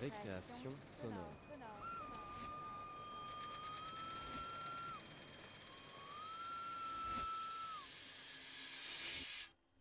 Récréation 0.00 0.70
sonore. 0.92 1.28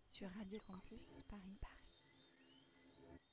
Sur 0.08 0.28
Radio 0.40 0.60
Campus 0.66 1.24
Paris. 1.30 1.60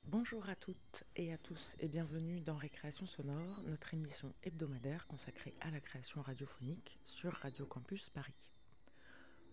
Bonjour 0.05 0.47
à 0.51 0.57
toutes 0.57 1.05
et 1.17 1.33
à 1.33 1.39
tous 1.39 1.75
et 1.81 1.89
bienvenue 1.89 2.43
dans 2.43 2.57
Récréation 2.57 3.07
sonore, 3.07 3.63
notre 3.63 3.95
émission 3.95 4.35
hebdomadaire 4.43 5.07
consacrée 5.07 5.55
à 5.63 5.71
la 5.71 5.81
création 5.81 6.21
radiophonique 6.21 6.99
sur 7.07 7.33
Radio 7.33 7.65
Campus 7.65 8.11
Paris. 8.11 8.35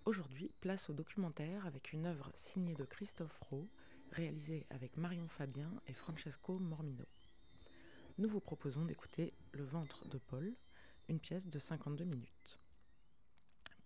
Aujourd'hui, 0.04 0.52
place 0.60 0.90
au 0.90 0.94
documentaire 0.94 1.66
avec 1.66 1.94
une 1.94 2.08
œuvre 2.08 2.30
signée 2.36 2.76
de 2.76 2.84
Christophe 2.84 3.40
Rowe, 3.50 3.70
réalisée 4.12 4.66
avec 4.70 4.98
Marion 4.98 5.30
Fabien 5.30 5.72
et 5.88 5.94
Francesco 5.94 6.60
Mormino. 6.60 7.06
Nous 8.18 8.28
vous 8.28 8.42
proposons 8.42 8.84
d'écouter 8.84 9.34
Le 9.54 9.64
ventre 9.64 10.08
de 10.10 10.18
Paul, 10.18 10.54
une 11.08 11.20
pièce 11.20 11.48
de 11.48 11.60
52 11.60 12.04
minutes. 12.04 12.60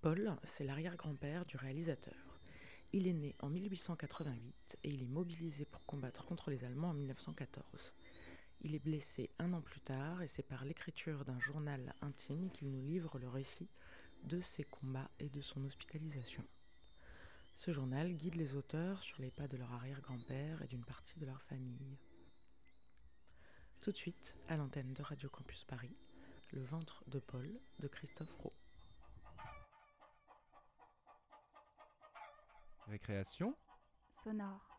Paul, 0.02 0.36
c'est 0.44 0.64
l'arrière-grand-père 0.64 1.46
du 1.46 1.58
réalisateur. 1.58 2.40
Il 2.92 3.08
est 3.08 3.14
né 3.14 3.36
en 3.40 3.50
1888 3.50 4.78
et 4.84 4.90
il 4.90 5.04
est 5.04 5.08
mobilisé 5.08 5.66
pour 5.66 5.86
combattre 5.86 6.26
contre 6.26 6.50
les 6.50 6.64
Allemands 6.64 6.90
en 6.90 6.94
1914. 6.94 7.94
Il 8.62 8.74
est 8.74 8.84
blessé 8.84 9.30
un 9.38 9.54
an 9.54 9.62
plus 9.62 9.82
tard 9.82 10.24
et 10.24 10.28
c'est 10.28 10.44
par 10.44 10.66
l'écriture 10.66 11.24
d'un 11.24 11.40
journal 11.40 11.94
intime 12.02 12.50
qu'il 12.52 12.72
nous 12.72 12.82
livre 12.82 13.20
le 13.20 13.30
récit 13.30 13.70
de 14.24 14.42
ses 14.42 14.64
combats 14.64 15.12
et 15.20 15.30
de 15.30 15.42
son 15.42 15.64
hospitalisation. 15.66 16.44
Ce 17.54 17.72
journal 17.72 18.12
guide 18.14 18.36
les 18.36 18.56
auteurs 18.56 19.04
sur 19.04 19.22
les 19.22 19.32
pas 19.32 19.48
de 19.48 19.58
leur 19.58 19.72
arrière-grand-père 19.72 20.64
et 20.64 20.68
d'une 20.68 20.84
partie 20.84 21.20
de 21.20 21.26
leur 21.28 21.42
famille. 21.44 21.98
Tout 23.86 23.92
de 23.92 23.98
suite, 23.98 24.36
à 24.48 24.58
l'antenne 24.58 24.96
de 24.96 25.04
Radio 25.04 25.30
Campus 25.30 25.64
Paris, 25.64 25.96
Le 26.52 26.64
ventre 26.64 27.04
de 27.06 27.20
Paul 27.20 27.48
de 27.78 27.88
Christophe 27.88 28.34
Rowe. 28.40 28.52
Récréation 32.88 33.56
Sonore. 34.10 34.75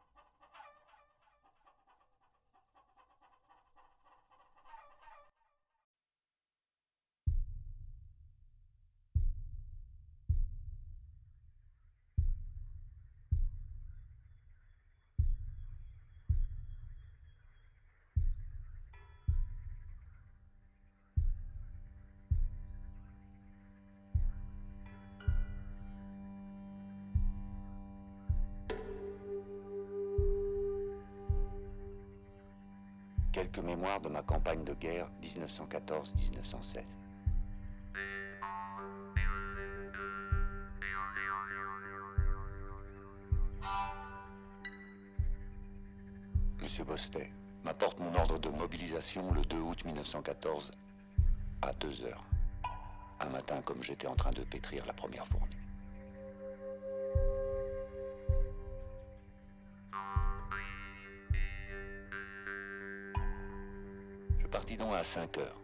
Quelques 33.56 33.68
mémoires 33.68 34.00
de 34.00 34.08
ma 34.10 34.22
campagne 34.22 34.64
de 34.64 34.74
guerre 34.74 35.08
1914-1916. 35.22 36.82
Monsieur 46.60 46.84
Bostet 46.84 47.30
m'apporte 47.64 47.98
mon 47.98 48.14
ordre 48.14 48.38
de 48.38 48.50
mobilisation 48.50 49.32
le 49.32 49.40
2 49.42 49.56
août 49.56 49.84
1914 49.86 50.72
à 51.62 51.72
2 51.72 52.04
heures. 52.04 52.24
Un 53.20 53.30
matin 53.30 53.62
comme 53.64 53.82
j'étais 53.82 54.06
en 54.06 54.16
train 54.16 54.32
de 54.32 54.42
pétrir 54.42 54.84
la 54.84 54.92
première 54.92 55.26
fournie. 55.26 55.45
À 64.94 65.04
5 65.04 65.36
heures, 65.36 65.58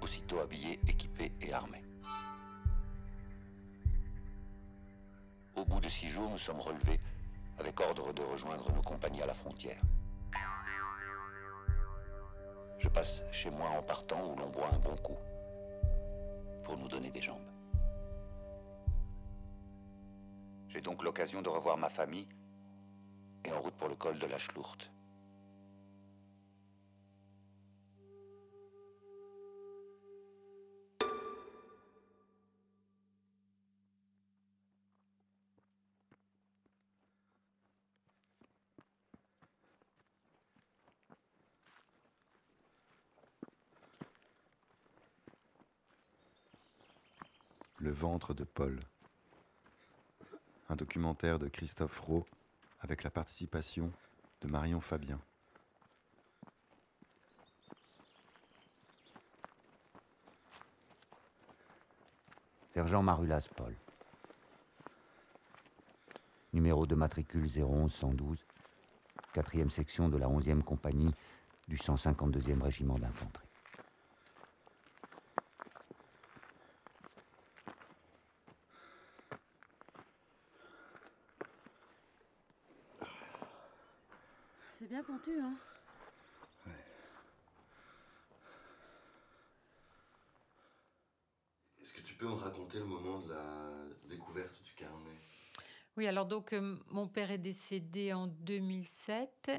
aussitôt 0.00 0.38
habillé, 0.40 0.80
équipé 0.88 1.30
et 1.42 1.52
armé. 1.52 1.82
Au 5.54 5.66
bout 5.66 5.80
de 5.80 5.88
six 5.88 6.08
jours, 6.08 6.30
nous 6.30 6.38
sommes 6.38 6.60
relevés 6.60 6.98
avec 7.58 7.78
ordre 7.78 8.10
de 8.14 8.22
rejoindre 8.22 8.72
nos 8.72 8.80
compagnies 8.80 9.20
à 9.20 9.26
la 9.26 9.34
frontière. 9.34 9.82
Je 12.78 12.88
passe 12.88 13.22
chez 13.32 13.50
moi 13.50 13.68
en 13.68 13.82
partant 13.82 14.32
où 14.32 14.36
l'on 14.36 14.48
boit 14.48 14.70
un 14.72 14.78
bon 14.78 14.96
coup 14.96 15.18
pour 16.64 16.78
nous 16.78 16.88
donner 16.88 17.10
des 17.10 17.20
jambes. 17.20 17.44
J'ai 20.70 20.80
donc 20.80 21.02
l'occasion 21.02 21.42
de 21.42 21.50
revoir 21.50 21.76
ma 21.76 21.90
famille 21.90 22.28
et 23.44 23.52
en 23.52 23.60
route 23.60 23.74
pour 23.74 23.88
le 23.88 23.96
col 23.96 24.18
de 24.18 24.26
la 24.26 24.38
Schlourte. 24.38 24.90
Ventre 47.98 48.32
de 48.32 48.44
Paul. 48.44 48.78
Un 50.68 50.76
documentaire 50.76 51.40
de 51.40 51.48
Christophe 51.48 51.98
Rowe 51.98 52.24
avec 52.80 53.02
la 53.02 53.10
participation 53.10 53.92
de 54.40 54.46
Marion 54.46 54.80
Fabien. 54.80 55.20
Sergent 62.72 63.02
Marulas 63.02 63.48
Paul. 63.56 63.74
Numéro 66.52 66.86
de 66.86 66.94
matricule 66.94 67.48
011 67.48 67.92
112, 67.92 68.46
4e 69.34 69.68
section 69.70 70.08
de 70.08 70.18
la 70.18 70.28
11e 70.28 70.62
compagnie 70.62 71.12
du 71.66 71.76
152e 71.76 72.62
régiment 72.62 72.98
d'infanterie. 72.98 73.48
C'est 84.78 84.86
bien 84.86 85.02
pentu, 85.02 85.38
hein 85.40 85.54
Est-ce 91.82 91.92
que 91.92 92.00
tu 92.00 92.14
peux 92.14 92.26
me 92.26 92.34
raconter 92.34 92.78
le 92.78 92.84
moment 92.84 93.18
de 93.18 93.30
la 93.30 93.70
découverte 94.08 94.62
du 94.62 94.72
carnet 94.74 95.18
Oui, 95.96 96.06
alors 96.18 96.26
donc 96.26 96.52
euh, 96.52 96.76
mon 96.90 97.06
père 97.06 97.30
est 97.30 97.38
décédé 97.38 98.12
en 98.12 98.26
2007 98.26 99.52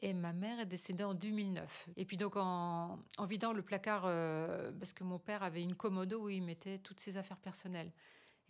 et 0.00 0.12
ma 0.12 0.34
mère 0.34 0.60
est 0.60 0.66
décédée 0.66 1.02
en 1.02 1.14
2009. 1.14 1.88
Et 1.96 2.04
puis 2.04 2.18
donc 2.18 2.36
en, 2.36 2.98
vidant 3.20 3.54
le 3.54 3.62
placard, 3.62 4.02
euh, 4.04 4.70
parce 4.78 4.92
que 4.92 5.02
mon 5.02 5.18
père 5.18 5.42
avait 5.42 5.62
une 5.62 5.74
commode 5.74 6.12
où 6.12 6.28
il 6.28 6.42
mettait 6.42 6.76
toutes 6.76 7.00
ses 7.00 7.16
affaires 7.16 7.38
personnelles. 7.38 7.90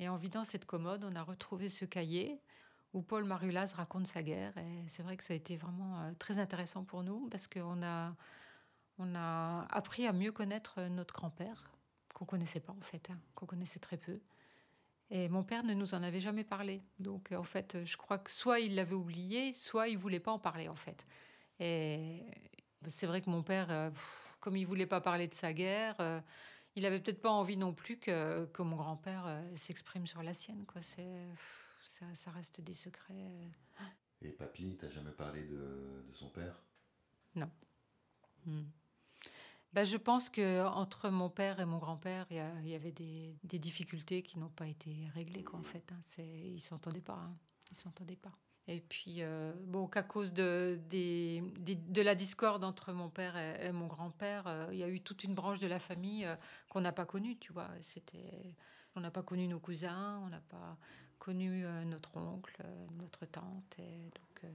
Et 0.00 0.08
en 0.08 0.16
vidant 0.16 0.42
cette 0.42 0.64
commode, 0.64 1.04
on 1.04 1.14
a 1.14 1.22
retrouvé 1.22 1.68
ce 1.68 1.84
cahier 1.84 2.40
où 2.92 3.02
Paul 3.02 3.22
Marulas 3.22 3.72
raconte 3.76 4.08
sa 4.08 4.24
guerre. 4.24 4.58
Et 4.58 4.88
c'est 4.88 5.04
vrai 5.04 5.16
que 5.16 5.22
ça 5.22 5.32
a 5.32 5.36
été 5.36 5.56
vraiment 5.56 6.00
euh, 6.00 6.10
très 6.18 6.40
intéressant 6.40 6.82
pour 6.82 7.04
nous 7.04 7.28
parce 7.28 7.46
qu'on 7.46 7.84
a, 7.84 8.16
on 8.98 9.14
a 9.14 9.64
appris 9.70 10.08
à 10.08 10.12
mieux 10.12 10.32
connaître 10.32 10.80
notre 10.88 11.14
grand-père, 11.14 11.70
qu'on 12.14 12.24
connaissait 12.24 12.58
pas 12.58 12.72
en 12.72 12.82
fait, 12.82 13.10
hein, 13.10 13.20
qu'on 13.36 13.46
connaissait 13.46 13.78
très 13.78 13.96
peu. 13.96 14.18
Et 15.10 15.28
mon 15.28 15.44
père 15.44 15.62
ne 15.64 15.74
nous 15.74 15.94
en 15.94 16.02
avait 16.02 16.20
jamais 16.20 16.44
parlé. 16.44 16.82
Donc 16.98 17.30
euh, 17.30 17.36
en 17.36 17.44
fait, 17.44 17.84
je 17.84 17.96
crois 17.96 18.18
que 18.18 18.30
soit 18.30 18.60
il 18.60 18.74
l'avait 18.74 18.94
oublié, 18.94 19.52
soit 19.52 19.88
il 19.88 19.98
voulait 19.98 20.20
pas 20.20 20.32
en 20.32 20.38
parler 20.38 20.68
en 20.68 20.74
fait. 20.76 21.06
Et 21.60 22.24
c'est 22.88 23.06
vrai 23.06 23.20
que 23.20 23.30
mon 23.30 23.42
père, 23.42 23.70
euh, 23.70 23.90
comme 24.40 24.56
il 24.56 24.66
voulait 24.66 24.86
pas 24.86 25.00
parler 25.00 25.28
de 25.28 25.34
sa 25.34 25.52
guerre, 25.52 25.94
euh, 26.00 26.20
il 26.74 26.84
avait 26.86 27.00
peut-être 27.00 27.20
pas 27.22 27.30
envie 27.30 27.56
non 27.56 27.72
plus 27.72 27.98
que, 27.98 28.46
que 28.46 28.62
mon 28.62 28.76
grand-père 28.76 29.24
euh, 29.26 29.56
s'exprime 29.56 30.06
sur 30.06 30.22
la 30.22 30.34
sienne. 30.34 30.64
Quoi. 30.66 30.82
Ça, 30.82 32.06
ça 32.14 32.30
reste 32.32 32.60
des 32.60 32.74
secrets. 32.74 33.14
euh. 33.14 33.84
Et 34.22 34.30
papy, 34.32 34.76
t'as 34.80 34.90
jamais 34.90 35.12
parlé 35.12 35.42
de, 35.44 36.02
de 36.08 36.12
son 36.12 36.30
père? 36.30 36.58
Non. 37.34 37.50
Hmm. 38.46 38.64
Ben, 39.74 39.84
je 39.84 39.96
pense 39.96 40.30
que 40.30 40.64
entre 40.66 41.08
mon 41.10 41.28
père 41.28 41.58
et 41.58 41.64
mon 41.64 41.78
grand-père, 41.78 42.26
il 42.30 42.36
y, 42.68 42.74
avait 42.76 42.92
des, 42.92 43.36
difficultés 43.58 44.22
qui 44.22 44.38
n'ont 44.38 44.48
pas 44.48 44.68
été 44.68 44.94
réglées, 45.14 45.44
en 45.52 45.64
fait. 45.64 45.82
hein. 45.90 46.22
Ils 46.22 46.60
s'entendaient 46.60 47.00
pas. 47.00 47.14
hein. 47.14 47.34
Ils 47.72 47.76
s'entendaient 47.76 48.14
pas. 48.14 48.30
Et 48.68 48.80
puis, 48.80 49.16
euh, 49.18 49.52
bon, 49.66 49.88
qu'à 49.88 50.04
cause 50.04 50.32
de, 50.32 50.78
la 51.96 52.14
discorde 52.14 52.62
entre 52.62 52.92
mon 52.92 53.10
père 53.10 53.36
et, 53.36 53.72
mon 53.72 53.88
grand-père, 53.88 54.46
euh, 54.46 54.68
il 54.70 54.78
y 54.78 54.84
a 54.84 54.88
eu 54.88 55.00
toute 55.00 55.24
une 55.24 55.34
branche 55.34 55.58
de 55.58 55.66
la 55.66 55.80
famille 55.80 56.24
euh, 56.24 56.36
qu'on 56.68 56.80
n'a 56.80 56.92
pas 56.92 57.04
connue, 57.04 57.36
tu 57.36 57.52
vois. 57.52 57.68
C'était, 57.82 58.54
on 58.94 59.00
n'a 59.00 59.10
pas 59.10 59.22
connu 59.22 59.48
nos 59.48 59.58
cousins, 59.58 60.20
on 60.24 60.28
n'a 60.28 60.40
pas 60.40 60.78
connu 61.18 61.66
euh, 61.66 61.84
notre 61.84 62.16
oncle, 62.16 62.62
notre 63.00 63.26
tante, 63.26 63.76
donc 63.78 64.52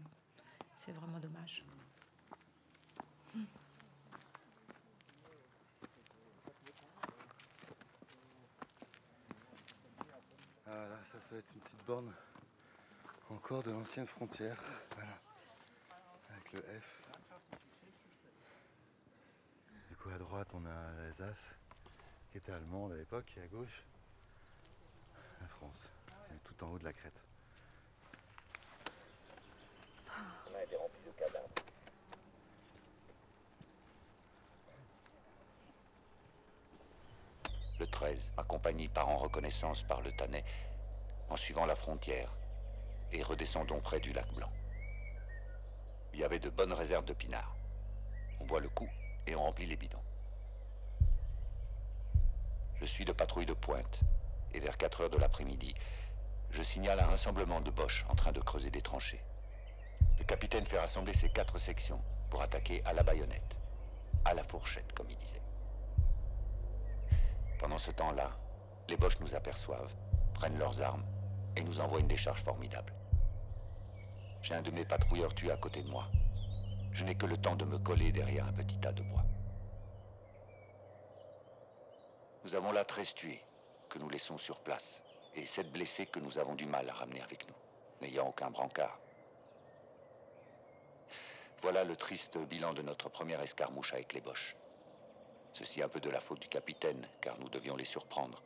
c'est 0.78 0.94
vraiment 0.94 1.20
dommage. 1.20 1.66
Là, 10.70 11.00
ça, 11.04 11.20
ça 11.20 11.36
va 11.36 11.40
être 11.40 11.52
une 11.54 11.62
petite 11.62 11.86
borne 11.86 12.14
encore 13.30 13.64
de 13.64 13.72
l'ancienne 13.72 14.08
frontière. 14.08 14.58
Voilà. 14.96 15.20
Avec 16.32 16.52
le 16.54 16.62
F. 16.62 17.02
Du 19.90 19.96
coup, 19.96 20.10
à 20.10 20.18
droite, 20.18 20.50
on 20.54 20.66
a 20.66 20.92
l'Alsace, 20.94 21.56
qui 22.32 22.38
était 22.38 22.52
allemande 22.52 22.92
à 22.94 22.96
l'époque, 22.96 23.34
et 23.38 23.42
à 23.42 23.48
gauche, 23.48 23.84
la 25.42 25.48
France. 25.48 25.90
Tout 26.44 26.64
en 26.64 26.70
haut 26.72 26.80
de 26.80 26.86
la 26.86 26.94
crête. 26.94 27.24
Le 30.52 31.59
13, 37.90 38.32
ma 38.38 38.44
compagnie 38.44 38.88
part 38.88 39.10
en 39.10 39.18
reconnaissance 39.18 39.84
par 39.84 40.02
le 40.02 40.12
Tanais 40.12 40.44
en 41.30 41.36
suivant 41.36 41.66
la 41.66 41.76
frontière 41.76 42.32
et 43.12 43.24
redescendons 43.24 43.80
près 43.80 44.00
du 44.00 44.14
lac 44.14 44.32
Blanc. 44.34 44.52
Il 46.14 46.20
y 46.20 46.24
avait 46.24 46.40
de 46.40 46.50
bonnes 46.50 46.74
réserves 46.74 47.06
de 47.06 47.14
pinards. 47.14 47.56
On 48.40 48.46
boit 48.46 48.60
le 48.60 48.70
coup 48.70 48.90
et 49.28 49.36
on 49.36 49.44
remplit 49.44 49.66
les 49.66 49.76
bidons. 49.76 50.04
Je 52.80 52.86
suis 52.86 53.06
de 53.06 53.12
patrouille 53.12 53.46
de 53.46 53.54
pointe 53.54 54.02
et 54.54 54.60
vers 54.60 54.78
4 54.78 55.02
heures 55.02 55.10
de 55.10 55.18
l'après-midi, 55.18 55.76
je 56.52 56.64
signale 56.64 57.00
un 57.00 57.08
rassemblement 57.08 57.62
de 57.62 57.70
Boches 57.70 58.06
en 58.10 58.16
train 58.16 58.32
de 58.32 58.40
creuser 58.40 58.72
des 58.72 58.82
tranchées. 58.82 59.22
Le 60.18 60.24
capitaine 60.24 60.66
fait 60.66 60.80
rassembler 60.80 61.14
ses 61.14 61.30
quatre 61.30 61.58
sections 61.58 62.02
pour 62.30 62.42
attaquer 62.42 62.84
à 62.86 62.94
la 62.94 63.04
baïonnette, 63.04 63.56
à 64.26 64.34
la 64.34 64.44
fourchette 64.44 64.92
comme 64.94 65.10
il 65.10 65.18
disait. 65.18 65.39
Pendant 67.60 67.78
ce 67.78 67.92
temps-là, 67.92 68.32
les 68.88 68.96
Boches 68.96 69.20
nous 69.20 69.36
aperçoivent, 69.36 69.94
prennent 70.34 70.58
leurs 70.58 70.82
armes 70.82 71.06
et 71.58 71.62
nous 71.62 71.82
envoient 71.82 72.00
une 72.00 72.08
décharge 72.08 72.42
formidable. 72.42 72.94
J'ai 74.42 74.56
un 74.56 74.62
de 74.62 74.72
mes 74.72 74.86
patrouilleurs 74.86 75.36
tué 75.36 75.52
à 75.52 75.58
côté 75.58 75.84
de 75.84 75.90
moi. 75.90 76.08
Je 76.94 77.04
n'ai 77.04 77.16
que 77.16 77.26
le 77.26 77.38
temps 77.38 77.58
de 77.58 77.66
me 77.66 77.78
coller 77.78 78.14
derrière 78.14 78.48
un 78.48 78.54
petit 78.54 78.80
tas 78.80 78.94
de 78.94 79.04
bois. 79.04 79.26
Nous 82.46 82.56
avons 82.56 82.72
là 82.72 82.86
13 82.86 83.14
tués 83.14 83.44
que 83.90 84.00
nous 84.00 84.10
laissons 84.10 84.38
sur 84.38 84.60
place 84.60 85.04
et 85.36 85.44
7 85.44 85.70
blessés 85.70 86.06
que 86.06 86.20
nous 86.20 86.40
avons 86.40 86.56
du 86.56 86.66
mal 86.66 86.90
à 86.90 86.94
ramener 86.94 87.22
avec 87.22 87.46
nous, 87.48 87.56
n'ayant 88.02 88.30
aucun 88.30 88.50
brancard. 88.50 88.98
Voilà 91.62 91.84
le 91.84 91.98
triste 91.98 92.38
bilan 92.38 92.74
de 92.74 92.82
notre 92.82 93.10
première 93.10 93.42
escarmouche 93.42 93.94
avec 93.94 94.14
les 94.14 94.22
Boches. 94.22 94.56
Ceci 95.54 95.82
un 95.82 95.90
peu 95.90 96.00
de 96.00 96.10
la 96.10 96.20
faute 96.20 96.40
du 96.40 96.48
capitaine, 96.48 97.08
car 97.22 97.38
nous 97.40 97.50
devions 97.50 97.76
les 97.76 97.86
surprendre. 97.86 98.42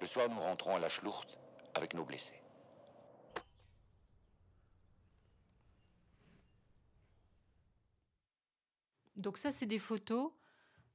Le 0.00 0.06
soir, 0.06 0.28
nous 0.28 0.40
rentrons 0.40 0.76
à 0.76 0.78
la 0.78 0.88
Schlucht 0.88 1.38
avec 1.74 1.94
nos 1.94 2.04
blessés. 2.04 2.40
Donc 9.16 9.36
ça, 9.36 9.50
c'est 9.50 9.66
des 9.66 9.80
photos. 9.80 10.30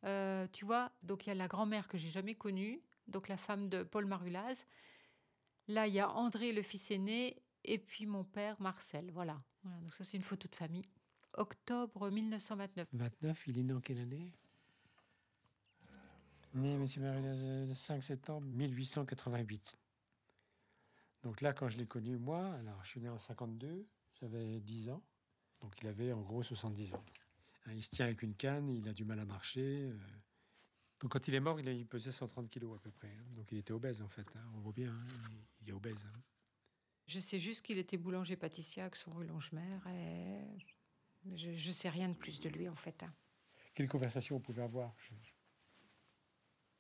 Euh, 0.06 0.48
tu 0.52 0.66
vois, 0.66 0.92
donc 1.02 1.26
il 1.26 1.30
y 1.30 1.31
a 1.31 1.36
la 1.36 1.48
grand-mère 1.48 1.88
que 1.88 1.98
j'ai 1.98 2.10
jamais 2.10 2.36
connue, 2.36 2.81
donc 3.08 3.30
la 3.30 3.38
femme 3.38 3.69
de 3.69 3.84
Paul 3.84 4.06
Marulaz. 4.06 4.66
Là, 5.68 5.88
il 5.88 5.94
y 5.94 6.00
a 6.00 6.10
André, 6.10 6.52
le 6.52 6.62
fils 6.62 6.92
aîné, 6.92 7.42
et 7.64 7.78
puis 7.78 8.06
mon 8.06 8.24
père, 8.24 8.60
Marcel. 8.60 9.12
Voilà. 9.12 9.42
Voilà, 9.64 9.80
donc 9.80 9.94
ça, 9.94 10.04
c'est 10.04 10.18
une 10.18 10.24
photo 10.24 10.48
de 10.48 10.56
famille. 10.56 10.88
Octobre 11.35 12.09
1929. 12.09 12.88
29, 12.94 13.47
il 13.47 13.59
est 13.59 13.63
né 13.63 13.74
en 13.74 13.81
quelle 13.81 14.00
année? 14.00 14.31
Né, 16.53 16.74
M. 16.74 16.88
Marilaz, 16.97 17.39
euh, 17.41 17.65
le 17.65 17.74
5 17.74 18.03
septembre 18.03 18.45
1888. 18.47 19.77
Donc 21.24 21.41
là, 21.41 21.53
quand 21.53 21.69
je 21.69 21.77
l'ai 21.77 21.88
connu, 21.88 22.18
moi, 22.18 22.53
alors 22.56 22.83
je 22.83 22.89
suis 22.89 23.00
né 23.00 23.09
en 23.09 23.18
52, 23.18 23.88
j'avais 24.21 24.59
10 24.59 24.89
ans. 24.89 25.01
Donc 25.62 25.74
il 25.81 25.88
avait 25.88 26.12
en 26.12 26.21
gros 26.21 26.44
70 26.44 26.94
ans. 26.94 27.03
Hein, 27.65 27.74
Il 27.74 27.83
se 27.83 27.89
tient 27.89 28.06
avec 28.06 28.21
une 28.21 28.35
canne, 28.35 28.69
il 28.69 28.88
a 28.88 28.94
du 28.94 29.06
mal 29.06 29.19
à 29.19 29.25
marcher. 29.25 29.89
euh. 29.89 29.97
Donc 31.01 31.12
quand 31.13 31.27
il 31.27 31.33
est 31.33 31.39
mort, 31.39 31.59
il, 31.59 31.88
pesait 31.88 32.12
130 32.12 32.50
kilos 32.50 32.75
à 32.75 32.80
peu 32.80 32.91
près. 32.91 33.07
hein. 33.09 33.25
Donc 33.35 33.51
il 33.51 33.57
était 33.57 33.74
obèse 33.74 34.01
en 34.01 34.09
fait. 34.09 34.27
hein. 34.35 34.51
On 34.56 34.59
voit 34.59 34.74
bien, 34.74 34.94
il, 35.62 35.69
est 35.69 35.74
obèse. 35.74 36.06
Je 37.07 37.19
sais 37.19 37.39
juste 37.39 37.62
qu'il 37.65 37.77
était 37.77 37.97
boulanger-pâtissier 37.97 38.83
à 38.83 38.89
son 38.94 39.13
rue 39.13 39.25
Longemer 39.25 39.80
et 39.89 40.41
je, 41.36 41.54
je 41.56 41.72
sais 41.72 41.90
rien 41.90 42.10
de 42.10 42.14
plus 42.16 42.40
de 42.40 42.50
lui 42.50 42.68
en 42.70 42.75
fait. 42.75 43.04
hein. 43.04 43.14
Quelle 43.74 43.88
conversation 43.90 44.36
on 44.36 44.40
pouvait 44.40 44.62
avoir? 44.64 44.94
Je- 45.00 45.16
je- 45.24 45.34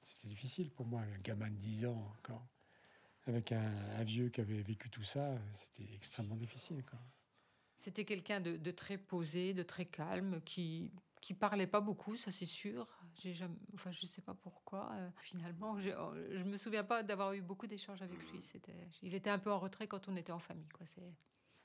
C'était 0.01 0.27
difficile 0.27 0.69
pour 0.71 0.85
moi, 0.85 1.01
un 1.01 1.17
gamin 1.19 1.49
de 1.49 1.55
10 1.55 1.85
ans 1.85 2.13
encore, 2.19 2.45
avec 3.25 3.51
un, 3.53 3.61
un 3.95 4.03
vieux 4.03 4.29
qui 4.29 4.41
avait 4.41 4.61
vécu 4.61 4.89
tout 4.89 5.03
ça, 5.03 5.37
c'était 5.53 5.93
extrêmement 5.95 6.35
difficile. 6.35 6.83
C'était 7.77 8.05
quelqu'un 8.05 8.39
de, 8.41 8.57
de 8.57 8.71
très 8.71 8.97
posé, 8.97 9.53
de 9.53 9.63
très 9.63 9.85
calme, 9.85 10.41
qui 10.43 10.91
qui 11.21 11.33
parlait 11.33 11.67
pas 11.67 11.79
beaucoup, 11.79 12.17
ça 12.17 12.31
c'est 12.31 12.45
sûr. 12.45 12.85
J'ai 13.15 13.33
jamais, 13.33 13.55
enfin 13.75 13.91
je 13.91 14.05
sais 14.05 14.21
pas 14.21 14.33
pourquoi. 14.33 14.91
euh, 14.91 15.09
finalement, 15.21 15.79
je, 15.79 15.87
je 16.31 16.43
me 16.43 16.57
souviens 16.57 16.83
pas 16.83 17.01
d'avoir 17.01 17.31
eu 17.31 17.41
beaucoup 17.41 17.65
d'échanges 17.65 18.01
avec 18.01 18.19
lui. 18.29 18.41
C'était, 18.41 18.89
il 19.01 19.13
était 19.13 19.29
un 19.29 19.39
peu 19.39 19.49
en 19.49 19.57
retrait 19.57 19.87
quand 19.87 20.09
on 20.09 20.17
était 20.17 20.33
en 20.33 20.39
famille, 20.39 20.67
quoi. 20.67 20.85
C'est, 20.85 21.13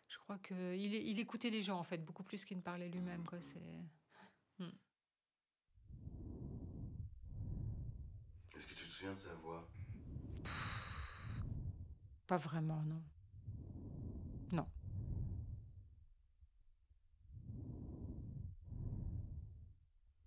je 0.08 0.16
crois 0.18 0.38
que 0.38 0.74
il, 0.74 0.94
il 0.94 1.20
écoutait 1.20 1.50
les 1.50 1.62
gens 1.62 1.78
en 1.78 1.84
fait 1.84 2.04
beaucoup 2.04 2.22
plus 2.22 2.44
qu'il 2.44 2.56
ne 2.56 2.62
parlait 2.62 2.88
lui-même, 2.88 3.24
quoi. 3.24 3.40
C'est. 3.40 3.58
Hmm. 4.58 4.70
Est-ce 8.56 8.66
que 8.66 8.74
tu 8.74 8.86
te 8.86 8.90
souviens 8.90 9.14
de 9.14 9.20
sa 9.20 9.34
voix? 9.34 9.68
Pas 12.26 12.38
vraiment, 12.38 12.82
non. 12.82 13.02
Non. 14.52 14.66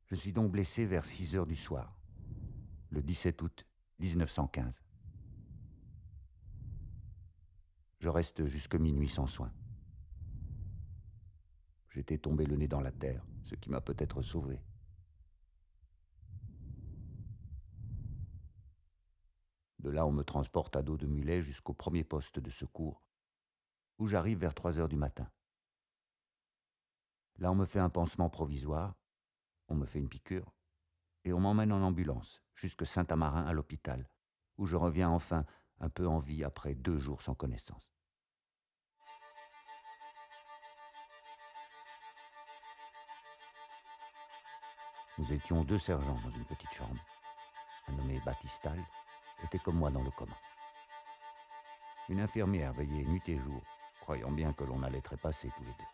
Je 0.07 0.15
suis 0.15 0.31
donc 0.31 0.51
blessé 0.51 0.85
vers 0.85 1.05
6 1.05 1.35
heures 1.35 1.47
du 1.47 1.55
soir, 1.55 1.97
le 2.89 3.01
17 3.01 3.41
août 3.41 3.65
1915. 3.99 4.81
Je 7.99 8.09
reste 8.09 8.45
jusque 8.47 8.75
minuit 8.75 9.07
sans 9.07 9.27
soins. 9.27 9.53
J'étais 11.91 12.17
tombé 12.17 12.45
le 12.45 12.55
nez 12.55 12.67
dans 12.69 12.79
la 12.79 12.91
terre, 12.91 13.25
ce 13.43 13.55
qui 13.55 13.69
m'a 13.69 13.81
peut-être 13.81 14.21
sauvé. 14.21 14.61
De 19.79 19.89
là, 19.89 20.05
on 20.05 20.11
me 20.11 20.23
transporte 20.23 20.75
à 20.75 20.83
dos 20.83 20.97
de 20.97 21.07
mulet 21.07 21.41
jusqu'au 21.41 21.73
premier 21.73 22.03
poste 22.03 22.39
de 22.39 22.49
secours, 22.49 23.03
où 23.97 24.07
j'arrive 24.07 24.39
vers 24.39 24.53
3 24.53 24.79
heures 24.79 24.87
du 24.87 24.95
matin. 24.95 25.29
Là, 27.39 27.51
on 27.51 27.55
me 27.55 27.65
fait 27.65 27.79
un 27.79 27.89
pansement 27.89 28.29
provisoire, 28.29 28.95
on 29.67 29.75
me 29.75 29.85
fait 29.85 29.99
une 29.99 30.09
piqûre, 30.09 30.53
et 31.25 31.33
on 31.33 31.39
m'emmène 31.39 31.73
en 31.73 31.81
ambulance 31.81 32.41
jusque 32.53 32.85
Saint-Amarin 32.85 33.45
à 33.45 33.53
l'hôpital, 33.53 34.07
où 34.57 34.65
je 34.65 34.77
reviens 34.77 35.09
enfin 35.09 35.45
un 35.79 35.89
peu 35.89 36.07
en 36.07 36.19
vie 36.19 36.43
après 36.43 36.75
deux 36.75 36.99
jours 36.99 37.21
sans 37.21 37.35
connaissance. 37.35 37.91
Nous 45.21 45.33
étions 45.33 45.63
deux 45.63 45.77
sergents 45.77 46.17
dans 46.23 46.31
une 46.31 46.45
petite 46.45 46.73
chambre. 46.73 46.99
Un 47.87 47.91
nommé 47.91 48.19
Baptistal 48.25 48.83
était 49.43 49.59
comme 49.59 49.75
moi 49.75 49.91
dans 49.91 50.01
le 50.01 50.09
coma. 50.09 50.35
Une 52.09 52.21
infirmière 52.21 52.73
veillait 52.73 53.03
nuit 53.03 53.21
et 53.27 53.37
jour, 53.37 53.61
croyant 53.99 54.31
bien 54.31 54.51
que 54.51 54.63
l'on 54.63 54.81
allait 54.81 54.99
trépasser 54.99 55.51
tous 55.55 55.63
les 55.63 55.73
deux. 55.73 55.85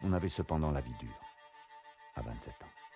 On 0.00 0.14
avait 0.14 0.28
cependant 0.28 0.70
la 0.70 0.80
vie 0.80 0.94
dure, 0.94 1.20
à 2.14 2.22
27 2.22 2.62
ans. 2.62 2.87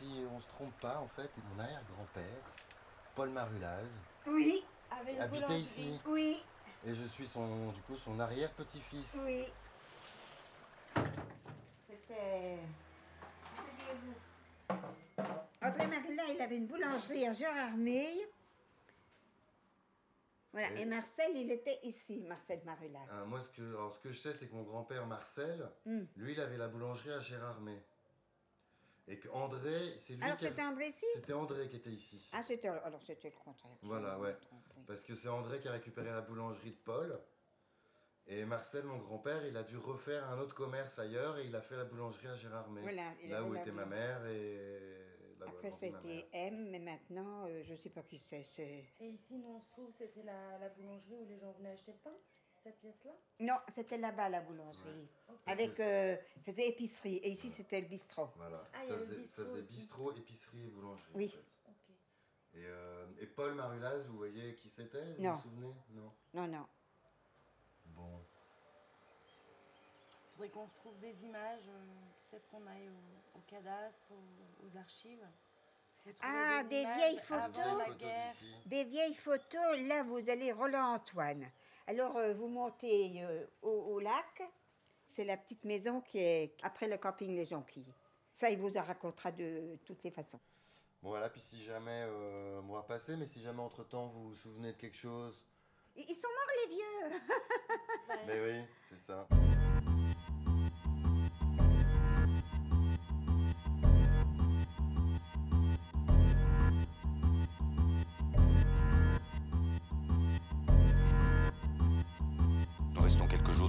Si 0.00 0.24
on 0.34 0.40
se 0.40 0.48
trompe 0.48 0.72
pas, 0.80 0.98
en 0.98 1.08
fait, 1.08 1.30
mon 1.52 1.58
arrière-grand-père, 1.62 2.42
Paul 3.14 3.28
Marulaz, 3.30 3.86
Oui, 4.26 4.64
habitait 5.18 5.58
ici. 5.60 6.00
oui, 6.06 6.42
Et 6.86 6.94
je 6.94 7.04
suis 7.04 7.28
son, 7.28 7.70
du 7.72 7.80
coup, 7.82 7.96
son 7.96 8.18
arrière-petit-fils. 8.18 9.18
oui. 9.26 9.44
C'était. 11.86 12.58
André 15.62 15.86
Marilla, 15.86 16.22
il 16.30 16.40
avait 16.40 16.56
une 16.56 16.66
boulangerie 16.66 17.26
à 17.26 17.32
Gérardmer. 17.34 18.08
Voilà, 20.52 20.72
Et- 20.72 20.80
et 20.80 20.84
Marcel, 20.86 21.30
il 21.36 21.50
était 21.52 21.78
ici, 21.82 22.24
Marcel 22.26 22.60
Marula. 22.64 22.98
Ah, 23.10 23.24
moi, 23.26 23.40
ce 23.40 23.50
que, 23.50 23.62
alors, 23.62 23.92
ce 23.94 24.00
que 24.00 24.10
je 24.12 24.18
sais, 24.18 24.32
c'est 24.32 24.48
que 24.48 24.54
mon 24.54 24.62
grand-père 24.64 25.06
Marcel, 25.06 25.70
Hmm. 25.84 26.04
lui, 26.16 26.32
il 26.32 26.40
avait 26.40 26.56
la 26.56 26.66
boulangerie 26.68 27.12
à 27.12 27.20
Gérardmer. 27.20 27.80
Et 29.10 29.18
que 29.18 29.28
André, 29.30 29.76
c'est 29.98 30.14
lui 30.14 30.22
Alors 30.22 30.36
qui. 30.36 30.44
c'était 30.46 30.62
André 30.62 30.86
ici 30.88 31.04
C'était 31.14 31.32
André 31.32 31.68
qui 31.68 31.76
était 31.76 31.90
ici. 31.90 32.30
Ah, 32.32 32.42
c'était 32.44 32.68
alors 32.68 33.02
c'était 33.02 33.28
le 33.30 33.34
contraire. 33.44 33.76
Voilà, 33.82 34.18
ouais. 34.20 34.36
Parce 34.86 35.02
que 35.02 35.14
c'est 35.16 35.28
André 35.28 35.58
qui 35.60 35.66
a 35.68 35.72
récupéré 35.72 36.08
la 36.10 36.20
boulangerie 36.20 36.70
de 36.70 36.76
Paul. 36.76 37.20
Et 38.28 38.44
Marcel, 38.44 38.84
mon 38.84 38.98
grand-père, 38.98 39.44
il 39.46 39.56
a 39.56 39.64
dû 39.64 39.76
refaire 39.76 40.24
un 40.30 40.38
autre 40.38 40.54
commerce 40.54 40.98
ailleurs 41.00 41.38
et 41.38 41.46
il 41.46 41.56
a 41.56 41.60
fait 41.60 41.76
la 41.76 41.84
boulangerie 41.84 42.28
à 42.28 42.36
Gérardmer. 42.36 42.82
Voilà, 42.82 43.12
il 43.24 43.30
là 43.30 43.42
où 43.42 43.54
était 43.56 43.72
ma 43.72 43.86
mère 43.86 44.24
et 44.26 44.98
là 45.40 45.46
a 45.46 45.48
Après, 45.48 45.70
ma 45.70 45.76
mère. 45.90 46.00
c'était 46.02 46.28
M, 46.32 46.68
mais 46.70 46.78
maintenant, 46.78 47.46
euh, 47.48 47.62
je 47.64 47.74
sais 47.74 47.90
pas 47.90 48.02
qui 48.02 48.18
c'est. 48.18 48.44
c'est- 48.44 48.84
Et 49.00 49.08
ici, 49.08 49.36
nous, 49.38 49.48
on 49.56 49.60
se 49.60 49.66
trouve, 49.70 49.90
c'était 49.98 50.22
la, 50.22 50.58
la 50.58 50.68
boulangerie 50.68 51.16
où 51.16 51.24
les 51.26 51.38
gens 51.40 51.50
venaient 51.58 51.70
acheter 51.72 51.90
le 51.92 51.98
pain, 51.98 52.16
cette 52.62 52.78
pièce-là? 52.80 53.12
Non, 53.40 53.56
c'était 53.68 53.96
là-bas, 53.98 54.28
la 54.28 54.40
boulangerie. 54.40 55.08
Ok. 55.28 55.36
Avec, 55.46 55.80
euh, 55.80 56.16
faisait 56.44 56.68
épicerie. 56.68 57.16
Et 57.16 57.30
ici, 57.30 57.50
c'était 57.50 57.80
le 57.80 57.86
bistrot. 57.88 58.28
Voilà, 58.36 58.62
Ah, 58.74 58.84
il 58.84 58.88
ça, 58.90 58.98
faisait, 58.98 59.16
bistrot 59.16 59.42
ça 59.42 59.48
faisait 59.48 59.62
aussi. 59.62 59.72
bistrot, 59.76 60.12
épicerie 60.12 60.62
et 60.64 60.68
boulangerie. 60.68 61.12
Oui. 61.14 61.26
en 61.26 61.30
fait. 61.30 61.70
Ok. 61.70 61.96
Et, 62.54 62.64
euh, 62.66 63.06
et 63.20 63.26
Paul 63.26 63.54
Marulaz, 63.54 64.04
vous 64.08 64.16
voyez 64.16 64.54
qui 64.56 64.68
c'était? 64.68 65.14
Vous 65.14 65.22
Non. 65.22 65.34
vous 65.34 65.42
souvenez? 65.42 65.74
Non. 65.90 66.12
Non, 66.34 66.46
non. 66.48 66.66
Bon. 67.86 68.24
faudrait 70.32 70.48
qu'on 70.50 70.64
retrouve 70.64 70.98
des 71.00 71.22
images, 71.24 71.68
euh, 71.68 71.84
peut-être 72.30 72.48
qu'on 72.50 72.66
aille 72.66 72.88
au, 72.88 73.38
au 73.38 73.42
cadastre, 73.42 74.06
aux, 74.10 74.66
aux 74.66 74.76
archives. 74.78 75.26
Ah, 76.22 76.62
des 76.64 76.82
vieilles 76.96 77.20
photos. 77.22 77.98
Des 78.66 78.84
vieilles 78.84 79.14
photos, 79.14 79.78
là, 79.82 80.02
vous 80.02 80.30
allez 80.30 80.50
Roland-Antoine. 80.50 81.46
Alors, 81.90 82.16
euh, 82.18 82.34
vous 82.34 82.46
montez 82.46 83.20
euh, 83.20 83.44
au, 83.62 83.68
au 83.68 83.98
lac. 83.98 84.42
C'est 85.06 85.24
la 85.24 85.36
petite 85.36 85.64
maison 85.64 86.00
qui 86.00 86.18
est 86.18 86.54
après 86.62 86.86
le 86.86 86.96
camping 86.98 87.34
Les 87.34 87.44
Jonquilles. 87.44 87.92
Ça, 88.32 88.48
il 88.48 88.58
vous 88.58 88.76
en 88.76 88.82
racontera 88.84 89.32
de 89.32 89.76
toutes 89.84 90.04
les 90.04 90.12
façons. 90.12 90.38
Bon 91.02 91.08
voilà, 91.08 91.28
puis 91.28 91.40
si 91.40 91.60
jamais, 91.64 92.04
euh, 92.06 92.60
on 92.62 92.74
va 92.74 92.84
passer, 92.84 93.16
mais 93.16 93.26
si 93.26 93.42
jamais 93.42 93.60
entre-temps 93.60 94.06
vous 94.06 94.28
vous 94.28 94.36
souvenez 94.36 94.72
de 94.72 94.78
quelque 94.78 94.96
chose, 94.96 95.44
Ils 95.96 96.14
sont 96.14 96.28
morts, 96.28 96.68
les 96.68 96.76
vieux 96.76 97.20
mais 98.26 98.40
oui, 98.40 98.64
c'est 98.88 98.98
ça. 98.98 99.26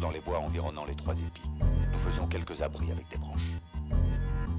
Dans 0.01 0.09
les 0.09 0.19
bois 0.19 0.39
environnant 0.39 0.83
les 0.83 0.95
trois 0.95 1.17
épis. 1.17 1.49
Nous 1.91 1.99
faisons 1.99 2.27
quelques 2.27 2.61
abris 2.61 2.91
avec 2.91 3.07
des 3.09 3.17
branches. 3.17 3.53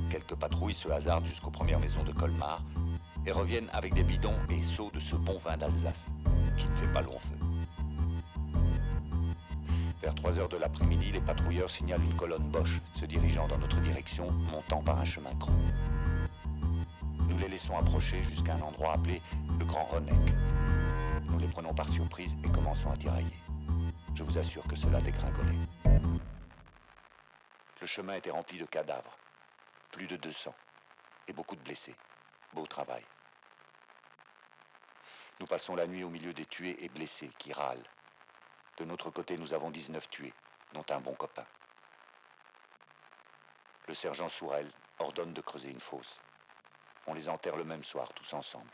Quelques 0.08 0.36
patrouilles 0.36 0.72
se 0.72 0.88
hasardent 0.88 1.26
jusqu'aux 1.26 1.50
premières 1.50 1.80
maisons 1.80 2.04
de 2.04 2.12
Colmar 2.12 2.62
et 3.26 3.32
reviennent 3.32 3.68
avec 3.72 3.92
des 3.92 4.04
bidons 4.04 4.38
et 4.48 4.62
seaux 4.62 4.90
de 4.94 5.00
ce 5.00 5.16
bon 5.16 5.38
vin 5.38 5.56
d'Alsace, 5.56 6.12
qui 6.56 6.68
ne 6.68 6.74
fait 6.76 6.92
pas 6.92 7.02
long 7.02 7.18
feu. 7.18 7.36
Vers 10.00 10.14
3 10.14 10.38
heures 10.38 10.48
de 10.48 10.56
l'après-midi, 10.56 11.10
les 11.12 11.20
patrouilleurs 11.20 11.70
signalent 11.70 12.04
une 12.04 12.16
colonne 12.16 12.48
Boche 12.48 12.80
se 12.92 13.04
dirigeant 13.04 13.48
dans 13.48 13.58
notre 13.58 13.80
direction, 13.80 14.30
montant 14.52 14.82
par 14.82 15.00
un 15.00 15.04
chemin 15.04 15.34
creux. 15.40 15.52
Nous 17.28 17.38
les 17.38 17.48
laissons 17.48 17.76
approcher 17.76 18.22
jusqu'à 18.22 18.54
un 18.54 18.62
endroit 18.62 18.94
appelé 18.94 19.20
le 19.58 19.64
Grand 19.64 19.84
Renek. 19.84 20.34
Nous 21.28 21.38
les 21.38 21.48
prenons 21.48 21.74
par 21.74 21.88
surprise 21.88 22.36
et 22.44 22.48
commençons 22.48 22.90
à 22.90 22.96
tirailler. 22.96 23.41
Je 24.14 24.24
vous 24.24 24.38
assure 24.38 24.66
que 24.68 24.76
cela 24.76 25.00
dégringolait. 25.00 25.58
Le 27.80 27.86
chemin 27.86 28.14
était 28.14 28.30
rempli 28.30 28.58
de 28.58 28.66
cadavres, 28.66 29.16
plus 29.90 30.06
de 30.06 30.16
200, 30.16 30.54
et 31.28 31.32
beaucoup 31.32 31.56
de 31.56 31.62
blessés. 31.62 31.96
Beau 32.52 32.66
travail. 32.66 33.02
Nous 35.40 35.46
passons 35.46 35.74
la 35.74 35.86
nuit 35.86 36.04
au 36.04 36.10
milieu 36.10 36.34
des 36.34 36.44
tués 36.44 36.84
et 36.84 36.88
blessés 36.90 37.30
qui 37.38 37.52
râlent. 37.52 37.88
De 38.76 38.84
notre 38.84 39.10
côté, 39.10 39.38
nous 39.38 39.54
avons 39.54 39.70
19 39.70 40.08
tués, 40.10 40.34
dont 40.74 40.84
un 40.90 41.00
bon 41.00 41.14
copain. 41.14 41.46
Le 43.88 43.94
sergent 43.94 44.28
Sourel 44.28 44.70
ordonne 44.98 45.32
de 45.32 45.40
creuser 45.40 45.70
une 45.70 45.80
fosse. 45.80 46.20
On 47.06 47.14
les 47.14 47.28
enterre 47.28 47.56
le 47.56 47.64
même 47.64 47.82
soir, 47.82 48.12
tous 48.12 48.32
ensemble. 48.34 48.70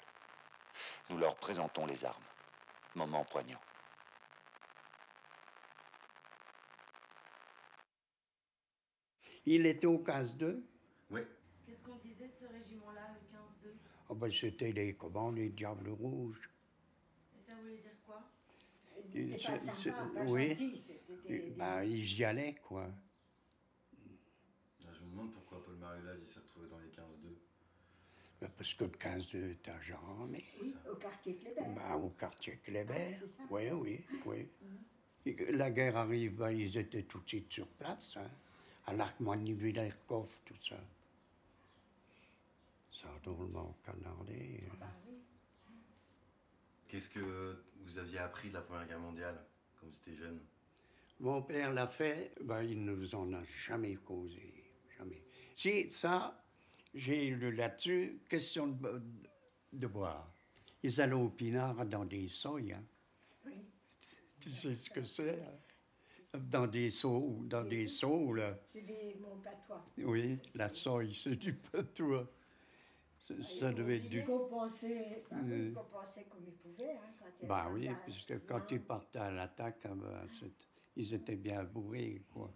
Nous 1.11 1.17
leur 1.17 1.37
présentons 1.37 1.87
les 1.87 2.05
armes. 2.05 2.25
Moment 2.95 3.25
poignant. 3.25 3.61
Il 9.51 9.65
était 9.65 9.87
au 9.87 9.99
15-2. 9.99 10.61
Oui, 11.11 11.21
Qu'est-ce 11.67 11.83
qu'on 11.83 11.97
disait 11.97 12.29
de 12.29 12.35
ce 12.39 12.45
régiment-là, 12.53 13.15
le 13.15 13.69
15-2 13.71 13.75
Ah 14.11 14.15
ben, 14.15 14.31
c'était 14.31 14.73
les, 14.73 14.93
comment, 14.95 15.31
les 15.31 15.49
Diables 15.49 15.89
Rouges. 15.89 16.51
Et 17.35 17.41
ça 17.47 17.55
voulait 17.57 17.79
dire 17.79 17.93
quoi? 18.05 18.23
Pas 18.95 19.59
sympa, 19.59 20.11
pas 20.15 20.25
oui. 20.27 20.49
gentil, 20.51 20.83
c'était 20.87 21.17
des- 21.27 21.39
des- 21.41 21.51
Ben, 21.57 21.83
ils 21.83 22.19
y 22.19 22.25
allaient, 22.25 22.57
quoi. 22.63 22.91
Ah, 24.87 24.91
je 24.93 25.01
me 25.05 25.11
demande 25.13 25.33
pourquoi 25.33 25.63
Paul 25.65 25.77
Marulaz 25.77 26.19
s'est 26.27 26.41
retrouvé 26.41 26.69
dans 26.69 26.79
les 26.81 26.91
15-2. 26.91 27.39
Ben, 28.43 28.51
parce 28.55 28.75
que 28.75 28.85
le 28.85 28.91
15-2 28.91 29.51
était 29.53 29.71
à 29.71 29.81
Jean-Ramé. 29.81 30.45
Oui, 30.61 30.75
au 30.93 30.97
quartier 30.97 31.37
Kléber. 31.37 31.63
Ben, 31.75 31.95
au 31.95 32.11
quartier 32.11 32.59
Kléber. 32.63 33.17
Ah, 33.39 33.45
oui, 33.51 33.71
oui, 33.71 34.05
oui. 34.27 34.49
Que 35.37 35.45
La 35.53 35.71
guerre 35.71 35.97
arrive, 35.97 36.37
ben, 36.37 36.51
ils 36.51 36.77
étaient 36.77 37.03
tout 37.05 37.21
de 37.21 37.29
suite 37.29 37.51
sur 37.51 37.67
place. 37.67 38.15
Hein. 38.19 38.31
À 38.89 38.95
l'Arc-Mani-Villercoff, 38.95 40.41
tout 40.47 40.55
ça. 40.63 40.81
Ça 42.91 43.09
a 43.15 43.19
drôlement 43.21 43.77
canardé. 43.85 44.65
Bah. 44.81 44.87
Qu'est-ce 46.89 47.11
que 47.11 47.63
vous 47.83 47.99
aviez 47.99 48.19
appris 48.19 48.49
de 48.49 48.55
la 48.55 48.63
Première 48.63 48.89
Guerre 48.89 48.99
mondiale 49.01 49.45
quand 49.77 49.87
vous 49.87 49.95
étiez 49.95 50.17
jeune? 50.17 50.41
Mon 51.21 51.43
père 51.43 51.75
l'a 51.75 51.87
fait, 51.87 52.33
ben, 52.41 52.63
il 52.63 52.83
ne 52.83 52.95
nous 52.95 53.15
en 53.15 53.31
a 53.35 53.45
jamais 53.45 53.97
causé. 53.97 54.65
Jamais. 54.97 55.23
Si, 55.55 55.91
ça, 55.91 56.43
j'ai 56.95 57.29
lu 57.29 57.53
là-dessus, 57.53 58.23
question 58.27 58.69
de, 58.69 59.03
de 59.71 59.87
boire. 59.87 60.33
Ils 60.83 60.99
allaient 60.99 61.13
au 61.13 61.29
pinard 61.29 61.85
dans 61.85 62.07
des 62.07 62.27
soilles. 62.29 62.73
hein. 62.73 62.85
Oui. 63.45 63.53
Tu 64.41 64.49
sais 64.49 64.75
ce 64.75 64.89
que 64.89 65.05
c'est 65.05 65.43
hein? 65.43 65.59
Dans 66.35 66.67
des 66.67 66.91
seaux, 66.91 67.41
dans 67.45 67.65
des 67.65 67.87
seaux, 67.87 68.35
là. 68.35 68.59
C'est 68.63 68.83
des 68.83 69.17
mon 69.21 69.39
patois. 69.39 69.85
Oui, 70.05 70.39
la 70.55 70.69
soie, 70.69 71.03
c'est 71.13 71.37
du 71.37 71.55
patois. 71.55 72.29
Ça, 73.19 73.35
ça 73.43 73.73
devait 73.73 73.97
être 73.97 74.09
du... 74.09 74.25
Compenser, 74.25 75.25
bah 75.31 75.37
Euh. 75.43 75.73
compenser 75.75 76.25
comme 76.31 76.45
ils 76.47 76.53
pouvaient. 76.53 76.93
Hein, 76.97 77.15
quand 77.19 77.47
Bah 77.47 77.69
oui, 77.73 77.89
parce 78.07 78.25
que 78.25 78.35
quand 78.35 78.71
ils 78.71 78.81
partaient 78.81 79.19
à 79.19 79.31
l'attaque, 79.31 79.81
ah 79.85 79.95
ben, 79.95 80.27
c'est- 80.39 80.67
ils 80.97 81.15
étaient 81.15 81.37
bien 81.37 81.65
bourrés, 81.65 82.23
quoi. 82.33 82.53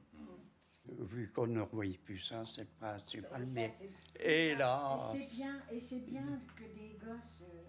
Vu 0.87 1.31
qu'on 1.33 1.47
ne 1.47 1.61
revoyait 1.61 1.97
plus 1.99 2.19
ça, 2.19 2.45
c'est 2.45 2.69
pas, 2.79 2.99
c'est 2.99 3.23
pas 3.29 3.39
le 3.39 3.47
c'est- 3.47 3.73
Hélas, 4.21 5.15
Et 5.15 5.23
c'est 5.23 5.37
bien, 5.37 5.63
et 5.71 5.79
c'est 5.81 6.01
bien 6.01 6.41
que 6.57 6.65
des 6.65 6.99
gosses. 7.01 7.47
euh, 7.49 7.63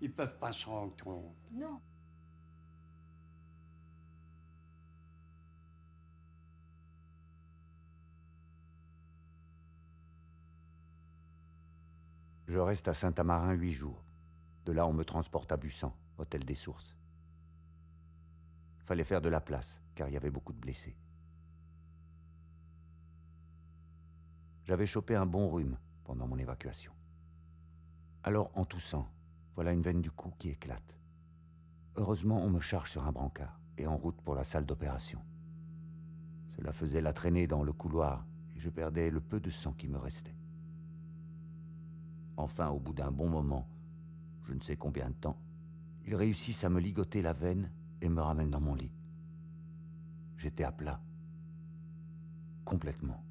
ils 0.00 0.12
peuvent 0.12 0.38
pas 0.38 0.52
se 0.52 0.66
rendre 0.66 0.94
compte. 1.02 1.34
Non. 1.52 1.80
Je 12.50 12.58
reste 12.58 12.88
à 12.88 12.94
Saint-Amarin 12.94 13.52
huit 13.52 13.72
jours. 13.72 14.02
De 14.66 14.72
là, 14.72 14.84
on 14.84 14.92
me 14.92 15.04
transporte 15.04 15.52
à 15.52 15.56
Bussan, 15.56 15.94
hôtel 16.18 16.44
des 16.44 16.56
Sources. 16.56 16.96
Fallait 18.80 19.04
faire 19.04 19.20
de 19.20 19.28
la 19.28 19.40
place, 19.40 19.80
car 19.94 20.08
il 20.08 20.14
y 20.14 20.16
avait 20.16 20.32
beaucoup 20.32 20.52
de 20.52 20.58
blessés. 20.58 20.96
J'avais 24.64 24.84
chopé 24.84 25.14
un 25.14 25.26
bon 25.26 25.48
rhume 25.48 25.78
pendant 26.02 26.26
mon 26.26 26.38
évacuation. 26.38 26.92
Alors, 28.24 28.50
en 28.56 28.64
toussant, 28.64 29.08
voilà 29.54 29.70
une 29.70 29.82
veine 29.82 30.00
du 30.00 30.10
cou 30.10 30.32
qui 30.36 30.48
éclate. 30.48 30.98
Heureusement, 31.94 32.42
on 32.42 32.50
me 32.50 32.58
charge 32.58 32.90
sur 32.90 33.06
un 33.06 33.12
brancard 33.12 33.60
et 33.78 33.86
en 33.86 33.96
route 33.96 34.20
pour 34.22 34.34
la 34.34 34.42
salle 34.42 34.66
d'opération. 34.66 35.22
Cela 36.56 36.72
faisait 36.72 37.00
la 37.00 37.12
traînée 37.12 37.46
dans 37.46 37.62
le 37.62 37.72
couloir 37.72 38.26
et 38.26 38.40
et 38.56 38.60
je 38.60 38.70
perdais 38.70 39.10
le 39.10 39.20
peu 39.20 39.40
de 39.40 39.50
sang 39.50 39.72
qui 39.72 39.88
me 39.88 39.98
restait. 39.98 40.34
Enfin, 42.40 42.70
au 42.70 42.78
bout 42.78 42.94
d'un 42.94 43.10
bon 43.10 43.28
moment, 43.28 43.68
je 44.44 44.54
ne 44.54 44.60
sais 44.60 44.74
combien 44.74 45.10
de 45.10 45.14
temps, 45.14 45.38
ils 46.06 46.14
réussissent 46.14 46.64
à 46.64 46.70
me 46.70 46.80
ligoter 46.80 47.20
la 47.20 47.34
veine 47.34 47.70
et 48.00 48.08
me 48.08 48.22
ramènent 48.22 48.50
dans 48.50 48.62
mon 48.62 48.74
lit. 48.74 48.94
J'étais 50.38 50.64
à 50.64 50.72
plat. 50.72 51.02
Complètement. 52.64 53.22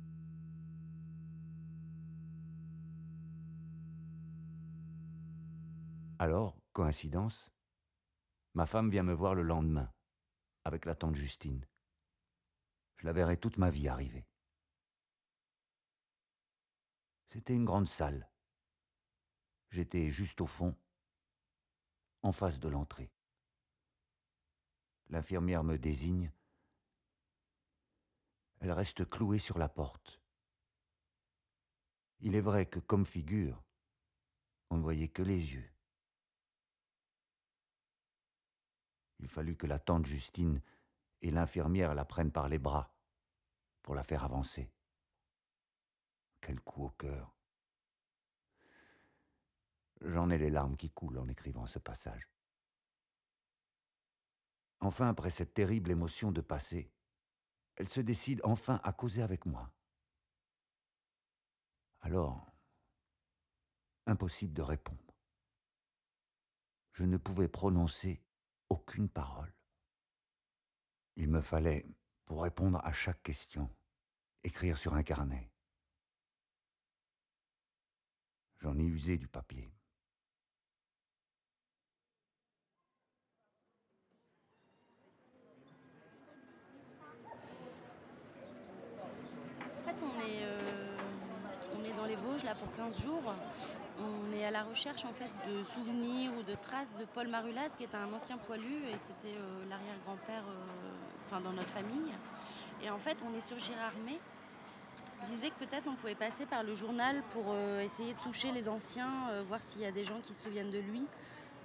Alors, 6.20 6.56
coïncidence, 6.74 7.52
ma 8.54 8.68
femme 8.68 8.92
vient 8.92 9.02
me 9.02 9.14
voir 9.14 9.34
le 9.34 9.42
lendemain, 9.42 9.92
avec 10.66 10.86
la 10.86 10.94
tante 10.94 11.16
Justine. 11.16 11.66
Je 12.98 13.08
la 13.08 13.14
verrai 13.14 13.38
toute 13.38 13.58
ma 13.58 13.72
vie 13.72 13.88
arriver. 13.88 14.28
C'était 17.30 17.56
une 17.56 17.66
grande 17.66 17.88
salle. 17.88 18.29
J'étais 19.70 20.10
juste 20.10 20.42
au 20.42 20.46
fond, 20.46 20.76
en 22.22 22.32
face 22.32 22.60
de 22.60 22.68
l'entrée. 22.68 23.12
L'infirmière 25.10 25.64
me 25.64 25.78
désigne. 25.78 26.32
Elle 28.60 28.72
reste 28.72 29.10
clouée 29.10 29.40
sur 29.40 29.58
la 29.58 29.70
porte. 29.70 30.22
Il 32.20 32.36
est 32.36 32.42
vrai 32.42 32.66
que, 32.66 32.80
comme 32.80 33.06
figure, 33.06 33.64
on 34.70 34.78
ne 34.78 34.82
voyait 34.82 35.08
que 35.08 35.24
les 35.24 35.54
yeux. 35.54 35.72
Il 39.20 39.30
fallut 39.30 39.56
que 39.56 39.68
la 39.68 39.80
tante 39.80 40.06
Justine 40.06 40.62
et 41.22 41.32
l'infirmière 41.32 41.94
la 41.96 42.06
prennent 42.06 42.32
par 42.32 42.50
les 42.50 42.60
bras 42.60 42.94
pour 43.82 43.96
la 43.96 44.04
faire 44.04 44.24
avancer. 44.24 44.72
Quel 46.42 46.60
coup 46.62 46.86
au 46.86 46.90
cœur. 46.92 47.39
J'en 50.02 50.30
ai 50.30 50.38
les 50.38 50.50
larmes 50.50 50.78
qui 50.78 50.90
coulent 50.90 51.18
en 51.18 51.28
écrivant 51.28 51.66
ce 51.66 51.80
passage. 51.80 52.30
Enfin, 54.80 55.10
après 55.10 55.30
cette 55.30 55.54
terrible 55.54 55.92
émotion 55.92 56.32
de 56.32 56.42
passé, 56.42 56.92
elle 57.76 57.90
se 57.90 58.00
décide 58.02 58.42
enfin 58.44 58.80
à 58.84 58.94
causer 58.94 59.22
avec 59.22 59.46
moi. 59.46 59.74
Alors, 62.02 62.50
impossible 64.06 64.54
de 64.54 64.62
répondre. 64.62 65.16
Je 66.94 67.04
ne 67.04 67.18
pouvais 67.18 67.48
prononcer 67.48 68.22
aucune 68.70 69.10
parole. 69.10 69.54
Il 71.16 71.30
me 71.30 71.42
fallait, 71.42 71.86
pour 72.26 72.44
répondre 72.44 72.80
à 72.84 72.94
chaque 72.94 73.22
question, 73.22 73.70
écrire 74.44 74.78
sur 74.78 74.94
un 74.94 75.04
carnet. 75.04 75.52
J'en 78.60 78.78
ai 78.78 78.84
usé 78.84 79.18
du 79.18 79.28
papier. 79.28 79.74
On 90.04 90.20
est, 90.22 90.44
euh, 90.44 90.60
on 91.78 91.84
est 91.84 91.96
dans 91.98 92.06
les 92.06 92.16
Vosges 92.16 92.44
là 92.44 92.56
pour 92.56 92.72
15 92.76 93.02
jours. 93.02 93.34
On 94.00 94.38
est 94.38 94.46
à 94.46 94.52
la 94.52 94.64
recherche 94.64 95.04
en 95.04 95.14
fait 95.14 95.30
de 95.52 95.64
souvenirs 95.64 96.32
ou 96.40 96.44
de 96.44 96.56
traces 96.56 96.96
de 96.98 97.06
Paul 97.06 97.28
Marulas, 97.28 97.70
qui 97.78 97.84
est 97.84 97.96
un 97.96 98.12
ancien 98.14 98.38
poilu 98.38 98.86
et 98.88 98.98
c'était 98.98 99.36
euh, 99.36 99.66
l'arrière-grand-père, 99.70 100.44
euh, 100.48 101.40
dans 101.44 101.52
notre 101.52 101.70
famille. 101.70 102.12
Et 102.82 102.90
en 102.90 102.98
fait, 102.98 103.18
on 103.28 103.38
est 103.38 103.42
sur 103.42 103.60
Girardmer. 103.60 104.20
Disait 105.28 105.50
que 105.50 105.66
peut-être 105.66 105.88
on 105.88 105.96
pouvait 105.96 106.16
passer 106.16 106.46
par 106.46 106.64
le 106.64 106.74
journal 106.74 107.22
pour 107.32 107.54
essayer 107.82 108.14
de 108.14 108.20
toucher 108.20 108.54
les 108.54 108.70
anciens, 108.70 109.44
voir 109.48 109.60
s'il 109.62 109.82
y 109.82 109.86
a 109.86 109.92
des 109.92 110.06
gens 110.06 110.20
qui 110.24 110.34
se 110.34 110.44
souviennent 110.44 110.72
de 110.72 110.80
lui. 110.80 111.06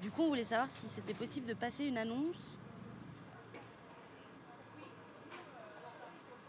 Du 0.03 0.11
coup, 0.11 0.23
on 0.23 0.29
voulait 0.29 0.45
savoir 0.45 0.69
si 0.75 0.89
c'était 0.89 1.15
possible 1.15 1.47
de 1.47 1.55
passer 1.55 1.85
une 1.85 1.97
annonce, 1.97 2.59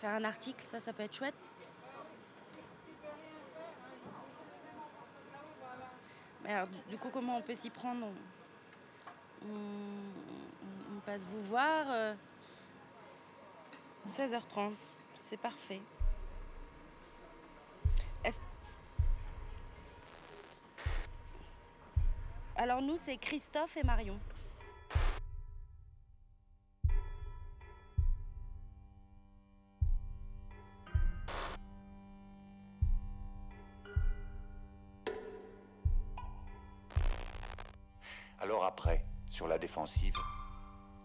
faire 0.01 0.15
un 0.15 0.23
article, 0.23 0.61
ça, 0.61 0.79
ça 0.79 0.93
peut 0.93 1.03
être 1.03 1.15
chouette. 1.15 1.35
Alors, 6.47 6.67
du, 6.89 6.97
coup, 6.97 7.09
comment 7.11 7.37
on 7.37 7.41
peut 7.41 7.55
s'y 7.55 7.69
prendre 7.69 8.07
on, 9.47 10.99
passe 11.05 11.21
vous 11.21 11.43
voir. 11.43 11.85
euh, 11.89 12.13
16h30, 14.11 14.73
c'est 15.23 15.37
parfait. 15.37 15.81
Alors 22.57 22.81
nous, 22.81 22.97
c'est 23.03 23.17
Christophe 23.17 23.75
et 23.77 23.83
Marion. 23.83 24.17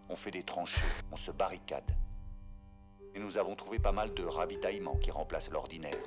On 0.09 0.17
fait 0.17 0.31
des 0.31 0.43
tranchées, 0.43 0.81
on 1.13 1.17
se 1.17 1.31
barricade. 1.31 1.97
Et 3.15 3.21
nous 3.21 3.37
avons 3.37 3.55
trouvé 3.55 3.79
pas 3.79 3.93
mal 3.93 4.15
de 4.15 4.25
ravitaillements 4.25 4.97
qui 4.97 5.11
remplacent 5.11 5.51
l'ordinaire. 5.51 5.99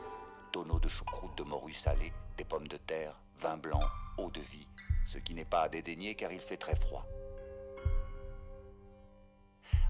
Tonneaux 0.51 0.79
de 0.79 0.87
choucroute 0.87 1.37
de 1.37 1.43
morue 1.43 1.73
salée, 1.73 2.13
des 2.35 2.43
pommes 2.43 2.67
de 2.67 2.77
terre, 2.77 3.21
vin 3.35 3.57
blanc, 3.57 3.81
eau 4.17 4.31
de 4.31 4.41
vie, 4.41 4.67
ce 5.05 5.19
qui 5.19 5.35
n'est 5.35 5.45
pas 5.45 5.63
à 5.63 5.69
dédaigner 5.69 6.15
car 6.15 6.31
il 6.31 6.39
fait 6.39 6.57
très 6.57 6.75
froid. 6.75 7.05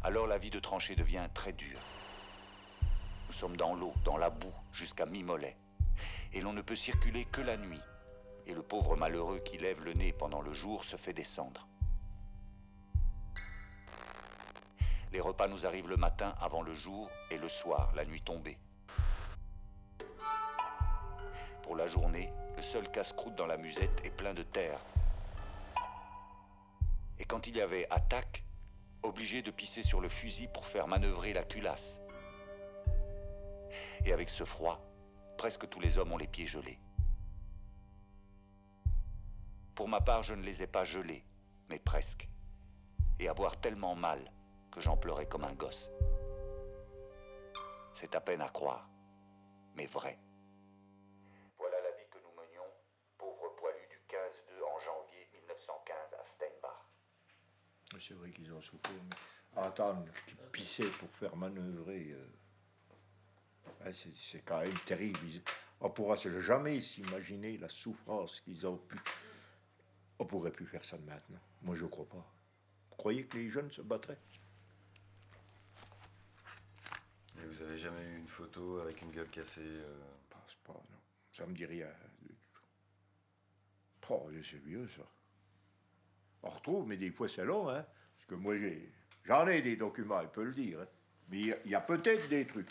Alors 0.04 0.28
la 0.28 0.38
vie 0.38 0.52
de 0.52 0.60
tranchée 0.60 0.98
devient 0.98 1.30
très 1.34 1.54
dure. 1.54 1.80
Nous 3.28 3.34
sommes 3.34 3.56
dans 3.56 3.76
l'eau, 3.76 3.94
dans 4.04 4.18
la 4.18 4.30
boue, 4.30 4.56
jusqu'à 4.74 5.06
mi-mollet. 5.06 5.56
Et 6.34 6.42
l'on 6.42 6.52
ne 6.52 6.62
peut 6.62 6.76
circuler 6.76 7.24
que 7.26 7.42
la 7.42 7.56
nuit. 7.56 7.82
Et 8.46 8.54
le 8.54 8.62
pauvre 8.62 8.98
malheureux 8.98 9.40
qui 9.40 9.58
lève 9.58 9.82
le 9.86 9.94
nez 9.94 10.12
pendant 10.12 10.42
le 10.42 10.52
jour 10.52 10.84
se 10.84 10.98
fait 10.98 11.14
descendre. 11.14 11.66
Les 15.14 15.22
repas 15.22 15.48
nous 15.48 15.68
arrivent 15.68 15.90
le 15.90 15.96
matin 15.96 16.34
avant 16.42 16.64
le 16.64 16.74
jour 16.74 17.08
et 17.30 17.38
le 17.38 17.48
soir, 17.48 17.94
la 17.96 18.04
nuit 18.04 18.24
tombée. 18.24 18.58
Pour 21.62 21.76
la 21.76 21.86
journée, 21.86 22.34
le 22.58 22.64
seul 22.64 22.90
casse-croûte 22.90 23.36
dans 23.36 23.46
la 23.46 23.58
musette 23.58 24.04
est 24.04 24.10
plein 24.10 24.34
de 24.34 24.42
terre. 24.42 24.80
Et 27.20 27.26
quand 27.26 27.46
il 27.46 27.56
y 27.56 27.62
avait 27.62 27.88
attaque, 27.92 28.44
obligé 29.04 29.44
de 29.44 29.52
pisser 29.52 29.84
sur 29.84 30.02
le 30.02 30.10
fusil 30.10 30.48
pour 30.52 30.66
faire 30.66 30.88
manœuvrer 30.88 31.34
la 31.34 31.44
culasse. 31.44 32.02
Et 34.06 34.14
avec 34.14 34.30
ce 34.30 34.46
froid, 34.46 34.84
presque 35.38 35.70
tous 35.70 35.80
les 35.80 36.00
hommes 36.00 36.12
ont 36.12 36.18
les 36.18 36.28
pieds 36.28 36.48
gelés. 36.48 36.80
Pour 39.76 39.88
ma 39.88 40.02
part, 40.02 40.24
je 40.24 40.34
ne 40.34 40.42
les 40.42 40.64
ai 40.64 40.68
pas 40.68 40.86
gelés, 40.86 41.24
mais 41.70 41.78
presque. 41.78 42.28
Et 43.20 43.28
avoir 43.28 43.58
tellement 43.62 43.94
mal 43.94 44.20
que 44.74 44.82
j'en 44.82 44.98
pleurais 44.98 45.28
comme 45.28 45.44
un 45.44 45.54
gosse. 45.54 45.90
C'est 47.94 48.16
à 48.16 48.22
peine 48.22 48.42
à 48.42 48.50
croire, 48.50 48.90
mais 49.76 49.86
vrai. 49.86 50.18
Voilà 51.58 51.80
la 51.82 51.92
vie 51.92 52.10
que 52.10 52.18
nous 52.20 52.32
menions, 52.42 52.66
pauvres 53.18 53.56
poilus 53.56 53.88
du 53.90 53.98
15-2 54.08 54.64
en 54.64 54.80
janvier 54.80 55.28
1915 55.34 55.96
à 56.20 56.24
Steinbach. 56.24 58.00
C'est 58.00 58.16
vrai 58.16 58.32
qu'ils 58.32 58.52
ont 58.52 58.62
souffert. 58.62 58.92
Mais 59.56 59.62
attendre 59.62 60.06
qu'ils 60.26 60.36
pissaient 60.52 60.90
pour 61.00 61.10
faire 61.12 61.36
manœuvrer, 61.36 62.12
euh, 62.12 62.26
ouais, 63.86 63.94
c'est- 63.94 64.42
quand 64.44 64.60
même 64.60 64.78
terrible. 64.86 65.20
On 65.80 65.92
pourra 65.92 66.16
se- 66.18 66.40
jamais 66.40 66.82
s'imaginer 66.82 67.58
la 67.58 67.70
souffrance 67.70 68.42
qu'ils 68.42 68.66
ont 68.66 68.78
pu. 68.78 68.98
On 70.18 70.26
pourrait 70.26 70.52
plus 70.52 70.66
faire 70.66 70.84
ça 70.84 70.98
maintenant. 70.98 71.40
Moi, 71.62 71.76
je 71.76 71.86
crois 71.86 72.06
pas. 72.08 72.26
Vous 72.90 72.96
croyez 72.98 73.26
que 73.28 73.38
les 73.38 73.50
jeunes 73.50 73.72
se 73.72 73.82
battraient 73.82 74.20
Et 77.38 77.46
jamais 77.78 78.04
eu 78.04 78.18
une 78.18 78.28
photo 78.28 78.80
avec 78.80 79.02
une 79.02 79.12
gueule 79.12 79.30
cassée 79.30 79.62
euh, 79.62 79.96
Je 80.30 80.36
pense 80.36 80.56
pas, 80.56 80.74
non. 80.74 81.00
Ça 81.32 81.46
me 81.46 81.54
dit 81.54 81.66
rien 81.66 81.88
du 82.22 82.28
tout. 82.30 82.62
Oh, 84.10 84.30
c'est 84.42 84.64
vieux, 84.64 84.88
ça. 84.88 85.02
On 86.44 86.50
retrouve, 86.50 86.88
mais 86.88 86.98
des 86.98 87.12
fois, 87.12 87.28
c'est 87.28 87.46
long, 87.46 87.70
hein. 87.70 87.86
Parce 88.16 88.26
que 88.28 88.36
moi, 88.36 88.58
j'ai, 88.58 88.92
j'en 89.24 89.48
ai 89.48 89.62
des 89.62 89.76
documents, 89.76 90.22
il 90.22 90.28
peut 90.30 90.44
le 90.44 90.54
dire. 90.54 90.82
hein. 90.82 90.88
Mais 91.30 91.40
il 91.40 91.48
y 91.48 91.54
a- 91.54 91.60
il 91.66 91.82
peut-être 91.88 92.28
des 92.30 92.46
trucs. 92.46 92.70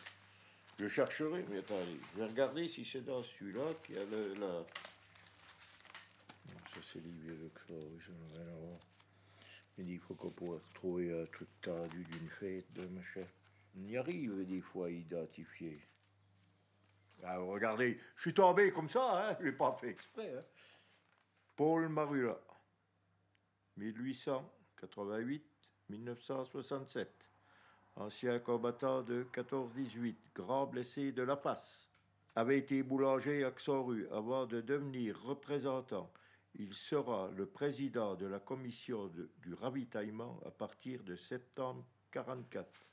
Je 0.79 0.87
chercherai, 0.87 1.45
mais 1.49 1.59
attendez, 1.59 1.99
je 2.13 2.19
vais 2.21 2.27
regarder 2.27 2.69
si 2.69 2.85
c'est 2.85 3.03
dans 3.03 3.23
celui-là 3.23 3.65
qu'il 3.85 3.97
y 3.97 3.99
a 3.99 4.05
le, 4.05 4.35
la... 4.35 4.47
Non, 4.47 4.65
ça, 6.67 6.81
c'est 6.83 7.01
va 7.01 8.45
l'avoir. 8.45 8.79
Mais 9.79 9.85
des 9.85 9.99
fois 9.99 10.17
qu'on 10.17 10.31
pourrait 10.31 10.61
retrouver 10.69 11.23
un 11.23 11.25
truc 11.27 11.49
tendu 11.61 12.05
d'une 12.05 12.29
fête, 12.29 12.73
de 12.75 12.87
machin. 12.89 13.25
On 13.77 13.85
y 13.85 13.97
arrive, 13.97 14.45
des 14.45 14.61
fois, 14.61 14.87
à 14.87 14.91
identifier. 14.91 15.73
Ah, 17.25 17.39
regardez, 17.39 17.99
je 18.17 18.23
suis 18.23 18.35
tombé 18.35 18.71
comme 18.73 18.89
ça, 18.89 19.31
hein, 19.31 19.37
je 19.41 19.45
l'ai 19.47 19.53
pas 19.53 19.73
fait 19.81 19.89
exprès. 19.89 20.35
hein. 20.37 20.45
Paul 21.55 21.89
Marula, 21.89 22.39
1888-1967. 25.91 27.07
Ancien 27.97 28.39
combattant 28.41 29.03
de 29.03 29.25
14-18, 29.33 30.17
grand 30.35 30.67
blessé 30.67 31.13
de 31.13 31.23
la 31.23 31.37
face. 31.37 31.89
Avait 32.35 32.59
été 32.59 32.83
boulanger 32.83 33.45
à 33.45 33.51
Xoru 33.51 34.09
avant 34.11 34.47
de 34.47 34.63
devenir 34.63 35.23
représentant. 35.23 36.11
Il 36.55 36.75
sera 36.75 37.31
le 37.37 37.47
président 37.47 38.15
de 38.15 38.27
la 38.27 38.41
commission 38.41 39.09
du 39.39 39.53
ravitaillement 39.55 40.41
à 40.47 40.51
partir 40.51 41.03
de 41.03 41.15
septembre 41.15 41.85
44. 42.11 42.92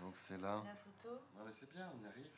Donc 0.00 0.16
c'est 0.16 0.38
là. 0.38 0.62
La 0.64 0.74
photo. 0.76 1.20
Ah, 1.38 1.42
mais 1.44 1.52
c'est 1.52 1.70
bien, 1.70 1.90
on 1.98 2.02
y 2.02 2.06
arrive. 2.06 2.30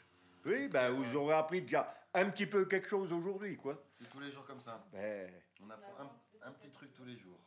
Oui, 0.46 0.68
ben 0.68 0.90
vous 0.92 1.16
aurez 1.16 1.34
appris 1.34 1.62
déjà 1.62 1.94
un 2.14 2.30
petit 2.30 2.46
peu 2.46 2.64
quelque 2.64 2.88
chose 2.88 3.12
aujourd'hui, 3.12 3.56
quoi. 3.56 3.82
C'est 3.94 4.08
tous 4.08 4.20
les 4.20 4.30
jours 4.32 4.44
comme 4.46 4.60
ça. 4.60 4.84
Ben, 4.92 5.30
On 5.62 5.70
apprend 5.70 6.02
un, 6.04 6.48
un 6.48 6.52
petit 6.52 6.70
truc 6.70 6.92
tous 6.94 7.04
les 7.04 7.16
jours. 7.16 7.38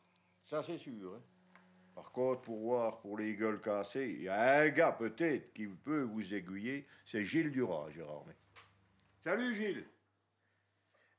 ça 0.43 0.61
c'est 0.61 0.77
sûr. 0.77 1.15
hein. 1.15 1.21
Par 1.95 2.11
contre, 2.11 2.41
pour 2.41 2.59
voir 2.59 2.99
pour 3.01 3.17
les 3.17 3.35
gueules 3.35 3.61
cassées, 3.61 4.09
il 4.17 4.23
y 4.23 4.29
a 4.29 4.61
un 4.61 4.69
gars 4.69 4.91
peut-être 4.91 5.53
qui 5.53 5.67
peut 5.67 6.01
vous 6.01 6.33
aiguiller, 6.33 6.87
c'est 7.05 7.23
Gilles 7.23 7.51
Durand, 7.51 7.89
Gérard. 7.91 8.23
Mais... 8.25 8.35
Salut 9.19 9.53
Gilles. 9.55 9.87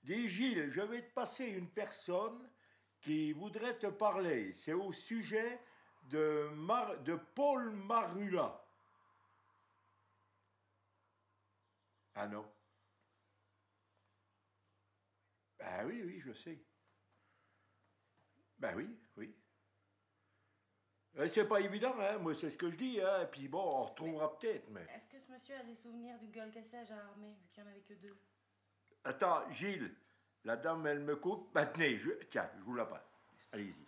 Dis 0.03 0.29
Gilles, 0.29 0.71
je 0.71 0.81
vais 0.81 1.03
te 1.03 1.15
passer 1.15 1.47
une 1.47 1.69
personne 1.69 2.49
qui 3.01 3.33
voudrait 3.33 3.79
te 3.79 3.87
parler. 3.87 4.53
C'est 4.53 4.73
au 4.73 4.93
sujet 4.93 5.61
de, 6.11 6.49
Mar- 6.55 6.99
de 7.03 7.15
Paul 7.15 7.71
Marula. 7.71 8.64
Ah 12.15 12.29
non. 12.29 12.45
Ben 15.59 15.87
oui, 15.87 16.03
oui, 16.05 16.21
je 16.21 16.33
sais. 16.33 16.65
Ben 18.59 18.75
oui, 18.77 18.89
oui. 19.17 19.35
Euh, 21.17 21.29
C'est 21.29 21.47
pas 21.47 21.61
évident, 21.61 21.95
hein, 21.99 22.19
moi 22.19 22.35
c'est 22.35 22.51
ce 22.51 22.57
que 22.57 22.71
je 22.71 22.77
dis, 22.77 23.01
hein. 23.01 23.23
Et 23.23 23.27
puis 23.27 23.49
bon, 23.49 23.63
on 23.63 23.83
retrouvera 23.85 24.39
peut-être, 24.39 24.69
mais. 24.71 24.87
Est-ce 24.95 25.07
que 25.07 25.19
ce 25.19 25.31
monsieur 25.31 25.57
a 25.57 25.63
des 25.65 25.75
souvenirs 25.75 26.19
d'une 26.19 26.31
gueule 26.31 26.51
cassée 26.51 26.77
à 26.77 26.85
Gérardmer, 26.85 27.33
vu 27.33 27.49
qu'il 27.53 27.63
n'y 27.63 27.69
en 27.69 27.73
avait 27.73 27.83
que 27.83 27.95
deux? 27.95 28.17
Attends, 29.05 29.51
Gilles, 29.51 29.95
la 30.45 30.57
dame, 30.57 30.87
elle 30.87 31.01
me 31.01 31.17
coupe. 31.17 31.53
Ben 31.53 31.67
tenez, 31.67 31.99
je... 31.99 32.11
tiens, 32.31 32.51
je 32.57 32.63
vous 32.63 32.75
la 32.75 32.87
passe. 32.87 33.03
Allez-y. 33.53 33.87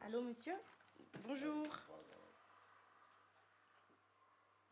Allô, 0.00 0.22
monsieur? 0.22 0.54
Bonjour. 1.22 1.64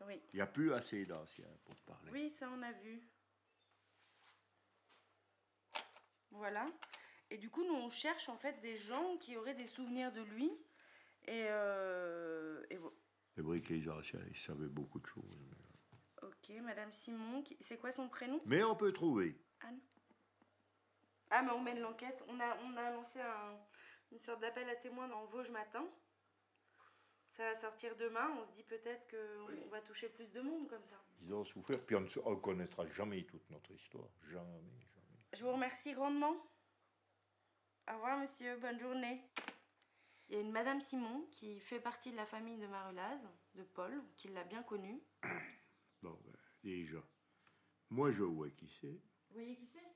Oui. 0.05 0.21
Il 0.33 0.35
n'y 0.37 0.41
a 0.41 0.47
plus 0.47 0.73
assez 0.73 1.05
d'anciens 1.05 1.49
pour 1.65 1.75
parler. 1.81 2.11
Oui, 2.11 2.29
ça 2.29 2.49
on 2.51 2.61
a 2.61 2.71
vu. 2.71 3.01
Voilà. 6.31 6.67
Et 7.29 7.37
du 7.37 7.49
coup, 7.49 7.63
nous, 7.65 7.73
on 7.73 7.89
cherche 7.89 8.29
en 8.29 8.37
fait 8.37 8.59
des 8.61 8.77
gens 8.77 9.17
qui 9.17 9.35
auraient 9.37 9.55
des 9.55 9.65
souvenirs 9.65 10.11
de 10.11 10.21
lui. 10.21 10.51
Et, 11.25 11.45
euh, 11.49 12.63
et 12.69 12.77
vo- 12.77 12.93
vrai 13.37 13.59
que 13.61 13.73
les 13.73 13.89
anciens, 13.89 14.21
ils 14.29 14.37
savaient 14.37 14.69
beaucoup 14.69 14.99
de 14.99 15.05
choses. 15.07 15.37
Mais, 15.39 16.27
Ok, 16.27 16.49
Madame 16.63 16.91
Simon, 16.91 17.43
qui- 17.43 17.57
c'est 17.59 17.77
quoi 17.77 17.91
son 17.91 18.09
prénom? 18.09 18.41
Mais 18.45 18.63
on 18.63 18.75
peut 18.75 18.91
trouver. 18.91 19.39
Anne 19.61 19.79
Ah, 21.29 21.43
mais 21.43 21.51
on 21.51 21.61
mène 21.61 21.79
l'enquête. 21.79 22.23
On 22.27 22.39
a, 22.39 22.57
on 22.63 22.75
a 22.77 22.91
lancé 22.91 23.19
un- 23.19 23.59
une 24.11 24.19
sorte 24.19 24.39
d'appel 24.41 24.67
à 24.69 24.75
témoins 24.75 25.07
dans 25.09 25.25
Vosges 25.25 25.51
matin. 25.51 25.85
Ça 27.37 27.43
va 27.43 27.55
sortir 27.55 27.95
demain. 27.97 28.31
On 28.41 28.45
se 28.47 28.51
dit 28.51 28.63
peut-être 28.63 29.07
qu'on 29.11 29.69
va 29.69 29.79
toucher 29.81 30.09
plus 30.09 30.27
de 30.31 30.41
monde 30.41 30.67
comme 30.67 30.83
ça. 30.85 30.99
Ils 31.21 31.31
ont 31.35 31.43
souffert, 31.43 31.79
puis 31.85 31.95
on 31.95 32.01
ne 32.01 32.07
on 32.25 32.35
connaîtra 32.37 32.87
jamais 32.87 33.23
toute 33.25 33.47
notre 33.51 33.71
histoire. 33.71 34.09
Jamais, 34.23 34.59
jamais. 34.59 35.19
Je 35.33 35.43
vous 35.43 35.51
remercie 35.51 35.93
grandement. 35.93 36.35
Au 37.87 37.93
revoir, 37.93 38.17
monsieur. 38.17 38.57
Bonne 38.57 38.79
journée. 38.79 39.21
Il 40.29 40.35
y 40.35 40.39
a 40.39 40.41
une 40.41 40.51
Madame 40.51 40.81
Simon 40.81 41.27
qui 41.31 41.59
fait 41.59 41.79
partie 41.79 42.11
de 42.11 42.17
la 42.17 42.25
famille 42.25 42.57
de 42.57 42.65
Marulaz, 42.65 43.27
de 43.53 43.63
Paul, 43.63 44.03
qui 44.15 44.29
l'a 44.29 44.43
bien 44.43 44.63
connue. 44.63 45.01
Bon, 46.03 46.19
ben, 46.23 46.33
déjà. 46.63 46.99
Moi, 47.89 48.11
je 48.11 48.23
vois 48.23 48.51
qui 48.51 48.67
c'est. 48.67 49.01
Vous 49.29 49.33
voyez 49.33 49.55
qui 49.55 49.65
c'est? 49.65 49.95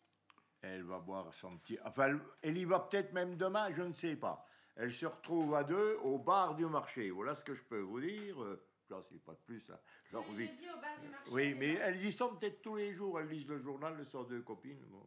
Elle 0.61 0.81
va 0.81 0.97
boire 0.97 1.31
son 1.31 1.59
petit. 1.59 1.77
Enfin, 1.85 2.19
elle 2.41 2.57
y 2.57 2.65
va 2.65 2.79
peut-être 2.79 3.13
même 3.13 3.35
demain, 3.35 3.69
je 3.71 3.83
ne 3.83 3.93
sais 3.93 4.15
pas. 4.15 4.43
Elle 4.81 4.91
se 4.91 5.05
retrouve 5.05 5.53
à 5.53 5.63
deux 5.63 5.97
au 6.01 6.17
bar 6.17 6.55
du 6.55 6.65
marché. 6.65 7.11
Voilà 7.11 7.35
ce 7.35 7.43
que 7.43 7.53
je 7.53 7.63
peux 7.63 7.81
vous 7.81 7.99
dire. 8.01 8.41
Euh, 8.43 8.59
J'en 8.89 9.01
sais 9.03 9.19
pas 9.19 9.33
de 9.33 9.39
plus. 9.45 9.69
hein. 9.69 9.79
Leur 10.11 10.27
Oui, 10.29 10.35
vie. 10.37 10.47
j'ai 10.47 10.53
dit 10.55 10.69
au 10.69 10.81
bar 10.81 10.99
du 10.99 11.07
marché, 11.07 11.31
Oui, 11.31 11.53
mais 11.53 11.75
là. 11.75 11.87
elles 11.89 12.03
y 12.03 12.11
sont 12.11 12.35
peut-être 12.35 12.63
tous 12.63 12.75
les 12.77 12.91
jours. 12.93 13.19
Elles 13.19 13.27
lisent 13.29 13.47
le 13.47 13.59
journal, 13.59 13.95
elles 13.99 14.05
sont 14.07 14.23
deux 14.23 14.41
copines. 14.41 14.83
Bon, 14.87 15.05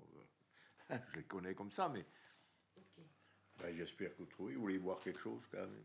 euh, 0.92 0.96
je 1.10 1.16
les 1.16 1.24
connais 1.24 1.54
comme 1.56 1.72
ça, 1.72 1.88
mais. 1.88 2.06
Ben, 3.56 3.74
J'espère 3.76 4.12
que 4.12 4.18
vous 4.18 4.26
trouvez. 4.26 4.54
Vous 4.54 4.60
voulez 4.62 4.78
boire 4.78 5.00
quelque 5.00 5.18
chose 5.20 5.46
quand 5.50 5.58
même. 5.58 5.84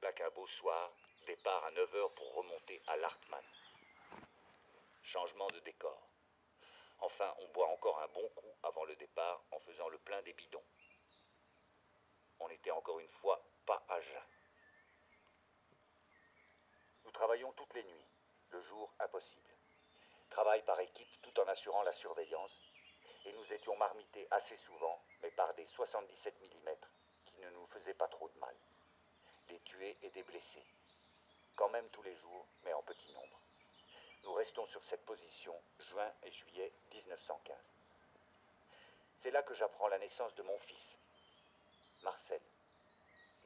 Plaque 0.00 0.20
un 0.22 0.30
beau 0.30 0.46
soir, 0.46 0.92
départ 1.26 1.64
à 1.64 1.70
9h 1.72 2.14
pour 2.14 2.34
remonter 2.34 2.82
à 2.86 2.96
l'Artman. 2.96 3.44
Changement 5.12 5.46
de 5.46 5.60
décor. 5.60 6.06
Enfin, 6.98 7.34
on 7.38 7.48
boit 7.54 7.68
encore 7.68 7.98
un 8.02 8.08
bon 8.08 8.28
coup 8.34 8.54
avant 8.62 8.84
le 8.84 8.94
départ 8.96 9.42
en 9.52 9.58
faisant 9.60 9.88
le 9.88 9.96
plein 9.96 10.20
des 10.20 10.34
bidons. 10.34 10.62
On 12.40 12.48
n'était 12.50 12.72
encore 12.72 13.00
une 13.00 13.08
fois 13.08 13.42
pas 13.64 13.82
à 13.88 13.98
jeun. 14.02 14.22
Nous 17.04 17.10
travaillons 17.10 17.50
toutes 17.52 17.72
les 17.72 17.84
nuits, 17.84 18.06
le 18.50 18.60
jour 18.60 18.92
impossible. 18.98 19.50
Travail 20.28 20.62
par 20.66 20.78
équipe 20.78 21.22
tout 21.22 21.40
en 21.40 21.48
assurant 21.48 21.82
la 21.84 21.94
surveillance, 21.94 22.70
et 23.24 23.32
nous 23.32 23.50
étions 23.54 23.78
marmités 23.78 24.28
assez 24.30 24.58
souvent, 24.58 25.02
mais 25.22 25.30
par 25.30 25.54
des 25.54 25.64
77 25.64 26.38
mm 26.38 26.70
qui 27.24 27.38
ne 27.38 27.48
nous 27.48 27.66
faisaient 27.68 27.94
pas 27.94 28.08
trop 28.08 28.28
de 28.28 28.38
mal 28.40 28.54
des 29.48 29.60
tués 29.60 29.96
et 30.02 30.10
des 30.10 30.22
blessés. 30.22 30.66
Quand 31.56 31.70
même 31.70 31.88
tous 31.88 32.02
les 32.02 32.14
jours, 32.16 32.46
mais 32.64 32.74
en 32.74 32.82
petit 32.82 33.10
nombre. 33.14 33.40
Nous 34.28 34.34
restons 34.34 34.66
sur 34.66 34.84
cette 34.84 35.06
position 35.06 35.54
juin 35.90 36.12
et 36.22 36.30
juillet 36.30 36.70
1915. 36.92 37.56
C'est 39.20 39.30
là 39.30 39.42
que 39.42 39.54
j'apprends 39.54 39.88
la 39.88 39.98
naissance 39.98 40.34
de 40.34 40.42
mon 40.42 40.58
fils, 40.58 40.98
Marcel, 42.02 42.40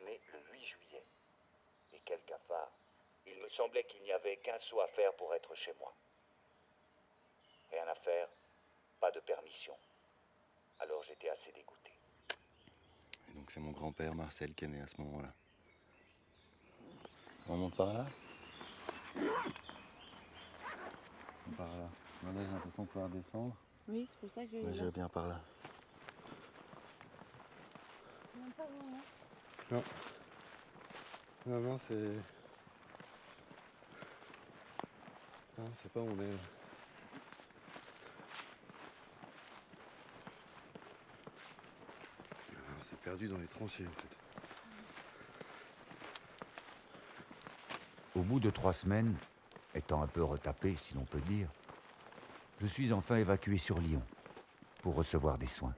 né 0.01 0.21
le 0.33 0.41
8 0.53 0.65
juillet. 0.65 1.05
Et 1.93 2.01
quel 2.05 2.21
cafard. 2.23 2.69
Il 3.27 3.37
me 3.37 3.49
semblait 3.49 3.85
qu'il 3.85 4.03
n'y 4.03 4.11
avait 4.11 4.39
qu'un 4.39 4.59
saut 4.59 4.81
à 4.81 4.89
faire 4.89 5.15
pour 5.15 5.33
être 5.35 5.55
chez 5.55 5.73
moi. 5.79 5.95
Rien 7.71 7.87
à 7.87 7.95
faire, 7.95 8.29
pas 8.99 9.13
de 9.13 9.21
permission. 9.21 9.77
Alors 10.81 11.05
j'étais 11.05 11.29
assez 11.29 11.53
dégoûté. 11.53 11.93
Et 13.29 13.35
donc 13.35 13.53
c'est 13.53 13.61
mon 13.61 13.71
grand-père 13.71 14.17
Marcel 14.17 14.53
qui 14.53 14.65
est 14.65 14.69
né 14.69 14.81
à 14.81 14.89
ce 14.89 15.01
moment-là. 15.01 15.33
On 17.49 17.57
monte 17.57 17.77
par 17.77 17.93
là? 17.93 18.07
Par 21.57 21.67
là. 21.67 21.89
Là, 22.25 22.31
j'ai 22.37 22.53
l'impression 22.53 22.83
de 22.85 22.89
pouvoir 22.89 23.09
descendre. 23.11 23.55
Oui, 23.89 24.07
c'est 24.09 24.19
pour 24.19 24.31
ça 24.31 24.45
que 24.45 24.51
je 24.53 24.57
Mais 24.67 24.73
j'irai 24.73 24.91
bien 24.91 25.09
par 25.09 25.27
là. 25.27 25.41
pas 28.57 28.65
Non. 29.71 29.83
Non, 31.47 31.61
non, 31.61 31.79
c'est. 31.79 32.13
Non, 35.59 35.65
c'est 35.83 35.93
pas 35.93 36.01
où 36.01 36.09
on 36.09 36.21
est. 36.21 36.29
là. 36.29 36.39
C'est 42.85 42.99
perdu 43.01 43.29
dans 43.29 43.39
les 43.39 43.47
tranchées 43.47 43.87
en 43.87 44.01
fait. 44.01 44.17
Au 48.15 48.23
bout 48.23 48.41
de 48.41 48.51
trois 48.51 48.73
semaines, 48.73 49.17
étant 49.75 50.03
un 50.03 50.07
peu 50.07 50.23
retapé, 50.23 50.77
si 50.77 50.95
l'on 50.95 51.05
peut 51.05 51.21
dire, 51.21 51.49
je 52.61 52.67
suis 52.67 52.93
enfin 52.93 53.17
évacué 53.17 53.59
sur 53.59 53.81
Lyon 53.81 54.03
pour 54.83 54.95
recevoir 54.95 55.39
des 55.39 55.47
soins. 55.47 55.75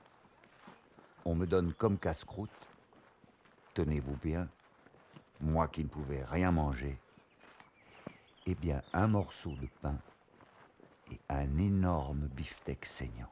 On 1.24 1.34
me 1.34 1.46
donne 1.46 1.72
comme 1.72 1.98
casse-croûte, 1.98 2.50
tenez-vous 3.72 4.16
bien, 4.16 4.48
moi 5.40 5.68
qui 5.68 5.82
ne 5.82 5.88
pouvais 5.88 6.24
rien 6.24 6.50
manger, 6.50 6.98
eh 8.46 8.54
bien 8.54 8.82
un 8.92 9.06
morceau 9.06 9.54
de 9.56 9.66
pain 9.80 9.96
et 11.10 11.18
un 11.28 11.58
énorme 11.58 12.28
beefsteak 12.28 12.84
saignant. 12.84 13.30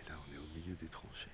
Et 0.00 0.08
là, 0.08 0.14
on 0.28 0.34
est 0.34 0.38
au 0.38 0.46
milieu 0.54 0.76
des 0.76 0.86
tranchées. 0.86 1.30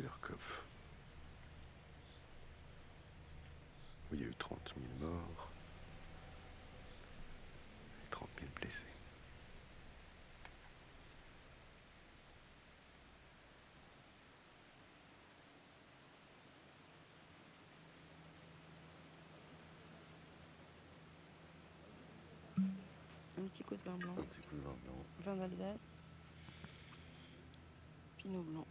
Kellerkopf. 0.00 0.62
Où 4.10 4.14
il 4.14 4.22
y 4.22 4.24
a 4.24 4.28
eu 4.28 4.34
30 4.34 4.74
000 5.00 5.10
morts 5.12 5.50
et 8.06 8.10
30 8.10 8.28
000 8.38 8.50
blessés. 8.56 8.84
Un 23.40 23.44
petit 23.44 23.62
coup 23.64 23.74
de 23.74 23.82
vin 23.82 23.96
blanc. 23.96 24.12
Un 24.18 24.22
petit 24.22 24.42
coup 24.42 24.56
de 24.56 24.60
vin 24.60 24.76
blanc. 24.84 25.04
Vin 25.24 25.36
d'Alsace. 25.36 26.02
Pinot 28.18 28.42
blanc. 28.42 28.66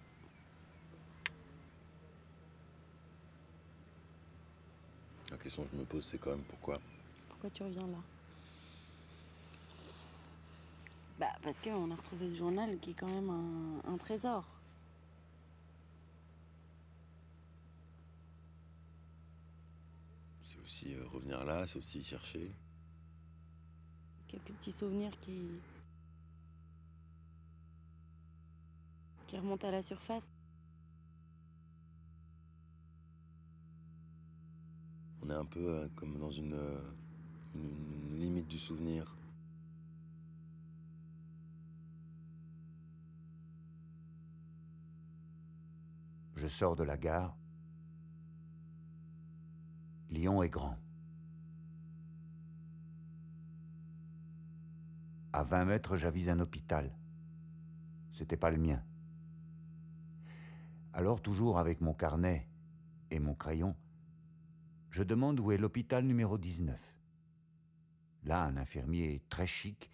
La 5.31 5.37
question 5.37 5.63
que 5.63 5.69
je 5.73 5.77
me 5.77 5.85
pose, 5.85 6.05
c'est 6.05 6.19
quand 6.19 6.31
même 6.31 6.43
pourquoi 6.43 6.79
Pourquoi 7.29 7.49
tu 7.49 7.63
reviens 7.63 7.87
là? 7.87 7.97
Bah 11.19 11.33
parce 11.41 11.59
qu'on 11.59 11.89
a 11.91 11.95
retrouvé 11.95 12.29
ce 12.29 12.35
journal 12.35 12.77
qui 12.79 12.91
est 12.91 12.93
quand 12.93 13.07
même 13.07 13.29
un, 13.29 13.91
un 13.91 13.97
trésor. 13.97 14.45
C'est 20.43 20.59
aussi 20.59 20.93
euh, 20.93 21.07
revenir 21.07 21.43
là, 21.43 21.65
c'est 21.65 21.77
aussi 21.77 22.03
chercher. 22.03 22.51
Quelques 24.29 24.53
petits 24.53 24.71
souvenirs 24.71 25.11
qui. 25.21 25.59
qui 29.25 29.37
remontent 29.37 29.67
à 29.67 29.71
la 29.71 29.81
surface. 29.81 30.27
On 35.21 35.29
est 35.29 35.33
un 35.35 35.45
peu 35.45 35.59
euh, 35.59 35.87
comme 35.95 36.17
dans 36.17 36.31
une, 36.31 36.53
euh, 36.53 36.79
une 37.53 38.19
limite 38.19 38.47
du 38.47 38.57
souvenir. 38.57 39.15
Je 46.35 46.47
sors 46.47 46.75
de 46.75 46.83
la 46.83 46.97
gare. 46.97 47.35
Lyon 50.09 50.41
est 50.41 50.49
grand. 50.49 50.77
À 55.31 55.43
20 55.43 55.65
mètres, 55.65 55.95
j'avise 55.95 56.29
un 56.29 56.39
hôpital. 56.39 56.97
C'était 58.11 58.37
pas 58.37 58.49
le 58.49 58.57
mien. 58.57 58.83
Alors, 60.91 61.21
toujours 61.21 61.59
avec 61.59 61.81
mon 61.81 61.93
carnet 61.93 62.49
et 63.11 63.19
mon 63.19 63.35
crayon, 63.35 63.75
je 64.89 65.03
demande 65.03 65.39
où 65.39 65.51
est 65.51 65.57
l'hôpital 65.57 66.03
numéro 66.03 66.39
19. 66.39 66.95
Là, 68.23 68.43
un 68.43 68.57
infirmier 68.57 69.23
très 69.29 69.45
chic 69.45 69.91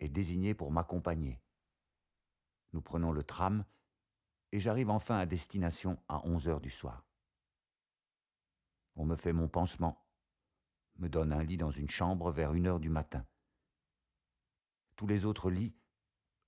est 0.00 0.08
désigné 0.08 0.54
pour 0.54 0.72
m'accompagner. 0.72 1.40
Nous 2.72 2.82
prenons 2.82 3.12
le 3.12 3.22
tram 3.22 3.64
et 4.50 4.58
j'arrive 4.58 4.90
enfin 4.90 5.18
à 5.18 5.26
destination 5.26 5.98
à 6.08 6.26
11 6.26 6.48
heures 6.48 6.60
du 6.60 6.70
soir. 6.70 7.06
On 8.96 9.06
me 9.06 9.14
fait 9.14 9.32
mon 9.32 9.48
pansement, 9.48 10.04
me 10.96 11.08
donne 11.08 11.32
un 11.32 11.44
lit 11.44 11.56
dans 11.56 11.70
une 11.70 11.88
chambre 11.88 12.32
vers 12.32 12.54
une 12.54 12.66
heure 12.66 12.80
du 12.80 12.90
matin. 12.90 13.24
Tous 14.98 15.06
les 15.06 15.24
autres 15.24 15.48
lits 15.48 15.76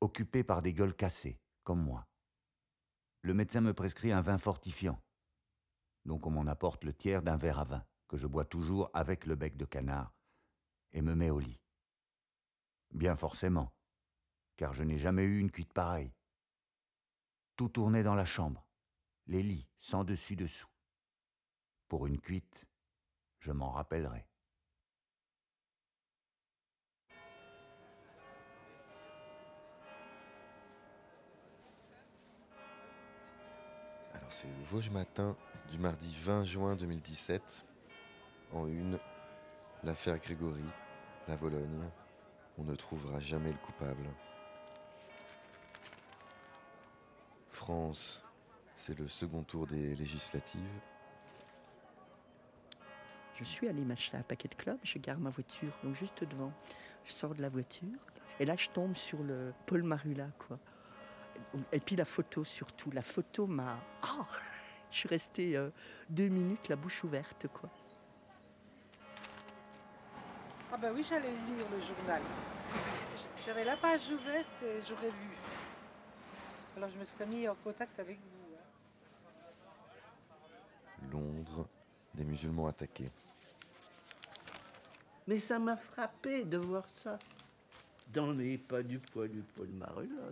occupés 0.00 0.42
par 0.42 0.60
des 0.60 0.72
gueules 0.72 0.96
cassées, 0.96 1.40
comme 1.62 1.80
moi. 1.80 2.08
Le 3.22 3.32
médecin 3.32 3.60
me 3.60 3.72
prescrit 3.72 4.10
un 4.10 4.22
vin 4.22 4.38
fortifiant, 4.38 5.00
donc 6.04 6.26
on 6.26 6.32
m'en 6.32 6.48
apporte 6.48 6.82
le 6.82 6.92
tiers 6.92 7.22
d'un 7.22 7.36
verre 7.36 7.60
à 7.60 7.64
vin, 7.64 7.86
que 8.08 8.16
je 8.16 8.26
bois 8.26 8.44
toujours 8.44 8.90
avec 8.92 9.24
le 9.26 9.36
bec 9.36 9.56
de 9.56 9.64
canard, 9.64 10.12
et 10.90 11.00
me 11.00 11.14
met 11.14 11.30
au 11.30 11.38
lit. 11.38 11.60
Bien 12.90 13.14
forcément, 13.14 13.72
car 14.56 14.72
je 14.72 14.82
n'ai 14.82 14.98
jamais 14.98 15.22
eu 15.22 15.38
une 15.38 15.52
cuite 15.52 15.72
pareille. 15.72 16.12
Tout 17.54 17.68
tournait 17.68 18.02
dans 18.02 18.16
la 18.16 18.24
chambre, 18.24 18.66
les 19.26 19.44
lits 19.44 19.68
sans 19.78 20.02
dessus-dessous. 20.02 20.66
Pour 21.86 22.08
une 22.08 22.18
cuite, 22.18 22.66
je 23.38 23.52
m'en 23.52 23.70
rappellerai. 23.70 24.29
C'est 34.30 34.46
le 34.46 34.64
Vosges 34.70 34.90
Matin 34.90 35.36
du 35.70 35.78
mardi 35.78 36.14
20 36.20 36.44
juin 36.44 36.76
2017. 36.76 37.64
En 38.52 38.66
une, 38.66 38.98
l'affaire 39.82 40.18
Grégory, 40.18 40.64
la 41.26 41.36
Vologne. 41.36 41.90
On 42.58 42.64
ne 42.64 42.74
trouvera 42.74 43.20
jamais 43.20 43.50
le 43.50 43.58
coupable. 43.58 44.06
France, 47.50 48.22
c'est 48.76 48.98
le 48.98 49.08
second 49.08 49.42
tour 49.42 49.66
des 49.66 49.96
législatives. 49.96 50.80
Je 53.34 53.44
suis 53.44 53.68
allée 53.68 53.84
m'acheter 53.84 54.16
un 54.16 54.22
paquet 54.22 54.48
de 54.48 54.54
clubs, 54.54 54.78
je 54.82 54.98
gare 54.98 55.18
ma 55.18 55.30
voiture, 55.30 55.72
donc 55.82 55.94
juste 55.94 56.24
devant. 56.24 56.52
Je 57.04 57.12
sors 57.12 57.34
de 57.34 57.42
la 57.42 57.48
voiture, 57.48 57.98
et 58.38 58.44
là 58.44 58.54
je 58.56 58.68
tombe 58.68 58.94
sur 58.94 59.22
le 59.22 59.52
Paul 59.66 59.82
Marula, 59.82 60.28
quoi. 60.38 60.58
Et 61.72 61.80
puis 61.80 61.96
la 61.96 62.04
photo 62.04 62.44
surtout. 62.44 62.90
La 62.90 63.02
photo 63.02 63.46
m'a. 63.46 63.78
Ah 64.02 64.26
Je 64.90 64.96
suis 64.98 65.08
restée 65.08 65.56
euh, 65.56 65.70
deux 66.08 66.28
minutes 66.28 66.68
la 66.68 66.76
bouche 66.76 67.04
ouverte, 67.04 67.46
quoi. 67.48 67.68
Ah 70.72 70.76
ben 70.76 70.92
oui, 70.94 71.04
j'allais 71.08 71.30
lire 71.30 71.66
le 71.70 71.80
journal. 71.80 72.22
J'avais 73.44 73.64
la 73.64 73.76
page 73.76 74.08
ouverte 74.10 74.62
et 74.64 74.80
j'aurais 74.88 75.10
vu. 75.10 75.30
Alors 76.76 76.88
je 76.88 76.98
me 76.98 77.04
serais 77.04 77.26
mis 77.26 77.48
en 77.48 77.54
contact 77.56 77.98
avec 77.98 78.18
vous. 78.18 78.54
hein. 78.56 78.62
Londres, 81.12 81.66
des 82.14 82.24
musulmans 82.24 82.68
attaqués. 82.68 83.10
Mais 85.26 85.38
ça 85.38 85.58
m'a 85.58 85.76
frappé 85.76 86.44
de 86.44 86.56
voir 86.58 86.88
ça. 86.88 87.18
Dans 88.12 88.32
les 88.32 88.58
pas 88.58 88.82
du 88.82 88.98
poids 88.98 89.28
du 89.28 89.42
Paul 89.42 89.68
Marula. 89.68 90.30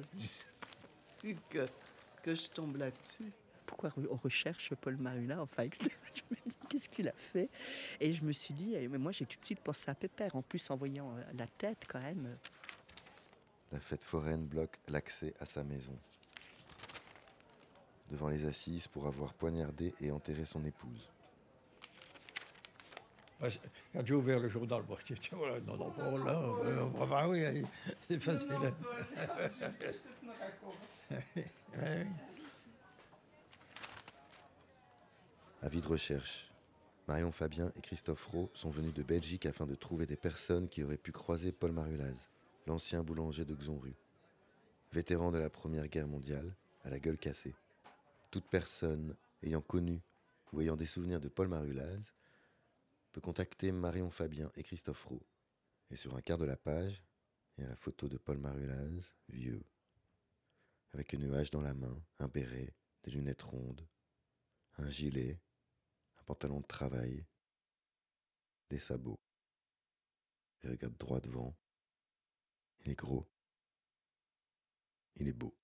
Que, 1.21 1.65
que 2.23 2.35
je 2.35 2.49
tombe 2.49 2.77
là-dessus. 2.77 3.33
Pourquoi 3.67 3.93
on 4.11 4.17
recherche 4.17 4.75
Paul 4.77 4.97
Marula 4.97 5.43
Enfin, 5.43 5.65
etc. 5.65 5.91
je 6.15 6.23
me 6.31 6.37
dis, 6.51 6.57
qu'est-ce 6.69 6.89
qu'il 6.89 7.09
a 7.09 7.13
fait? 7.13 7.51
Et 8.01 8.13
je 8.13 8.25
me 8.25 8.33
suis 8.33 8.55
dit, 8.55 8.75
eh, 8.75 8.89
mais 8.89 8.99
moi 8.99 9.13
j'ai 9.13 9.27
tout 9.27 9.39
de 9.39 9.45
suite 9.45 9.61
pensé 9.61 9.91
à 9.91 9.95
Pépère. 9.95 10.37
En 10.37 10.43
plus, 10.43 10.71
en 10.71 10.77
voyant 10.77 11.15
euh, 11.17 11.23
la 11.37 11.47
tête, 11.47 11.85
quand 11.87 12.01
même. 12.01 12.39
La 13.73 13.81
fête 13.81 14.05
foraine 14.05 14.47
bloque 14.47 14.79
l'accès 14.89 15.35
à 15.41 15.45
sa 15.45 15.65
maison. 15.65 15.97
Devant 18.11 18.29
les 18.29 18.47
assises 18.47 18.89
pour 18.89 19.07
avoir 19.07 19.35
poignardé 19.35 19.95
et 20.01 20.11
enterré 20.11 20.47
son 20.47 20.65
épouse. 20.65 21.11
Quand 23.41 24.05
j'ai 24.05 24.15
ouvert 24.15 24.41
le 24.41 24.49
journal, 24.49 24.83
moi, 24.89 24.99
j'ai 25.05 25.15
dit, 25.15 25.29
voilà, 25.33 25.61
non, 25.61 25.77
non, 25.77 25.91
Paul, 25.91 26.25
là, 26.25 26.43
euh, 26.65 26.85
bah, 26.99 27.07
bah 27.09 27.29
oui, 27.29 27.45
euh, 27.45 27.63
c'est 28.09 28.21
facile. 28.21 28.51
Oui. 31.11 32.05
Avis 35.63 35.81
de 35.81 35.87
recherche. 35.87 36.51
Marion 37.07 37.33
Fabien 37.33 37.73
et 37.77 37.81
Christophe 37.81 38.27
Rowe 38.27 38.51
sont 38.53 38.69
venus 38.69 38.93
de 38.93 39.03
Belgique 39.03 39.47
afin 39.47 39.65
de 39.65 39.75
trouver 39.75 40.05
des 40.05 40.17
personnes 40.17 40.69
qui 40.69 40.85
auraient 40.85 40.99
pu 40.99 41.11
croiser 41.11 41.53
Paul 41.53 41.73
Marulaz, 41.73 42.29
l'ancien 42.67 43.03
boulanger 43.03 43.47
de 43.47 43.55
Xonru. 43.55 43.95
Vétéran 44.93 45.31
de 45.31 45.39
la 45.39 45.49
Première 45.49 45.89
Guerre 45.89 46.09
mondiale, 46.09 46.55
à 46.85 46.91
la 46.91 46.99
gueule 46.99 47.17
cassée. 47.17 47.55
Toute 48.31 48.45
personne 48.45 49.15
ayant 49.43 49.63
connu 49.63 50.01
ou 50.53 50.61
ayant 50.61 50.77
des 50.77 50.87
souvenirs 50.87 51.21
de 51.21 51.29
Paul 51.29 51.49
Marulaz 51.49 52.13
peut 53.19 53.23
contacter 53.23 53.73
Marion 53.73 54.13
Fabien 54.13 54.49
et 54.55 54.63
Christophe 54.63 55.05
Rowe. 55.07 55.27
Et 55.91 55.97
sur 55.97 56.15
un 56.15 56.21
quart 56.21 56.39
de 56.39 56.45
la 56.45 56.57
page, 56.57 57.03
il 57.57 57.65
y 57.65 57.67
a 57.67 57.71
la 57.71 57.75
photo 57.75 58.09
de 58.09 58.17
Paul 58.17 58.39
Marulaz, 58.39 59.13
vieux, 59.29 59.65
avec 60.93 61.13
une 61.15 61.35
hache 61.35 61.51
dans 61.51 61.61
la 61.61 61.75
main, 61.75 62.01
un 62.21 62.29
béret, 62.29 62.73
des 63.03 63.11
lunettes 63.11 63.43
rondes, 63.43 63.85
un 64.77 64.89
gilet, 64.89 65.41
un 66.21 66.23
pantalon 66.23 66.61
de 66.61 66.67
travail, 66.67 67.27
des 68.71 68.79
sabots. 68.79 69.19
Il 70.63 70.71
regarde 70.71 70.97
droit 70.97 71.21
devant. 71.21 71.57
Il 72.85 72.93
est 72.93 72.95
gros. 72.95 73.29
Il 75.17 75.27
est 75.27 75.33
beau. 75.33 75.58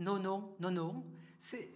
Non, 0.00 0.18
non, 0.18 0.56
non, 0.60 0.70
non. 0.70 1.04
C'est 1.38 1.74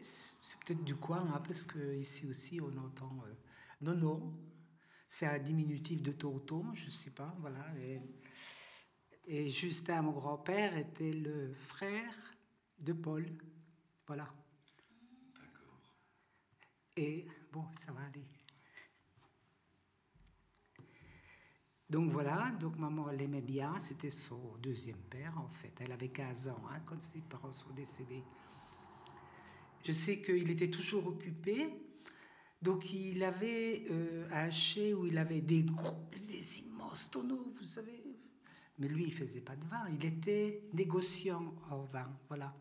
peut-être 0.64 0.82
du 0.82 0.96
coin, 0.96 1.30
hein, 1.32 1.42
parce 1.46 1.62
que 1.62 1.94
ici 1.96 2.26
aussi 2.26 2.60
on 2.60 2.76
entend 2.78 3.22
euh, 3.26 3.34
non, 3.82 3.94
non. 3.94 4.34
C'est 5.08 5.26
un 5.26 5.38
diminutif 5.38 6.02
de 6.02 6.10
Toto, 6.10 6.64
je 6.72 6.90
sais 6.90 7.10
pas, 7.10 7.37
voilà. 7.40 7.64
Et, 7.78 8.00
et 9.26 9.50
Justin, 9.50 10.02
mon 10.02 10.12
grand-père, 10.12 10.76
était 10.76 11.12
le 11.12 11.52
frère 11.54 12.34
de 12.78 12.94
Paul. 12.94 13.26
Voilà. 14.06 14.34
Et 16.96 17.26
bon, 17.52 17.64
ça 17.72 17.92
va 17.92 18.00
aller. 18.06 18.26
Donc 21.90 22.11
voilà, 22.11 22.51
donc 22.61 22.79
maman 22.79 23.11
l'aimait 23.11 23.42
bien, 23.42 23.79
c'était 23.79 24.11
son 24.11 24.57
deuxième 24.62 25.03
père 25.11 25.38
en 25.38 25.49
fait. 25.49 25.73
Elle 25.81 25.92
avait 25.92 26.09
15 26.09 26.49
ans 26.49 26.62
hein, 26.70 26.81
quand 26.85 27.01
ses 27.01 27.20
parents 27.20 27.53
sont 27.53 27.73
décédés. 27.75 28.25
Je 29.85 29.92
sais 29.92 30.20
qu'il 30.23 30.51
était 30.51 30.70
toujours 30.70 31.07
occupé, 31.07 31.68
donc 32.62 32.90
il 32.90 33.23
avait 33.23 33.85
euh, 33.90 34.27
un 34.33 34.49
chai 34.49 34.94
où 34.94 35.07
il 35.07 35.18
avait 35.18 35.42
des 35.42 35.62
gros, 35.62 36.09
des 36.11 36.61
immenses 36.61 37.11
tonneaux, 37.11 37.53
vous 37.59 37.66
savez. 37.66 38.03
Mais 38.79 38.88
lui, 38.88 39.05
il 39.05 39.12
faisait 39.12 39.42
pas 39.42 39.55
de 39.55 39.64
vin, 39.66 39.87
il 39.90 40.05
était 40.05 40.62
négociant 40.73 41.55
en 41.70 41.83
vin, 41.85 42.11
voilà. 42.29 42.57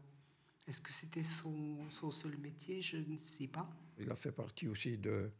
Est-ce 0.68 0.82
que 0.82 0.92
c'était 0.92 1.24
son, 1.24 1.78
son, 1.90 2.12
seul 2.12 2.38
métier? 2.38 2.82
Je 2.82 2.98
ne 2.98 3.18
sais 3.18 3.48
pas. 3.48 3.68
Il 3.98 4.12
a 4.12 4.16
fait 4.16 4.32
partie 4.32 4.68
aussi 4.68 4.98
de, 4.98 5.32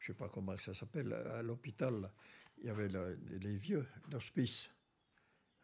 je 0.00 0.06
sais 0.06 0.14
pas 0.14 0.28
comment 0.28 0.56
ça 0.58 0.74
s'appelle, 0.74 1.12
à 1.12 1.42
l'hôpital 1.42 2.10
il 2.60 2.66
y 2.66 2.70
avait 2.70 2.88
les 2.88 3.56
vieux 3.56 3.86
d'hospice. 4.08 4.70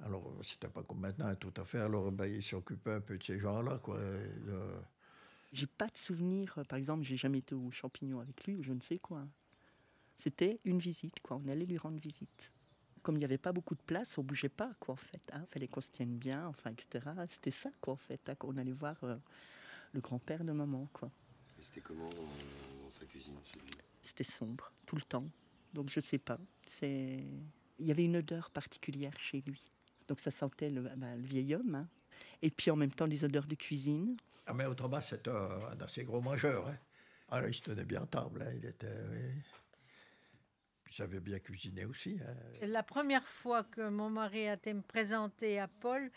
Alors, 0.04 0.30
c'était 0.42 0.68
pas 0.68 0.82
comme 0.82 1.00
maintenant, 1.00 1.34
tout 1.36 1.52
à 1.56 1.64
fait. 1.64 1.80
Alors, 1.80 2.10
ben, 2.12 2.26
il 2.26 2.42
s'occupait 2.42 2.92
un 2.92 3.00
peu 3.00 3.16
de 3.16 3.22
ces 3.22 3.38
gens-là, 3.38 3.78
quoi. 3.78 3.98
Le... 3.98 4.80
J'ai 5.52 5.66
pas 5.66 5.86
de 5.86 5.96
souvenir, 5.96 6.58
euh, 6.58 6.64
par 6.64 6.76
exemple, 6.76 7.02
j'ai 7.02 7.16
jamais 7.16 7.38
été 7.38 7.54
au 7.54 7.70
champignon 7.70 8.20
avec 8.20 8.44
lui, 8.44 8.56
ou 8.56 8.62
je 8.62 8.72
ne 8.72 8.80
sais 8.80 8.98
quoi. 8.98 9.26
C'était 10.16 10.60
une 10.64 10.78
visite, 10.78 11.20
quoi. 11.20 11.40
On 11.42 11.48
allait 11.48 11.64
lui 11.66 11.78
rendre 11.78 11.98
visite. 11.98 12.52
Comme 13.02 13.16
il 13.16 13.20
n'y 13.20 13.24
avait 13.24 13.38
pas 13.38 13.52
beaucoup 13.52 13.74
de 13.74 13.82
place, 13.82 14.18
on 14.18 14.22
bougeait 14.22 14.48
pas, 14.48 14.74
quoi, 14.80 14.94
en 14.94 14.98
fait. 14.98 15.22
Il 15.28 15.34
hein. 15.36 15.46
fallait 15.46 15.68
qu'on 15.68 15.80
se 15.80 15.90
tienne 15.90 16.18
bien, 16.18 16.46
enfin, 16.46 16.72
etc. 16.72 17.08
C'était 17.28 17.50
ça, 17.50 17.70
quoi, 17.80 17.94
en 17.94 17.98
fait. 17.98 18.28
Hein. 18.28 18.36
On 18.42 18.56
allait 18.56 18.72
voir 18.72 18.96
euh, 19.04 19.16
le 19.92 20.00
grand-père 20.00 20.44
de 20.44 20.52
maman, 20.52 20.88
quoi. 20.92 21.10
Et 21.58 21.62
c'était 21.62 21.80
comment 21.80 22.10
dans, 22.10 22.90
sa 22.90 23.06
cuisine, 23.06 23.34
C'était 24.02 24.24
sombre, 24.24 24.70
tout 24.84 24.96
le 24.96 25.02
temps. 25.02 25.26
Donc 25.76 25.90
je 25.90 26.00
sais 26.00 26.18
pas. 26.18 26.38
C'est 26.68 27.22
il 27.78 27.86
y 27.86 27.90
avait 27.90 28.04
une 28.04 28.16
odeur 28.16 28.50
particulière 28.50 29.16
chez 29.18 29.42
lui. 29.46 29.70
Donc 30.08 30.20
ça 30.20 30.30
sentait 30.30 30.70
le, 30.70 30.80
bah, 30.80 31.14
le 31.14 31.22
vieil 31.22 31.54
homme. 31.54 31.74
Hein. 31.74 31.88
Et 32.40 32.50
puis 32.50 32.70
en 32.70 32.76
même 32.76 32.90
temps 32.90 33.06
des 33.06 33.24
odeurs 33.24 33.46
de 33.46 33.54
cuisine. 33.54 34.16
Ah 34.46 34.54
mais 34.54 34.64
autrement 34.64 35.02
c'était 35.02 35.30
un 35.30 35.78
assez 35.82 36.04
gros 36.04 36.22
mangeur. 36.22 36.66
Hein. 36.66 36.78
Alors 37.28 37.44
ah, 37.44 37.48
il 37.48 37.54
se 37.54 37.60
tenait 37.60 37.84
bien 37.84 38.06
table. 38.06 38.42
Hein. 38.42 38.52
Il 38.56 38.64
était. 38.64 38.86
Il 40.88 40.94
savait 40.94 41.20
bien 41.20 41.40
cuisiner 41.40 41.84
aussi. 41.84 42.18
Hein. 42.26 42.66
La 42.66 42.82
première 42.82 43.26
fois 43.28 43.64
que 43.64 43.86
mon 43.90 44.08
mari 44.08 44.48
a 44.48 44.54
été 44.54 44.72
me 44.72 44.80
présenter 44.80 45.58
à 45.58 45.68
Paul, 45.68 46.10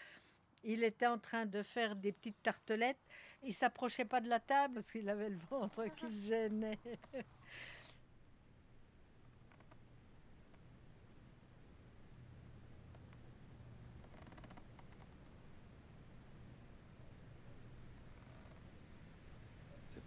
il 0.64 0.86
était 0.86 1.08
en 1.08 1.18
train 1.18 1.46
de 1.46 1.64
faire 1.64 1.98
des 1.98 2.14
petites 2.14 2.42
tartelettes. 2.42 3.06
Il 3.44 3.54
s'approchait 3.54 4.06
pas 4.06 4.22
de 4.22 4.30
la 4.30 4.40
table 4.40 4.76
parce 4.76 4.92
qu'il 4.92 5.10
avait 5.10 5.30
le 5.30 5.40
ventre 5.50 5.84
qui 5.98 6.06
le 6.08 6.18
gênait. 6.18 6.80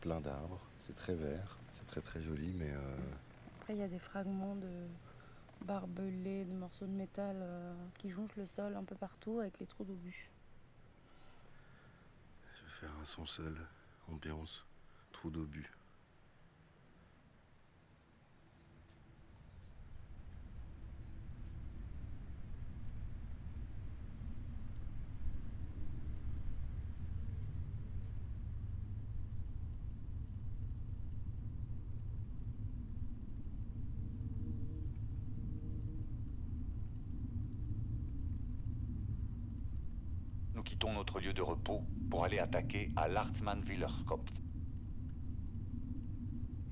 plein 0.02 0.20
d'arbres, 0.20 0.60
c'est 0.84 0.96
très 0.96 1.14
vert, 1.14 1.58
c'est 1.72 1.86
très 1.86 2.00
très 2.00 2.20
joli, 2.20 2.52
mais... 2.58 2.70
Euh, 2.70 2.96
Après, 3.60 3.74
il 3.74 3.78
y 3.78 3.84
a 3.84 3.88
des 3.88 4.00
fragments 4.00 4.56
de 4.56 4.86
barbelés, 5.64 6.44
de 6.44 6.52
morceaux 6.52 6.86
de 6.86 6.90
métal 6.90 7.36
euh, 7.38 7.72
qui 7.98 8.10
jonchent 8.10 8.34
le 8.36 8.46
sol 8.46 8.74
un 8.74 8.82
peu 8.82 8.96
partout 8.96 9.38
avec 9.38 9.60
les 9.60 9.66
trous 9.66 9.84
d'obus. 9.84 10.28
Je 12.52 12.64
vais 12.64 12.70
faire 12.80 12.90
un 13.00 13.04
son 13.04 13.26
seul, 13.26 13.56
ambiance, 14.10 14.66
trou 15.12 15.30
d'obus. 15.30 15.70
Notre 40.90 41.20
lieu 41.20 41.32
de 41.32 41.42
repos 41.42 41.84
pour 42.10 42.24
aller 42.24 42.38
attaquer 42.38 42.90
à 42.96 43.06
Lartmann-Willerkopf. 43.06 44.30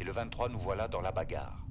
Et 0.00 0.04
le 0.04 0.12
23, 0.12 0.48
nous 0.48 0.58
voilà 0.58 0.88
dans 0.88 1.00
la 1.00 1.12
bagarre. 1.12 1.66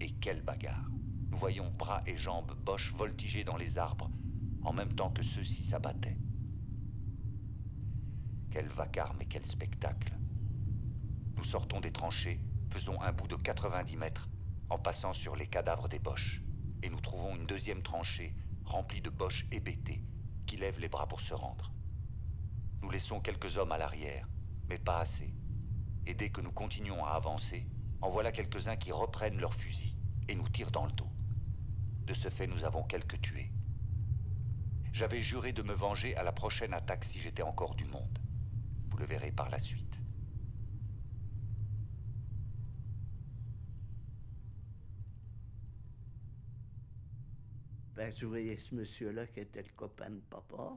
Et 0.00 0.12
quelle 0.12 0.42
bagarre 0.42 0.88
Nous 1.30 1.36
voyons 1.36 1.70
bras 1.70 2.02
et 2.06 2.16
jambes 2.16 2.54
Bosch 2.64 2.92
voltiger 2.94 3.42
dans 3.42 3.56
les 3.56 3.78
arbres 3.78 4.10
en 4.62 4.72
même 4.72 4.92
temps 4.92 5.10
que 5.10 5.22
ceux-ci 5.22 5.64
s'abattaient. 5.64 6.18
Quel 8.50 8.68
vacarme 8.68 9.20
et 9.22 9.26
quel 9.26 9.44
spectacle 9.44 10.12
Nous 11.36 11.44
sortons 11.44 11.80
des 11.80 11.92
tranchées, 11.92 12.40
faisons 12.70 13.00
un 13.00 13.12
bout 13.12 13.28
de 13.28 13.36
90 13.36 13.96
mètres 13.96 14.28
en 14.70 14.78
passant 14.78 15.12
sur 15.12 15.36
les 15.36 15.46
cadavres 15.46 15.88
des 15.88 15.98
Boches, 15.98 16.42
et 16.82 16.90
nous 16.90 17.00
trouvons 17.00 17.36
une 17.36 17.46
deuxième 17.46 17.82
tranchée 17.82 18.34
remplie 18.64 19.00
de 19.00 19.10
Boches 19.10 19.46
hébétés 19.50 20.02
qui 20.46 20.56
lèvent 20.56 20.80
les 20.80 20.88
bras 20.88 21.06
pour 21.06 21.20
se 21.20 21.34
rendre. 21.34 21.72
Nous 22.82 22.90
laissons 22.90 23.20
quelques 23.20 23.56
hommes 23.56 23.72
à 23.72 23.78
l'arrière, 23.78 24.28
mais 24.68 24.78
pas 24.78 25.00
assez. 25.00 25.34
Et 26.06 26.14
dès 26.14 26.30
que 26.30 26.40
nous 26.40 26.52
continuons 26.52 27.04
à 27.04 27.10
avancer, 27.10 27.66
en 28.00 28.10
voilà 28.10 28.32
quelques-uns 28.32 28.76
qui 28.76 28.92
reprennent 28.92 29.40
leurs 29.40 29.54
fusils 29.54 29.96
et 30.28 30.34
nous 30.34 30.48
tirent 30.48 30.70
dans 30.70 30.86
le 30.86 30.92
dos. 30.92 31.10
De 32.04 32.14
ce 32.14 32.28
fait, 32.28 32.46
nous 32.46 32.64
avons 32.64 32.84
quelques 32.84 33.20
tués. 33.20 33.50
J'avais 34.92 35.20
juré 35.20 35.52
de 35.52 35.62
me 35.62 35.74
venger 35.74 36.16
à 36.16 36.22
la 36.22 36.32
prochaine 36.32 36.72
attaque 36.72 37.04
si 37.04 37.18
j'étais 37.18 37.42
encore 37.42 37.74
du 37.74 37.84
monde. 37.84 38.18
Vous 38.90 38.96
le 38.96 39.04
verrez 39.04 39.32
par 39.32 39.50
la 39.50 39.58
suite. 39.58 39.85
Ben, 47.96 48.12
je 48.14 48.26
voyais 48.26 48.58
ce 48.58 48.74
monsieur-là 48.74 49.26
qui 49.26 49.40
était 49.40 49.62
le 49.62 49.72
copain 49.74 50.10
de 50.10 50.20
papa. 50.20 50.76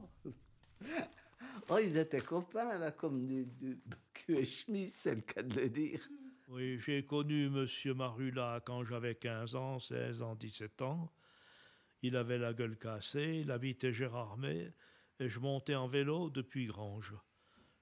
oh, 1.68 1.78
ils 1.82 1.98
étaient 1.98 2.22
copains, 2.22 2.78
là, 2.78 2.92
comme 2.92 3.26
du, 3.26 3.44
du 3.44 3.78
cul 4.14 4.38
et 4.38 4.46
chemise, 4.46 4.94
c'est 4.94 5.16
le 5.16 5.20
cas 5.20 5.42
de 5.42 5.60
le 5.60 5.68
dire. 5.68 6.00
Oui, 6.48 6.78
j'ai 6.78 7.04
connu 7.04 7.50
monsieur 7.50 7.92
Marula 7.92 8.62
quand 8.64 8.84
j'avais 8.84 9.16
15 9.16 9.54
ans, 9.54 9.78
16 9.78 10.22
ans, 10.22 10.34
17 10.34 10.80
ans. 10.80 11.12
Il 12.00 12.16
avait 12.16 12.38
la 12.38 12.54
gueule 12.54 12.78
cassée, 12.78 13.42
il 13.44 13.50
habitait 13.50 13.92
Gérardmer, 13.92 14.72
et 15.18 15.28
je 15.28 15.40
montais 15.40 15.74
en 15.74 15.88
vélo 15.88 16.30
depuis 16.30 16.66
Grange. 16.66 17.14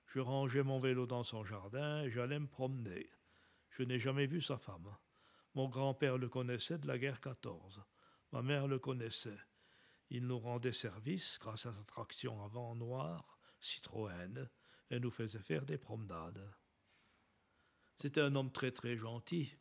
Je 0.06 0.18
rangeais 0.18 0.64
mon 0.64 0.80
vélo 0.80 1.06
dans 1.06 1.22
son 1.22 1.44
jardin 1.44 2.02
et 2.02 2.10
j'allais 2.10 2.40
me 2.40 2.48
promener. 2.48 3.08
Je 3.70 3.84
n'ai 3.84 4.00
jamais 4.00 4.26
vu 4.26 4.42
sa 4.42 4.58
femme. 4.58 4.96
Mon 5.54 5.68
grand-père 5.68 6.18
le 6.18 6.28
connaissait 6.28 6.78
de 6.78 6.88
la 6.88 6.98
guerre 6.98 7.20
14. 7.20 7.84
Ma 8.32 8.42
mère 8.42 8.66
le 8.66 8.78
connaissait. 8.78 9.38
Il 10.10 10.26
nous 10.26 10.38
rendait 10.38 10.72
service 10.72 11.38
grâce 11.40 11.66
à 11.66 11.72
sa 11.72 11.84
traction 11.84 12.42
avant 12.44 12.74
noire, 12.74 13.38
Citroën, 13.60 14.48
et 14.90 15.00
nous 15.00 15.10
faisait 15.10 15.38
faire 15.38 15.64
des 15.66 15.78
promenades. 15.78 16.50
C'était 17.96 18.20
un 18.20 18.34
homme 18.34 18.52
très 18.52 18.70
très 18.70 18.96
gentil. 18.96 19.52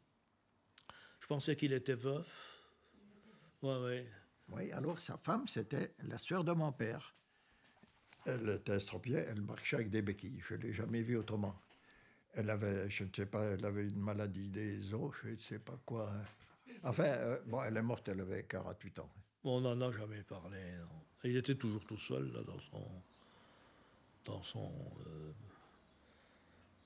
Je 1.20 1.28
pensais 1.28 1.56
qu'il 1.56 1.74
était 1.74 1.96
veuf. 1.96 2.72
Oui, 3.62 3.76
oui. 3.82 4.06
Oui, 4.50 4.72
alors 4.72 5.00
sa 5.00 5.18
femme, 5.18 5.48
c'était 5.48 5.94
la 6.04 6.18
sœur 6.18 6.44
de 6.44 6.54
mon 6.54 6.72
père. 6.72 7.16
Elle 8.26 8.48
était 8.50 8.76
estropiée, 8.76 9.26
elle 9.28 9.42
marchait 9.42 9.78
avec 9.78 9.90
des 9.90 10.02
béquilles. 10.02 10.42
Je 10.42 10.56
ne 10.56 10.62
l'ai 10.62 10.74
jamais 10.74 11.02
vue 11.02 11.18
autrement. 11.18 11.60
Elle 12.34 12.50
avait, 12.50 12.90
je 12.90 13.04
ne 13.04 13.10
sais 13.14 13.26
pas, 13.26 13.44
elle 13.44 13.66
avait 13.66 13.88
une 13.88 14.00
maladie 14.00 14.50
des 14.50 14.94
os, 14.94 15.16
je 15.24 15.30
ne 15.30 15.38
sais 15.38 15.60
pas 15.60 15.80
quoi. 15.86 16.12
Enfin, 16.84 17.04
euh, 17.04 17.40
bon, 17.46 17.62
elle 17.64 17.78
est 17.78 17.82
morte, 17.82 18.08
elle 18.10 18.22
avait 18.22 18.44
48 18.44 19.00
ans. 19.00 19.10
on 19.44 19.62
n'en 19.62 19.80
a 19.82 19.92
jamais 19.92 20.24
parlé. 20.24 20.60
Il 21.24 21.36
était 21.36 21.56
toujours 21.56 21.86
tout 21.86 21.98
seul 21.98 22.32
là, 22.32 22.42
dans 22.44 22.60
son, 22.60 22.88
dans 24.26 24.44
son, 24.44 24.72
euh, 25.08 25.32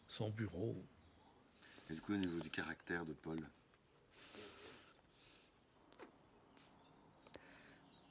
son 0.08 0.30
bureau. 0.30 0.76
Et 1.90 1.94
du 1.94 2.02
coup, 2.02 2.14
au 2.14 2.18
niveau 2.18 2.40
du 2.40 2.50
caractère 2.50 3.06
de 3.06 3.14
Paul? 3.14 3.40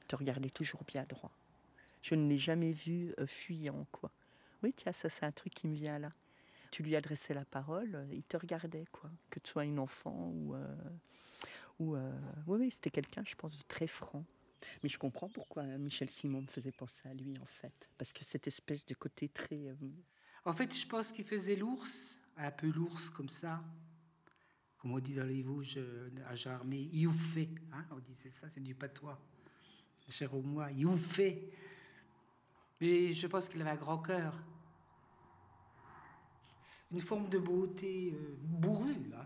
Te 0.07 0.15
regardait 0.15 0.49
toujours 0.49 0.83
bien 0.83 1.05
droit. 1.09 1.31
Je 2.01 2.15
ne 2.15 2.27
l'ai 2.29 2.37
jamais 2.37 2.71
vu 2.71 3.13
euh, 3.19 3.27
fuyant, 3.27 3.85
quoi. 3.91 4.11
Oui, 4.63 4.73
tiens, 4.73 4.91
ça, 4.91 5.09
c'est 5.09 5.25
un 5.25 5.31
truc 5.31 5.53
qui 5.53 5.67
me 5.67 5.75
vient 5.75 5.99
là. 5.99 6.11
Tu 6.69 6.83
lui 6.83 6.95
adressais 6.95 7.33
la 7.33 7.43
parole, 7.43 8.07
il 8.11 8.23
te 8.23 8.37
regardait, 8.37 8.85
quoi. 8.91 9.09
Que 9.29 9.39
tu 9.39 9.51
sois 9.51 9.65
une 9.65 9.79
enfant 9.79 10.31
ou. 10.33 10.55
Euh, 10.55 10.75
euh, 11.95 12.11
oui, 12.47 12.59
oui, 12.61 12.71
c'était 12.71 12.89
quelqu'un, 12.91 13.23
je 13.25 13.35
pense, 13.35 13.57
de 13.57 13.63
très 13.63 13.87
franc. 13.87 14.23
Mais 14.83 14.89
je 14.89 14.97
comprends 14.99 15.29
pourquoi 15.29 15.63
Michel 15.63 16.09
Simon 16.09 16.41
me 16.41 16.47
faisait 16.47 16.71
penser 16.71 17.07
à 17.09 17.13
lui, 17.13 17.33
en 17.41 17.45
fait. 17.45 17.89
Parce 17.97 18.13
que 18.13 18.23
cette 18.23 18.45
espèce 18.47 18.85
de 18.85 18.93
côté 18.93 19.27
très. 19.29 19.55
euh, 19.67 19.75
En 20.45 20.53
fait, 20.53 20.73
je 20.75 20.85
pense 20.87 21.11
qu'il 21.11 21.25
faisait 21.25 21.55
l'ours, 21.55 22.19
un 22.37 22.51
peu 22.51 22.69
l'ours 22.69 23.09
comme 23.09 23.29
ça. 23.29 23.63
Comme 24.77 24.91
on 24.93 24.99
dit 24.99 25.13
dans 25.13 25.23
les 25.25 25.41
Vosges, 25.43 25.75
euh, 25.77 26.09
à 26.27 26.35
Jarmé, 26.35 26.89
youffé. 26.93 27.49
Hein, 27.73 27.85
on 27.91 27.99
disait 27.99 28.29
ça, 28.31 28.47
c'est 28.49 28.61
du 28.61 28.75
patois. 28.75 29.19
Moi, 30.43 30.71
youffé. 30.71 31.51
Mais 32.81 33.13
je 33.13 33.27
pense 33.27 33.47
qu'il 33.47 33.61
avait 33.61 33.69
un 33.71 33.75
grand 33.75 33.99
cœur. 33.99 34.35
Une 36.91 36.99
forme 36.99 37.29
de 37.29 37.39
beauté 37.39 38.13
bourrue. 38.43 39.11
hein. 39.15 39.25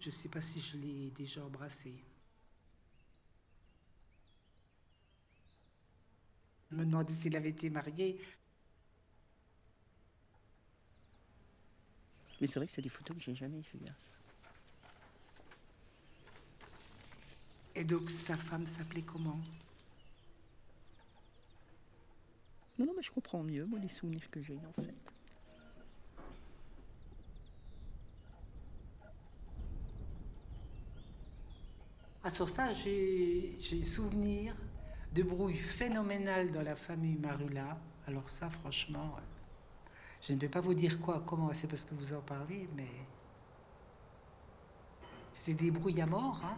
Je 0.00 0.06
ne 0.06 0.12
sais 0.12 0.28
pas 0.28 0.40
si 0.40 0.60
je 0.60 0.78
l'ai 0.78 1.10
déjà 1.10 1.44
embrassé. 1.44 1.92
Je 6.70 6.76
me 6.76 6.84
demandais 6.86 7.12
s'il 7.12 7.36
avait 7.36 7.50
été 7.50 7.68
marié. 7.68 8.18
Mais 12.40 12.46
c'est 12.46 12.58
vrai 12.58 12.66
que 12.66 12.72
c'est 12.72 12.80
des 12.80 12.88
photos 12.88 13.16
que 13.16 13.22
j'ai 13.22 13.34
jamais 13.34 13.60
vues. 13.60 13.80
hein, 13.86 13.94
ça. 13.98 14.14
Et 17.74 17.84
donc 17.84 18.10
sa 18.10 18.36
femme 18.36 18.66
s'appelait 18.66 19.02
comment? 19.02 19.38
Non, 22.78 22.86
non, 22.86 22.92
mais 22.96 23.02
je 23.02 23.10
comprends 23.10 23.42
mieux, 23.42 23.66
moi, 23.66 23.78
les 23.78 23.90
souvenirs 23.90 24.30
que 24.30 24.40
j'ai, 24.40 24.56
en 24.56 24.72
fait. 24.82 24.94
Ah, 32.30 32.32
sur 32.32 32.48
ça, 32.48 32.70
j'ai 32.70 33.82
souvenir 33.82 34.54
de 35.12 35.24
bruit 35.24 35.56
phénoménal 35.56 36.52
dans 36.52 36.62
la 36.62 36.76
famille 36.76 37.16
Marula. 37.16 37.76
Alors 38.06 38.30
ça, 38.30 38.48
franchement, 38.48 39.16
euh, 39.16 39.20
je 40.22 40.34
ne 40.34 40.38
vais 40.38 40.48
pas 40.48 40.60
vous 40.60 40.74
dire 40.74 41.00
quoi, 41.00 41.24
comment, 41.26 41.52
c'est 41.52 41.66
parce 41.66 41.84
que 41.84 41.92
vous 41.92 42.14
en 42.14 42.20
parlez, 42.20 42.68
mais 42.76 42.86
c'est 45.32 45.54
des 45.54 45.72
bruits 45.72 46.00
à 46.00 46.06
mort. 46.06 46.40
Hein. 46.44 46.56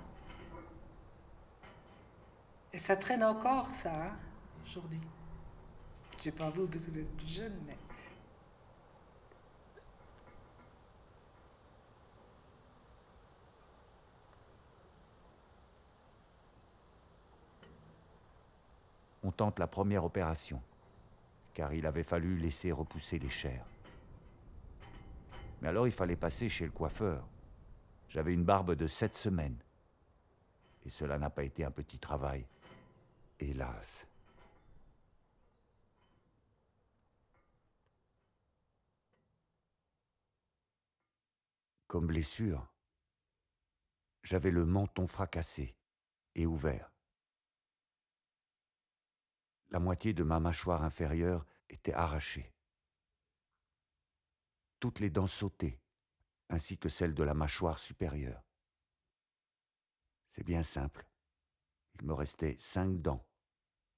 Et 2.75 2.79
ça 2.79 2.95
traîne 2.95 3.25
encore, 3.25 3.71
ça, 3.71 4.09
hein, 4.09 4.17
aujourd'hui. 4.67 5.01
Je 6.19 6.25
sais 6.25 6.33
pas 6.33 6.51
vous, 6.51 6.67
parce 6.67 6.85
que 6.85 6.91
vous 6.91 6.99
êtes 6.99 7.17
plus 7.17 7.29
jeune, 7.29 7.59
mais... 7.67 7.79
On 19.23 19.31
tente 19.31 19.59
la 19.59 19.67
première 19.67 20.05
opération, 20.05 20.61
car 21.55 21.73
il 21.73 21.87
avait 21.87 22.03
fallu 22.03 22.37
laisser 22.37 22.73
repousser 22.73 23.19
les 23.19 23.29
chairs. 23.29 23.67
Mais 25.61 25.69
alors 25.69 25.87
il 25.87 25.93
fallait 25.93 26.17
passer 26.17 26.49
chez 26.49 26.65
le 26.65 26.73
coiffeur. 26.73 27.27
J'avais 28.09 28.35
une 28.35 28.45
barbe 28.45 28.75
de 28.75 28.87
sept 28.87 29.15
semaines. 29.15 29.63
Et 30.85 30.91
cela 30.91 31.19
n'a 31.19 31.31
pas 31.31 31.45
été 31.45 31.65
un 31.65 31.71
petit 31.71 31.99
travail. 31.99 32.45
Hélas. 33.39 34.07
Comme 41.87 42.07
blessure, 42.07 42.67
j'avais 44.23 44.51
le 44.51 44.65
menton 44.65 45.07
fracassé 45.07 45.75
et 46.35 46.47
ouvert. 46.47 46.92
La 49.73 49.79
moitié 49.79 50.13
de 50.13 50.23
ma 50.23 50.39
mâchoire 50.39 50.83
inférieure 50.83 51.47
était 51.71 51.95
arrachée. 51.95 52.53
Toutes 54.81 55.01
les 55.01 55.09
dents 55.09 55.27
sautées, 55.27 55.81
ainsi 56.51 56.77
que 56.77 56.91
celles 56.91 57.15
de 57.15 57.23
la 57.23 57.33
mâchoire 57.33 57.79
supérieure. 57.79 58.45
C'est 60.33 60.45
bien 60.45 60.63
simple. 60.63 61.09
Il 61.95 62.05
me 62.05 62.13
restait 62.13 62.55
cinq 62.59 63.01
dents, 63.01 63.27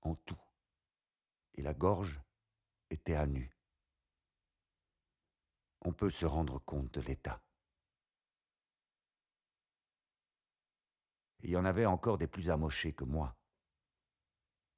en 0.03 0.15
tout, 0.15 0.41
et 1.55 1.63
la 1.63 1.75
gorge 1.75 2.23
était 2.91 3.17
à 3.17 3.27
nu. 3.27 3.59
On 5.81 5.93
peut 5.93 6.11
se 6.11 6.25
rendre 6.25 6.61
compte 6.61 6.95
de 6.95 7.01
l'état. 7.01 7.43
Il 11.41 11.51
y 11.51 11.57
en 11.57 11.65
avait 11.65 11.87
encore 11.87 12.17
des 12.17 12.29
plus 12.29 12.49
amochés 12.49 12.93
que 12.93 13.05
moi. 13.05 13.37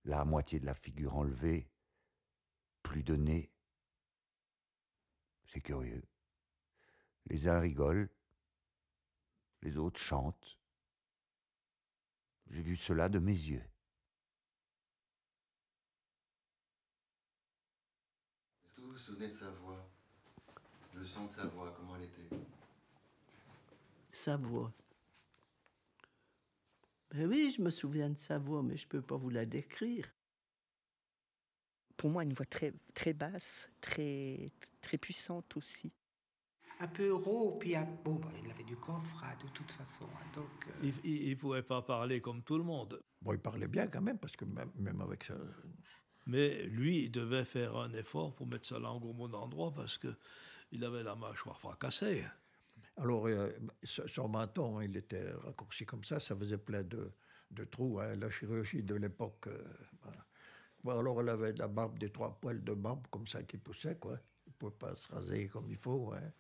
La 0.07 0.24
moitié 0.24 0.61
de 0.61 0.66
la 0.66 0.74
figure 0.74 1.16
enlevée, 1.16 1.68
plus 2.84 3.02
de 3.02 3.16
nez. 3.16 3.50
C'est 5.46 5.61
curieux. 5.61 6.07
Les 7.24 7.48
uns 7.48 7.59
rigolent, 7.59 8.09
les 9.62 9.78
autres 9.78 9.98
chantent. 9.98 10.61
J'ai 12.46 12.62
vu 12.62 12.76
cela 12.76 13.09
de 13.09 13.18
mes 13.18 13.32
yeux. 13.32 13.68
Est-ce 18.62 18.74
que 18.74 18.80
vous 18.82 18.92
vous 18.92 18.98
souvenez 18.98 19.26
de 19.26 19.34
sa 19.34 19.50
voix? 19.50 19.90
Le 20.94 21.02
son 21.02 21.26
de 21.26 21.30
sa 21.32 21.48
voix, 21.48 21.74
comment 21.76 21.96
elle 21.96 22.04
était? 22.04 22.28
Sa 24.12 24.36
voix. 24.36 24.72
Ben 27.14 27.26
oui, 27.26 27.52
je 27.57 27.62
me 27.62 27.70
souviens 27.70 28.11
de 28.11 28.18
sa 28.18 28.38
voix, 28.38 28.62
mais 28.62 28.76
je 28.76 28.86
peux 28.86 29.02
pas 29.02 29.16
vous 29.16 29.30
la 29.30 29.46
décrire. 29.46 30.07
Pour 31.96 32.11
moi, 32.11 32.24
une 32.24 32.32
voix 32.32 32.44
très, 32.46 32.74
très 32.94 33.14
basse, 33.14 33.70
très, 33.80 34.50
très 34.82 34.98
puissante 34.98 35.57
aussi. 35.57 35.92
Un 36.78 36.88
peu 36.88 37.14
rauque, 37.14 37.61
puis 37.61 37.74
un- 37.74 37.88
bon, 38.04 38.16
bah, 38.16 38.28
il 38.44 38.50
avait 38.50 38.64
du 38.64 38.76
coffre, 38.76 39.24
hein, 39.24 39.34
de 39.42 39.48
toute 39.48 39.72
façon. 39.72 40.04
hein, 40.04 40.26
donc, 40.34 40.68
euh, 40.82 40.90
Il 41.04 41.30
ne 41.30 41.34
pouvait 41.36 41.62
pas 41.62 41.80
parler 41.80 42.20
comme 42.20 42.42
tout 42.42 42.59
le 42.59 42.64
monde. 42.64 43.00
Bon, 43.22 43.32
il 43.32 43.38
parlait 43.38 43.68
bien 43.68 43.86
quand 43.86 44.02
même, 44.02 44.18
parce 44.18 44.36
que 44.36 44.44
même, 44.44 44.70
même 44.74 45.00
avec 45.00 45.24
ça. 45.24 45.34
Mais 46.26 46.64
lui, 46.64 47.04
il 47.04 47.11
devait 47.11 47.44
faire 47.46 47.76
un 47.76 47.92
effort 47.94 48.34
pour 48.34 48.46
mettre 48.46 48.66
sa 48.68 48.78
langue 48.78 49.04
au 49.04 49.14
bon 49.14 49.32
endroit 49.34 49.72
parce 49.72 49.96
que 49.96 50.14
il 50.72 50.84
avait 50.84 51.02
la 51.04 51.14
mâchoire 51.14 51.59
fracassée. 51.61 52.24
Alors, 52.97 53.26
euh, 53.26 53.51
son 53.84 54.07
son 54.09 54.28
menton, 54.28 54.80
il 54.80 54.97
était 54.97 55.30
raccourci 55.44 55.84
comme 55.84 56.05
ça, 56.05 56.18
ça 56.18 56.34
faisait 56.36 56.59
plein 56.59 56.82
de, 56.82 57.12
trous. 57.70 58.01
hein. 58.01 58.16
La 58.16 58.30
chirurgie 58.30 58.82
de 58.82 58.94
l'époque. 58.94 59.49
euh, 59.49 59.62
alors, 60.86 61.20
elle 61.20 61.28
avait 61.28 61.53
la 61.55 61.68
barbe, 61.68 61.99
des 61.99 62.11
trois 62.11 62.38
poils 62.40 62.62
de 62.62 62.72
barbe 62.72 63.07
comme 63.11 63.26
ça 63.26 63.42
qui 63.42 63.59
poussaient, 63.59 63.97
quoi. 63.97 64.18
Il 64.47 64.51
ne 64.51 64.55
pouvait 64.55 64.76
pas 64.78 64.94
se 64.94 65.12
raser 65.12 65.49
comme 65.49 65.68
il 65.68 65.76
faut. 65.76 66.12
hein. 66.12 66.32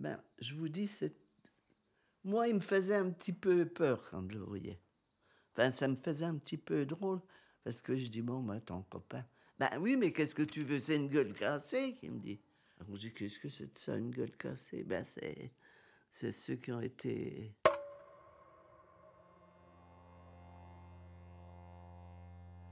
Ben, 0.00 0.20
je 0.40 0.54
vous 0.54 0.68
dis, 0.68 0.90
moi, 2.24 2.48
il 2.48 2.54
me 2.54 2.60
faisait 2.60 2.96
un 2.96 3.10
petit 3.10 3.32
peu 3.32 3.66
peur 3.66 4.08
quand 4.10 4.26
je 4.30 4.38
le 4.38 4.44
voyais. 4.44 4.80
Enfin, 5.52 5.70
ça 5.70 5.86
me 5.86 5.96
faisait 5.96 6.24
un 6.24 6.36
petit 6.38 6.56
peu 6.56 6.86
drôle, 6.86 7.20
parce 7.62 7.82
que 7.82 7.94
je 7.94 8.08
dis, 8.08 8.22
bon, 8.22 8.42
ben, 8.42 8.58
ton 8.60 8.82
copain. 8.82 9.24
Ben 9.58 9.70
oui, 9.78 9.96
mais 9.96 10.12
qu'est-ce 10.12 10.34
que 10.34 10.42
tu 10.42 10.64
veux? 10.64 10.78
C'est 10.78 10.96
une 10.96 11.08
gueule 11.08 11.32
cassée, 11.34 11.94
qu'il 11.94 12.12
me 12.12 12.20
dit. 12.20 12.40
Je 12.90 12.96
dis, 12.98 13.12
qu'est-ce 13.12 13.38
que 13.38 13.48
c'est 13.48 13.72
de 13.72 13.78
ça, 13.78 13.96
une 13.96 14.10
gueule 14.10 14.36
cassée? 14.36 14.82
Ben, 14.82 15.04
c'est, 15.04 16.32
ceux 16.32 16.56
qui 16.56 16.72
ont 16.72 16.80
été. 16.80 17.54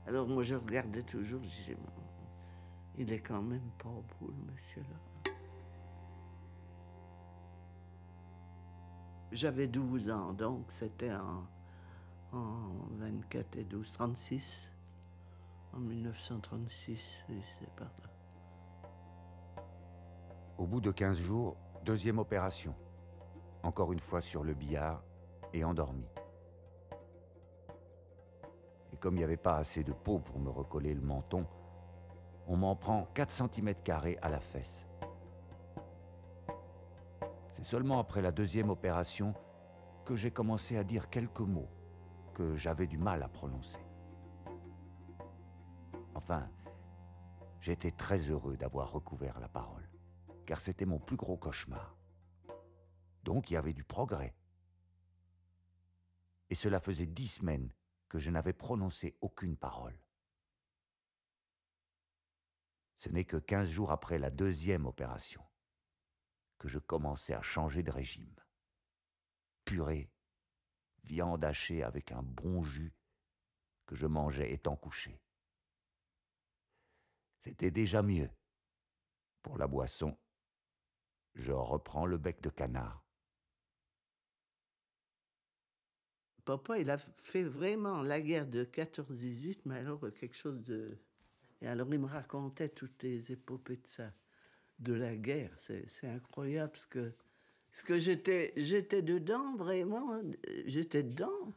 Alors, 0.05 0.27
moi, 0.27 0.43
je 0.43 0.55
regardais 0.55 1.03
toujours, 1.03 1.41
je 1.43 1.49
disais, 1.49 1.77
il 2.97 3.11
est 3.11 3.21
quand 3.21 3.41
même 3.41 3.71
pas 3.77 3.89
beau, 3.89 4.27
le 4.27 4.51
monsieur-là. 4.51 5.33
J'avais 9.31 9.67
12 9.67 10.09
ans, 10.09 10.33
donc 10.33 10.65
c'était 10.71 11.13
en, 11.13 11.47
en 12.33 12.69
24 12.91 13.55
et 13.57 13.63
12, 13.63 13.91
36. 13.93 14.43
En 15.73 15.79
1936, 15.79 16.99
oui, 17.29 17.41
c'est 17.59 17.69
par 17.75 17.87
là. 18.03 18.10
Au 20.61 20.67
bout 20.67 20.79
de 20.79 20.91
15 20.91 21.17
jours, 21.17 21.57
deuxième 21.83 22.19
opération. 22.19 22.75
Encore 23.63 23.93
une 23.93 23.99
fois 23.99 24.21
sur 24.21 24.43
le 24.43 24.53
billard 24.53 25.01
et 25.53 25.63
endormi. 25.63 26.05
Et 28.93 28.97
comme 28.97 29.15
il 29.15 29.17
n'y 29.17 29.23
avait 29.23 29.37
pas 29.37 29.55
assez 29.55 29.83
de 29.83 29.91
peau 29.91 30.19
pour 30.19 30.37
me 30.37 30.51
recoller 30.51 30.93
le 30.93 31.01
menton, 31.01 31.47
on 32.45 32.57
m'en 32.57 32.75
prend 32.75 33.07
4 33.15 33.31
cm 33.31 33.73
à 34.21 34.29
la 34.29 34.39
fesse. 34.39 34.85
C'est 37.49 37.65
seulement 37.65 37.97
après 37.97 38.21
la 38.21 38.31
deuxième 38.31 38.69
opération 38.69 39.33
que 40.05 40.15
j'ai 40.15 40.29
commencé 40.29 40.77
à 40.77 40.83
dire 40.83 41.09
quelques 41.09 41.39
mots 41.39 41.69
que 42.35 42.55
j'avais 42.55 42.85
du 42.85 42.99
mal 42.99 43.23
à 43.23 43.29
prononcer. 43.29 43.79
Enfin, 46.13 46.47
j'étais 47.59 47.89
très 47.89 48.19
heureux 48.29 48.57
d'avoir 48.57 48.91
recouvert 48.91 49.39
la 49.39 49.47
parole, 49.47 49.90
car 50.45 50.61
c'était 50.61 50.85
mon 50.85 50.99
plus 50.99 51.17
gros 51.17 51.37
cauchemar. 51.37 51.97
Donc 53.23 53.49
il 53.49 53.53
y 53.53 53.57
avait 53.57 53.73
du 53.73 53.83
progrès. 53.83 54.35
et 56.49 56.55
cela 56.55 56.81
faisait 56.81 57.05
dix 57.05 57.29
semaines 57.29 57.73
que 58.09 58.19
je 58.19 58.29
n'avais 58.29 58.51
prononcé 58.51 59.15
aucune 59.21 59.55
parole. 59.55 59.97
Ce 62.97 63.07
n'est 63.07 63.23
que 63.23 63.37
quinze 63.37 63.69
jours 63.69 63.89
après 63.89 64.19
la 64.19 64.29
deuxième 64.29 64.85
opération 64.85 65.41
que 66.57 66.67
je 66.67 66.77
commençais 66.77 67.33
à 67.33 67.41
changer 67.41 67.83
de 67.83 67.89
régime. 67.89 68.35
Purée, 69.63 70.11
viande 71.03 71.43
hachée 71.45 71.83
avec 71.83 72.11
un 72.11 72.21
bon 72.21 72.61
jus 72.63 72.93
que 73.85 73.95
je 73.95 74.05
mangeais 74.05 74.51
étant 74.51 74.75
couché. 74.75 75.21
C'était 77.39 77.71
déjà 77.71 78.03
mieux. 78.03 78.29
Pour 79.41 79.57
la 79.57 79.67
boisson, 79.67 80.17
je 81.35 81.51
reprends 81.51 82.05
le 82.05 82.17
bec 82.17 82.41
de 82.41 82.49
canard. 82.49 83.03
Papa, 86.45 86.79
il 86.79 86.89
a 86.89 86.97
fait 86.97 87.43
vraiment 87.43 88.01
la 88.01 88.19
guerre 88.19 88.47
de 88.47 88.63
14-18, 88.63 89.59
mais 89.65 89.77
alors 89.77 90.01
quelque 90.19 90.35
chose 90.35 90.61
de... 90.63 90.97
Et 91.61 91.67
alors 91.67 91.87
il 91.91 91.99
me 91.99 92.07
racontait 92.07 92.69
toutes 92.69 93.03
les 93.03 93.31
épopées 93.31 93.77
de 93.77 93.87
ça, 93.87 94.11
de 94.79 94.93
la 94.93 95.15
guerre. 95.15 95.53
C'est 95.59 96.07
incroyable 96.07 96.71
parce 96.71 96.87
que, 96.87 97.13
parce 97.69 97.83
que 97.83 97.99
j'étais, 97.99 98.53
j'étais 98.57 99.03
dedans, 99.03 99.55
vraiment, 99.55 100.19
j'étais 100.65 101.03
dedans, 101.03 101.53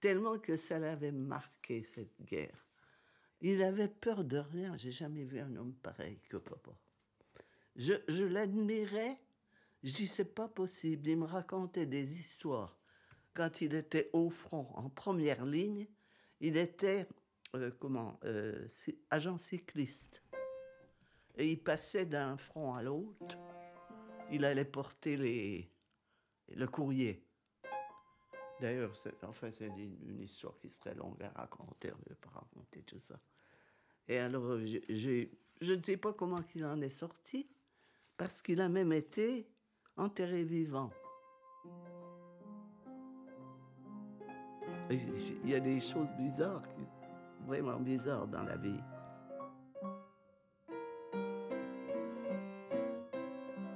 tellement 0.00 0.38
que 0.38 0.56
ça 0.56 0.80
l'avait 0.80 1.12
marqué, 1.12 1.84
cette 1.84 2.20
guerre. 2.22 2.66
Il 3.40 3.62
avait 3.62 3.88
peur 3.88 4.24
de 4.24 4.38
rien. 4.38 4.76
J'ai 4.76 4.90
jamais 4.90 5.24
vu 5.24 5.38
un 5.38 5.54
homme 5.56 5.74
pareil 5.74 6.18
que 6.28 6.38
papa. 6.38 6.72
Je, 7.76 7.94
je 8.08 8.24
l'admirais. 8.24 9.18
Je 9.82 9.92
dis, 9.92 10.06
c'est 10.06 10.24
pas 10.24 10.48
possible. 10.48 11.08
Il 11.08 11.18
me 11.18 11.26
racontait 11.26 11.86
des 11.86 12.18
histoires 12.18 12.78
quand 13.34 13.60
il 13.60 13.74
était 13.74 14.10
au 14.12 14.30
front, 14.30 14.68
en 14.74 14.88
première 14.88 15.44
ligne, 15.44 15.86
il 16.40 16.56
était 16.56 17.06
euh, 17.54 17.70
comment 17.78 18.18
euh, 18.24 18.66
agent 19.10 19.36
cycliste. 19.36 20.22
Et 21.36 21.50
il 21.50 21.62
passait 21.62 22.06
d'un 22.06 22.36
front 22.36 22.74
à 22.74 22.82
l'autre. 22.82 23.36
Il 24.30 24.44
allait 24.44 24.64
porter 24.64 25.16
les, 25.16 25.68
le 26.54 26.66
courrier. 26.68 27.26
D'ailleurs, 28.60 28.96
enfin, 29.24 29.50
c'est 29.50 29.66
une, 29.66 30.20
histoire 30.20 30.56
qui 30.60 30.70
serait 30.70 30.94
longue 30.94 31.20
à 31.22 31.30
raconter. 31.30 31.88
Je 31.88 31.94
ne 31.94 32.08
vais 32.10 32.20
pas 32.20 32.30
raconter 32.30 32.82
tout 32.82 33.00
ça. 33.00 33.18
Et 34.06 34.18
alors, 34.18 34.58
je 34.58 35.72
ne 35.72 35.82
sais 35.82 35.96
pas 35.96 36.12
comment 36.12 36.42
il 36.54 36.64
en 36.64 36.80
est 36.80 36.90
sorti, 36.90 37.48
parce 38.16 38.42
qu'il 38.42 38.60
a 38.60 38.68
même 38.68 38.92
été 38.92 39.48
enterré 39.96 40.44
vivant. 40.44 40.90
Il 44.90 45.50
y 45.50 45.54
a 45.54 45.60
des 45.60 45.80
choses 45.80 46.08
bizarres, 46.18 46.62
vraiment 47.46 47.80
bizarres 47.80 48.26
dans 48.26 48.42
la 48.42 48.56
vie. 48.56 48.80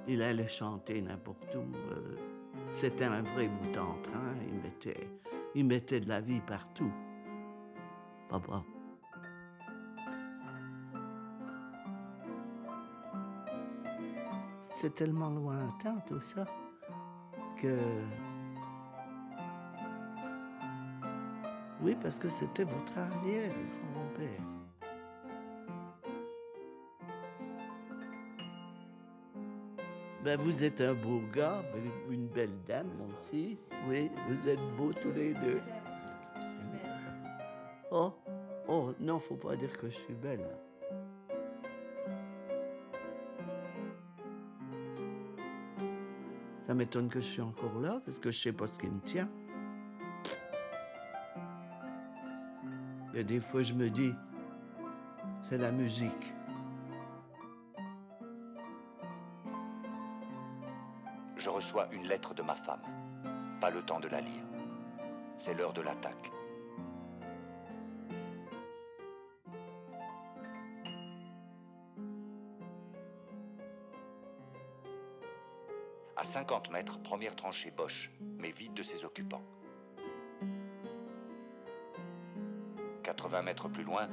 Il 0.06 0.22
allait 0.22 0.48
chanter 0.48 1.00
n'importe 1.02 1.54
où. 1.54 1.74
Euh, 1.92 2.16
c'était 2.70 3.04
un 3.04 3.22
vrai 3.22 3.48
bout 3.48 3.78
en 3.78 3.94
train. 4.02 4.34
Il 4.46 4.54
mettait, 4.54 5.10
il 5.54 5.64
mettait 5.64 6.00
de 6.00 6.08
la 6.08 6.20
vie 6.20 6.40
partout. 6.40 6.92
Papa. 8.28 8.62
C'est 14.80 14.94
tellement 14.94 15.30
lointain 15.30 15.96
tout 16.06 16.20
ça 16.20 16.46
que 17.60 17.76
Oui, 21.82 21.96
parce 22.00 22.16
que 22.16 22.28
c'était 22.28 22.62
votre 22.62 22.96
arrière-grand-père. 22.96 24.40
Ben, 30.22 30.38
vous 30.38 30.62
êtes 30.62 30.80
un 30.80 30.94
beau 30.94 31.22
gars, 31.34 31.64
une 32.08 32.28
belle 32.28 32.62
dame 32.64 32.92
aussi. 33.10 33.58
Oui, 33.88 34.08
vous 34.28 34.48
êtes 34.48 34.76
beaux 34.76 34.92
tous 34.92 35.10
les 35.10 35.34
deux. 35.34 35.60
Oh, 37.90 38.12
oh, 38.68 38.92
non, 39.00 39.18
faut 39.18 39.34
pas 39.34 39.56
dire 39.56 39.76
que 39.76 39.88
je 39.88 39.96
suis 39.96 40.14
belle. 40.14 40.46
Ça 46.68 46.74
m'étonne 46.74 47.08
que 47.08 47.18
je 47.18 47.24
suis 47.24 47.40
encore 47.40 47.80
là, 47.80 47.98
parce 48.04 48.18
que 48.18 48.30
je 48.30 48.38
sais 48.38 48.52
pas 48.52 48.66
ce 48.66 48.78
qui 48.78 48.88
me 48.88 49.00
tient. 49.00 49.26
Et 53.14 53.24
des 53.24 53.40
fois, 53.40 53.62
je 53.62 53.72
me 53.72 53.88
dis, 53.88 54.12
c'est 55.48 55.56
la 55.56 55.72
musique. 55.72 56.34
Je 61.38 61.48
reçois 61.48 61.88
une 61.90 62.06
lettre 62.06 62.34
de 62.34 62.42
ma 62.42 62.54
femme. 62.54 62.82
Pas 63.62 63.70
le 63.70 63.80
temps 63.80 64.00
de 64.00 64.08
la 64.08 64.20
lire. 64.20 64.44
C'est 65.38 65.54
l'heure 65.54 65.72
de 65.72 65.80
l'attaque. 65.80 66.30
50 76.28 76.70
mètres, 76.70 76.98
première 76.98 77.34
tranchée 77.34 77.70
Bosch, 77.70 78.10
mais 78.20 78.50
vide 78.50 78.74
de 78.74 78.82
ses 78.82 79.02
occupants. 79.02 79.42
80 83.02 83.42
mètres 83.42 83.68
plus 83.68 83.82
loin, 83.82 84.08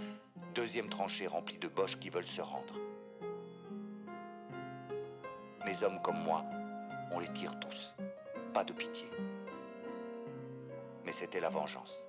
deuxième 0.53 0.87
tranchée 0.87 1.27
remplie 1.27 1.57
de 1.57 1.67
boches 1.67 1.99
qui 1.99 2.09
veulent 2.09 2.25
se 2.25 2.39
rendre. 2.39 2.75
Mes 5.65 5.83
hommes 5.83 6.01
comme 6.01 6.23
moi, 6.23 6.45
on 7.11 7.19
les 7.19 7.31
tire 7.33 7.59
tous. 7.59 7.93
Pas 8.53 8.63
de 8.63 8.71
pitié. 8.71 9.09
Mais 11.03 11.11
c'était 11.11 11.41
la 11.41 11.49
vengeance. 11.49 12.05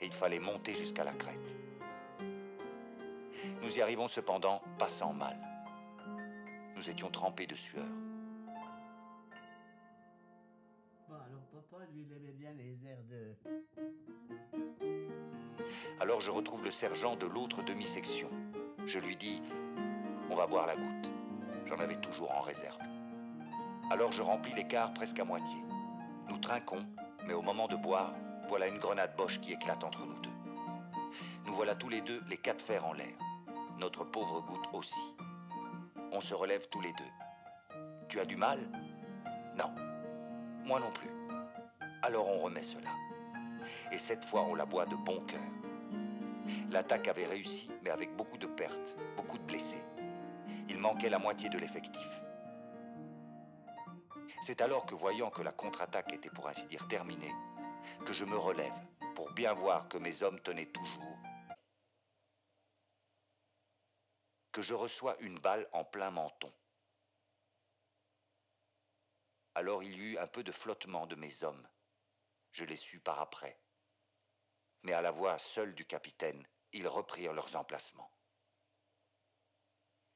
Et 0.00 0.06
il 0.06 0.12
fallait 0.14 0.38
monter 0.38 0.74
jusqu'à 0.74 1.04
la 1.04 1.12
crête. 1.12 1.56
Nous 3.60 3.76
y 3.76 3.82
arrivons 3.82 4.08
cependant, 4.08 4.62
passant 4.78 5.12
mal. 5.12 5.36
Nous 6.74 6.88
étions 6.88 7.10
trempés 7.10 7.46
de 7.46 7.54
sueur. 7.54 7.84
Je 16.22 16.30
retrouve 16.30 16.62
le 16.62 16.70
sergent 16.70 17.16
de 17.16 17.26
l'autre 17.26 17.62
demi-section. 17.62 18.28
Je 18.86 19.00
lui 19.00 19.16
dis 19.16 19.42
On 20.30 20.36
va 20.36 20.46
boire 20.46 20.68
la 20.68 20.76
goutte. 20.76 21.10
J'en 21.66 21.80
avais 21.80 21.96
toujours 21.96 22.32
en 22.32 22.42
réserve. 22.42 22.78
Alors 23.90 24.12
je 24.12 24.22
remplis 24.22 24.52
l'écart 24.52 24.94
presque 24.94 25.18
à 25.18 25.24
moitié. 25.24 25.58
Nous 26.28 26.38
trinquons, 26.38 26.86
mais 27.26 27.34
au 27.34 27.42
moment 27.42 27.66
de 27.66 27.74
boire, 27.74 28.12
voilà 28.48 28.68
une 28.68 28.78
grenade 28.78 29.16
Boche 29.16 29.40
qui 29.40 29.52
éclate 29.52 29.82
entre 29.82 30.06
nous 30.06 30.20
deux. 30.20 30.30
Nous 31.44 31.54
voilà 31.54 31.74
tous 31.74 31.88
les 31.88 32.00
deux 32.02 32.22
les 32.28 32.36
quatre 32.36 32.62
fers 32.62 32.86
en 32.86 32.92
l'air. 32.92 33.16
Notre 33.78 34.04
pauvre 34.04 34.42
goutte 34.42 34.68
aussi. 34.72 35.16
On 36.12 36.20
se 36.20 36.34
relève 36.34 36.68
tous 36.68 36.80
les 36.80 36.92
deux. 36.92 37.76
Tu 38.08 38.20
as 38.20 38.24
du 38.24 38.36
mal? 38.36 38.60
Non. 39.56 39.74
Moi 40.64 40.78
non 40.78 40.92
plus. 40.92 41.10
Alors 42.00 42.28
on 42.28 42.38
remet 42.38 42.62
cela. 42.62 42.90
Et 43.90 43.98
cette 43.98 44.24
fois 44.24 44.42
on 44.42 44.54
la 44.54 44.66
boit 44.66 44.86
de 44.86 44.94
bon 44.94 45.20
cœur. 45.22 45.40
L'attaque 46.72 47.08
avait 47.08 47.26
réussi, 47.26 47.70
mais 47.82 47.90
avec 47.90 48.16
beaucoup 48.16 48.38
de 48.38 48.46
pertes, 48.46 48.96
beaucoup 49.14 49.36
de 49.36 49.44
blessés. 49.44 49.84
Il 50.70 50.78
manquait 50.78 51.10
la 51.10 51.18
moitié 51.18 51.50
de 51.50 51.58
l'effectif. 51.58 52.22
C'est 54.46 54.62
alors 54.62 54.86
que, 54.86 54.94
voyant 54.94 55.30
que 55.30 55.42
la 55.42 55.52
contre-attaque 55.52 56.14
était 56.14 56.30
pour 56.30 56.48
ainsi 56.48 56.64
dire 56.64 56.88
terminée, 56.88 57.34
que 58.06 58.14
je 58.14 58.24
me 58.24 58.38
relève 58.38 58.72
pour 59.14 59.30
bien 59.32 59.52
voir 59.52 59.86
que 59.90 59.98
mes 59.98 60.22
hommes 60.22 60.40
tenaient 60.40 60.72
toujours, 60.72 61.18
que 64.50 64.62
je 64.62 64.72
reçois 64.72 65.18
une 65.20 65.38
balle 65.38 65.68
en 65.72 65.84
plein 65.84 66.10
menton. 66.10 66.50
Alors 69.54 69.82
il 69.82 69.92
y 69.92 70.12
eut 70.12 70.18
un 70.18 70.26
peu 70.26 70.42
de 70.42 70.52
flottement 70.52 71.06
de 71.06 71.16
mes 71.16 71.44
hommes. 71.44 71.68
Je 72.50 72.64
les 72.64 72.76
sus 72.76 72.98
par 72.98 73.20
après. 73.20 73.60
Mais 74.84 74.94
à 74.94 75.02
la 75.02 75.10
voix 75.10 75.36
seule 75.36 75.74
du 75.74 75.84
capitaine, 75.84 76.46
ils 76.72 76.88
reprirent 76.88 77.32
leurs 77.32 77.54
emplacements. 77.56 78.10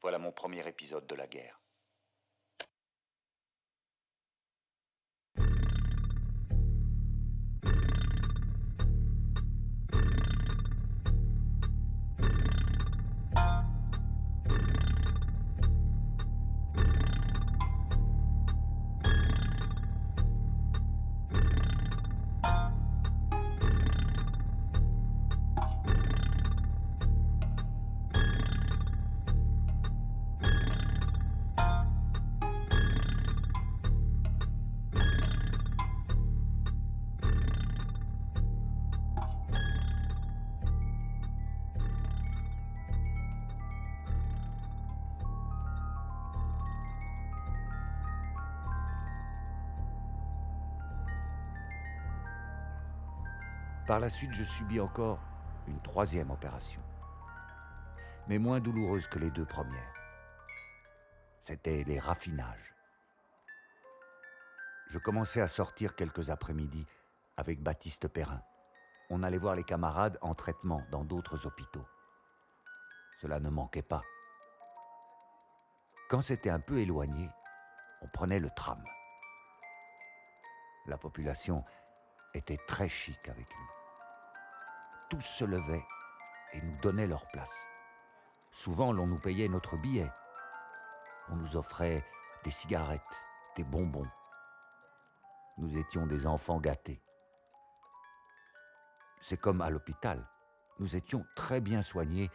Voilà 0.01 0.19
mon 0.19 0.33
premier 0.33 0.67
épisode 0.67 1.07
de 1.07 1.15
la 1.15 1.27
guerre. 1.27 1.61
Par 53.97 54.03
la 54.03 54.11
suite, 54.11 54.35
je 54.35 54.45
subis 54.45 54.79
encore 54.79 55.19
une 55.67 55.81
troisième 55.81 56.31
opération, 56.31 56.83
mais 58.29 58.37
moins 58.37 58.61
douloureuse 58.61 59.09
que 59.09 59.19
les 59.19 59.31
deux 59.31 59.47
premières. 59.47 59.95
C'était 61.41 61.83
les 61.83 61.99
raffinages. 61.99 62.75
Je 64.89 64.99
commençais 64.99 65.41
à 65.41 65.49
sortir 65.49 65.95
quelques 65.97 66.29
après-midi 66.29 66.87
avec 67.39 67.63
Baptiste 67.63 68.07
Perrin. 68.07 68.43
On 69.09 69.23
allait 69.23 69.39
voir 69.39 69.55
les 69.55 69.65
camarades 69.65 70.19
en 70.21 70.35
traitement 70.35 70.83
dans 70.91 71.07
d'autres 71.07 71.47
hôpitaux. 71.47 71.89
Cela 73.23 73.41
ne 73.41 73.49
manquait 73.49 73.81
pas. 73.81 74.03
Quand 76.11 76.21
c'était 76.21 76.51
un 76.51 76.61
peu 76.61 76.81
éloigné, 76.81 77.31
on 78.03 78.09
prenait 78.09 78.41
le 78.41 78.51
tram. 78.51 78.85
La 80.85 80.99
population 80.99 81.65
était 82.35 82.61
très 82.69 82.91
chic 82.91 83.27
avec 83.31 83.49
nous. 83.59 83.86
Tous 85.11 85.21
se 85.21 85.45
levaient 85.45 85.85
et 86.53 86.61
nous 86.61 86.77
donnaient 86.81 87.07
leur 87.07 87.27
place. 87.29 87.67
Souvent, 88.51 88.93
l'on 88.93 89.07
nous 89.07 89.19
payait 89.19 89.49
notre 89.49 89.77
billet. 89.77 90.11
On 91.29 91.37
nous 91.37 91.57
offrait 91.57 92.05
des 92.45 92.51
cigarettes, 92.51 93.25
des 93.57 93.65
bonbons. 93.65 94.09
Nous 95.59 95.77
étions 95.79 96.07
des 96.07 96.27
enfants 96.27 96.61
gâtés. 96.61 97.03
C'est 99.21 99.41
comme 99.41 99.61
à 99.61 99.71
l'hôpital. 99.71 100.29
Nous 100.79 100.97
étions 100.97 101.25
très 101.35 101.61
bien 101.61 101.83
soignés 101.83 102.31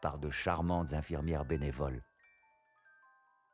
par 0.00 0.18
de 0.18 0.30
charmantes 0.30 0.92
infirmières 0.92 1.44
bénévoles 1.44 2.02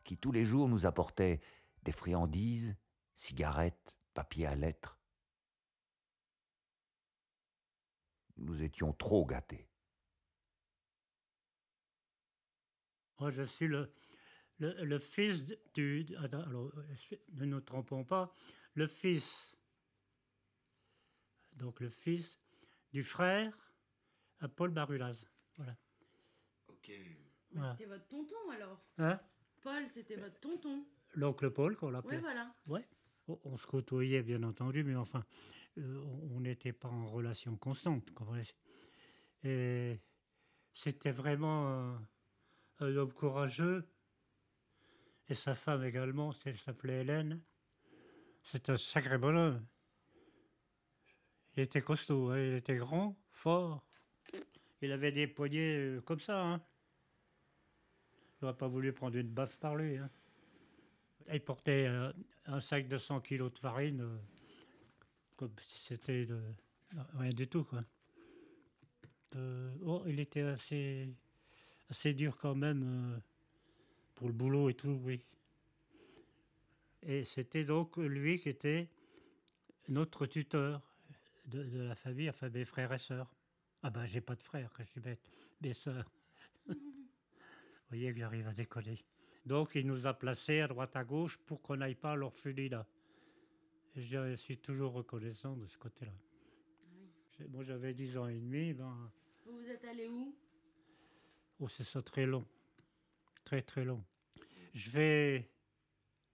qui 0.04 0.18
tous 0.18 0.30
les 0.32 0.44
jours 0.44 0.68
nous 0.68 0.86
apportaient 0.86 1.40
des 1.82 1.92
friandises, 1.92 2.76
cigarettes, 3.14 3.96
papier 4.12 4.46
à 4.46 4.54
lettres. 4.54 4.98
Nous 8.36 8.62
étions 8.62 8.92
trop 8.92 9.24
gâtés. 9.24 9.68
Moi, 13.20 13.30
je 13.30 13.42
suis 13.42 13.68
le, 13.68 13.92
le, 14.58 14.84
le 14.84 14.98
fils 14.98 15.44
du. 15.74 16.06
Alors, 16.18 16.72
ne 17.32 17.44
nous 17.44 17.60
trompons 17.60 18.04
pas, 18.04 18.34
le 18.74 18.86
fils. 18.86 19.56
Donc, 21.52 21.80
le 21.80 21.88
fils 21.88 22.40
du 22.92 23.04
frère 23.04 23.56
à 24.40 24.48
Paul 24.48 24.70
Barulaz. 24.70 25.26
Voilà. 25.56 25.76
Ok. 26.68 26.90
Voilà. 27.52 27.72
C'était 27.72 27.86
votre 27.88 28.08
tonton 28.08 28.50
alors 28.50 28.84
Hein? 28.98 29.20
Paul, 29.62 29.86
c'était 29.86 30.16
votre 30.16 30.40
tonton. 30.40 30.84
L'oncle 31.14 31.50
Paul, 31.52 31.76
qu'on 31.76 31.90
l'appelait. 31.90 32.16
Oui, 32.16 32.22
voilà. 32.22 32.52
Ouais. 32.66 32.86
On, 33.28 33.38
on 33.44 33.56
se 33.56 33.66
côtoyait, 33.66 34.22
bien 34.24 34.42
entendu, 34.42 34.82
mais 34.82 34.96
enfin, 34.96 35.24
euh, 35.78 36.02
on 36.34 36.40
n'était 36.40 36.72
pas 36.72 36.88
en 36.88 37.06
relation 37.06 37.56
constante. 37.56 38.12
Et 39.42 40.00
c'était 40.72 41.12
vraiment 41.12 41.96
un, 42.80 42.96
homme 42.96 43.12
courageux. 43.12 43.88
Et 45.28 45.34
sa 45.34 45.54
femme 45.54 45.84
également, 45.84 46.32
elle 46.44 46.56
s'appelait 46.56 47.00
Hélène. 47.00 47.40
C'est 48.42 48.68
un 48.68 48.76
sacré 48.76 49.16
bonhomme. 49.16 49.64
Il 51.56 51.62
était 51.62 51.80
costaud, 51.80 52.30
hein, 52.30 52.38
il 52.38 52.54
était 52.54 52.76
grand, 52.76 53.16
fort. 53.30 53.86
Il 54.82 54.92
avait 54.92 55.12
des 55.12 55.26
poignets 55.26 55.78
euh, 55.78 56.00
comme 56.00 56.20
ça. 56.20 56.42
Hein. 56.42 56.62
J'aurais 58.40 58.56
pas 58.56 58.68
voulu 58.68 58.92
prendre 58.92 59.16
une 59.16 59.28
baffe 59.28 59.56
par 59.58 59.76
lui. 59.76 59.96
Hein. 59.96 60.10
Il 61.32 61.40
portait 61.40 61.86
euh, 61.86 62.12
un 62.46 62.60
sac 62.60 62.88
de 62.88 62.98
100 62.98 63.20
kilos 63.20 63.52
de 63.52 63.58
farine, 63.58 64.18
comme 65.36 65.52
si 65.60 65.78
c'était 65.78 66.26
rien 67.14 67.30
du 67.30 67.46
tout. 67.48 67.64
Quoi. 67.64 67.84
Euh, 69.36 69.74
oh, 69.82 70.02
il 70.06 70.20
était 70.20 70.42
assez, 70.42 71.08
assez 71.88 72.14
dur 72.14 72.36
quand 72.38 72.54
même 72.54 72.82
euh, 72.84 73.18
pour 74.14 74.28
le 74.28 74.32
boulot 74.32 74.70
et 74.70 74.74
tout, 74.74 75.00
oui. 75.02 75.24
Et 77.02 77.24
c'était 77.24 77.64
donc 77.64 77.96
lui 77.96 78.38
qui 78.38 78.48
était 78.48 78.88
notre 79.88 80.26
tuteur 80.26 80.80
de, 81.46 81.62
de 81.64 81.82
la 81.82 81.94
famille, 81.94 82.30
enfin 82.30 82.48
mes 82.48 82.64
frères 82.64 82.92
et 82.92 82.98
sœurs. 82.98 83.34
Ah 83.82 83.90
ben 83.90 84.06
j'ai 84.06 84.22
pas 84.22 84.34
de 84.34 84.42
frères, 84.42 84.72
que 84.72 84.82
je 84.82 84.88
suis 84.88 85.00
bête, 85.00 85.30
mes 85.60 85.74
sœurs. 85.74 86.10
Vous 86.66 86.76
voyez 87.90 88.10
que 88.12 88.18
j'arrive 88.18 88.48
à 88.48 88.54
décoller. 88.54 89.04
Donc 89.44 89.74
il 89.74 89.86
nous 89.86 90.06
a 90.06 90.14
placés 90.14 90.60
à 90.60 90.68
droite 90.68 90.96
à 90.96 91.04
gauche 91.04 91.36
pour 91.38 91.60
qu'on 91.60 91.76
n'aille 91.76 91.94
pas 91.94 92.12
à 92.12 92.16
l'orphelinat. 92.16 92.86
Je 93.96 94.34
suis 94.36 94.58
toujours 94.58 94.92
reconnaissant 94.92 95.56
de 95.56 95.66
ce 95.66 95.78
côté-là. 95.78 96.12
Moi 97.48 97.62
j'avais 97.64 97.94
10 97.94 98.16
ans 98.16 98.26
et 98.28 98.34
demi, 98.38 98.72
ben, 98.72 99.10
Vous 99.46 99.58
vous 99.58 99.66
êtes 99.68 99.84
allé 99.84 100.08
où? 100.08 100.34
oh, 101.60 101.68
c'est 101.68 101.84
ça 101.84 102.02
très 102.02 102.26
long. 102.26 102.44
Très 103.44 103.62
très 103.62 103.84
long. 103.84 104.02
Je 104.72 104.90
vais, 104.90 105.48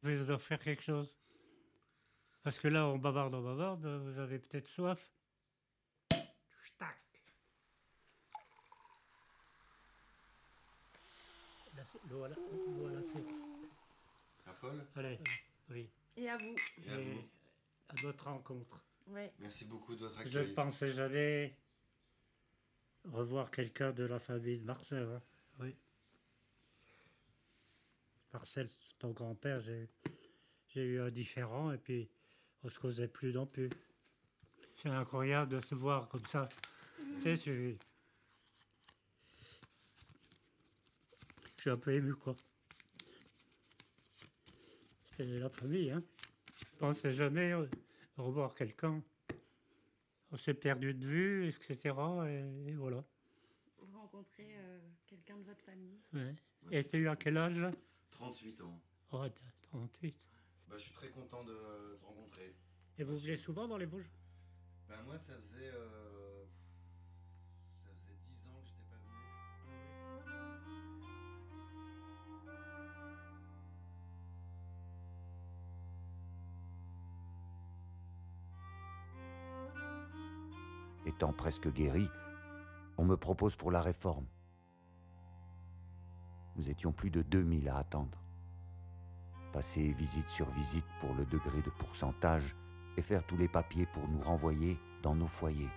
je 0.03 0.09
vais 0.09 0.17
vous 0.17 0.31
offrir 0.31 0.59
quelque 0.59 0.83
chose. 0.83 1.15
Parce 2.43 2.59
que 2.59 2.69
là, 2.69 2.87
on 2.89 2.99
bavarde, 2.99 3.35
on 3.35 3.43
bavarde, 3.43 3.85
vous 3.87 4.19
avez 4.19 4.39
peut-être 4.39 4.67
soif. 4.69 5.11
Tac. 6.79 6.97
L'eau 12.11 12.25
à 12.25 12.29
la- 12.29 12.37
l'eau 12.37 12.87
à 12.87 12.93
la 12.93 13.03
source. 13.03 13.43
À 14.47 14.53
Paul? 14.55 14.87
Allez, 14.97 15.19
oui. 15.71 15.91
Et 16.17 16.29
à 16.31 16.37
vous. 16.39 16.55
Et 16.87 16.91
à 16.91 16.99
vous. 16.99 17.23
À 17.91 18.03
notre 18.03 18.25
rencontre. 18.25 18.83
Ouais. 19.09 19.33
Merci 19.41 19.65
beaucoup 19.65 19.95
de 19.95 20.01
votre 20.01 20.17
Je 20.29 20.39
accueil. 20.39 20.51
ne 20.51 20.55
pensais 20.55 20.93
jamais 20.93 21.57
revoir 23.05 23.51
quelqu'un 23.51 23.93
de 23.93 24.05
la 24.05 24.19
famille 24.19 24.59
de 24.59 24.65
Marcel. 24.65 25.03
hein. 25.03 25.23
Oui. 25.59 25.75
Marcel, 28.33 28.69
ton 28.99 29.11
grand-père, 29.11 29.61
j'ai, 29.61 29.89
eu 30.77 31.01
un 31.01 31.11
différent 31.11 31.73
et 31.73 31.79
puis 31.79 32.09
on 32.63 32.69
se 32.69 32.79
causait 32.79 33.09
plus 33.09 33.33
non 33.33 33.47
plus. 33.47 33.71
C'est 34.77 34.89
incroyable 34.89 35.53
de 35.53 35.61
se 35.61 35.75
voir 35.75 36.09
comme 36.09 36.25
ça. 36.27 36.49
Tu 37.17 37.21
sais, 37.21 37.31
je 37.37 37.41
suis... 37.41 37.79
je 41.57 41.61
suis 41.63 41.71
un 41.71 41.77
peu 41.77 41.93
ému, 41.93 42.15
quoi. 42.15 42.37
C'est 45.17 45.25
la 45.27 45.51
famille, 45.51 45.91
hein. 45.91 46.03
Je 46.59 46.79
pensais 46.79 47.13
jamais 47.13 47.53
euh, 47.53 47.67
revoir 48.23 48.55
quelqu'un. 48.55 49.03
On 50.33 50.37
s'est 50.37 50.55
perdu 50.55 50.95
de 50.95 51.07
vue, 51.07 51.49
etc. 51.49 51.95
Et, 52.29 52.71
et 52.71 52.75
voilà. 52.75 53.05
Vous 53.79 53.99
rencontrez 53.99 54.57
euh, 54.57 54.79
quelqu'un 55.07 55.37
de 55.39 55.45
votre 55.45 55.63
famille? 55.65 55.99
Ouais. 56.13 56.35
Et 56.71 56.85
tu 56.85 56.97
as 56.97 56.99
eu 57.01 57.09
à 57.09 57.17
quel 57.17 57.37
âge? 57.37 57.67
38 58.11 58.61
ans. 58.63 58.81
Oh, 59.13 59.27
t'as 59.29 59.69
38. 59.71 60.15
Bah, 60.69 60.77
je 60.77 60.83
suis 60.83 60.93
très 60.93 61.09
content 61.09 61.43
de 61.45 61.97
te 61.97 62.05
rencontrer. 62.05 62.55
Et 62.99 63.03
vous 63.03 63.19
venez 63.19 63.37
souvent 63.37 63.67
dans 63.67 63.79
les 63.79 63.87
Vosges? 63.87 64.11
Ben 64.89 65.03
moi, 65.05 65.19
ça 65.19 65.37
faisait, 65.39 65.71
euh, 65.73 66.30
Presque 81.29 81.71
guéri, 81.71 82.09
on 82.97 83.05
me 83.05 83.15
propose 83.15 83.55
pour 83.55 83.71
la 83.71 83.83
réforme. 83.83 84.27
Nous 86.57 86.71
étions 86.71 86.93
plus 86.93 87.11
de 87.11 87.21
2000 87.21 87.69
à 87.69 87.77
attendre. 87.77 88.19
Passer 89.53 89.93
visite 89.93 90.29
sur 90.31 90.49
visite 90.51 90.87
pour 90.99 91.15
le 91.15 91.27
degré 91.27 91.61
de 91.61 91.71
pourcentage 91.71 92.57
et 92.97 93.03
faire 93.03 93.27
tous 93.27 93.37
les 93.37 93.49
papiers 93.49 93.87
pour 93.87 94.09
nous 94.09 94.21
renvoyer 94.21 94.79
dans 95.03 95.15
nos 95.15 95.27
foyers. 95.27 95.69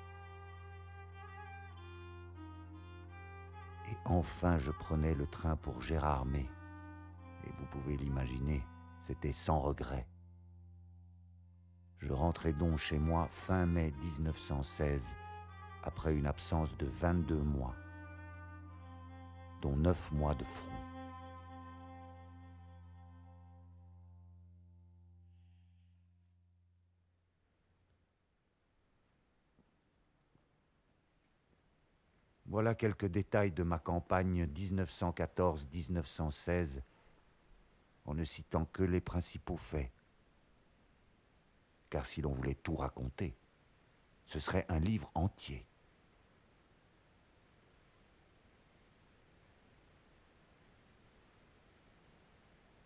Et 3.91 3.97
enfin, 4.05 4.57
je 4.57 4.71
prenais 4.71 5.13
le 5.13 5.27
train 5.27 5.57
pour 5.57 5.81
Gérardmer. 5.81 6.49
Et 7.45 7.51
vous 7.59 7.65
pouvez 7.65 7.97
l'imaginer, 7.97 8.63
c'était 9.01 9.33
sans 9.33 9.59
regret. 9.59 10.07
Je 11.97 12.13
rentrais 12.13 12.53
donc 12.53 12.77
chez 12.77 12.97
moi 12.97 13.27
fin 13.29 13.65
mai 13.65 13.93
1916, 14.01 15.15
après 15.83 16.13
une 16.13 16.25
absence 16.25 16.77
de 16.77 16.85
22 16.85 17.35
mois, 17.35 17.75
dont 19.61 19.75
9 19.75 20.11
mois 20.11 20.35
de 20.35 20.43
front. 20.43 20.69
Voilà 32.45 32.75
quelques 32.75 33.07
détails 33.07 33.51
de 33.51 33.63
ma 33.63 33.79
campagne 33.79 34.45
1914-1916, 34.45 36.83
en 38.05 38.13
ne 38.13 38.23
citant 38.23 38.65
que 38.65 38.83
les 38.83 39.01
principaux 39.01 39.57
faits 39.57 39.91
car 41.93 42.07
si 42.07 42.23
l'on 42.23 42.31
voulait 42.31 42.55
tout 42.55 42.75
raconter, 42.75 43.37
Ce 44.25 44.39
serait 44.39 44.65
un 44.67 44.79
livre 44.79 45.11
entier. 45.13 45.63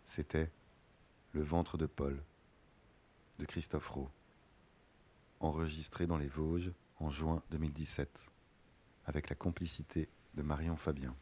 C'était 0.08 0.50
Le 1.34 1.44
ventre 1.44 1.78
de 1.78 1.86
Paul 1.86 2.24
de 3.38 3.46
Christophe 3.46 3.90
Rowe, 3.90 4.10
enregistré 5.42 6.08
dans 6.08 6.18
les 6.18 6.28
Vosges 6.28 6.72
en 7.00 7.12
juin 7.12 7.44
2017, 7.52 8.10
avec 9.06 9.30
la 9.30 9.36
complicité 9.36 10.10
de 10.34 10.42
Marion 10.42 10.76
Fabien. 10.76 11.16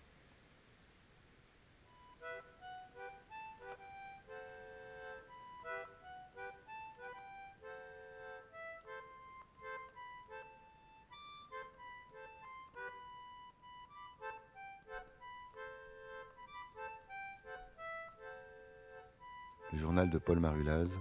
Le 19.76 19.82
journal 19.82 20.10
de 20.10 20.18
Paul 20.18 20.40
Marulaz 20.40 20.98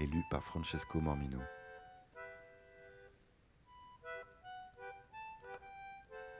est 0.00 0.10
par 0.32 0.42
Francesco 0.42 1.00
Mormino. 1.00 1.38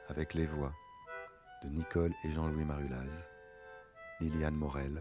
Avec 0.08 0.34
les 0.34 0.46
voix 0.46 0.72
de 1.62 1.68
Nicole 1.68 2.12
et 2.24 2.30
Jean-Louis 2.32 2.64
Marulaz, 2.64 3.08
Liliane 4.18 4.56
Morel, 4.56 5.00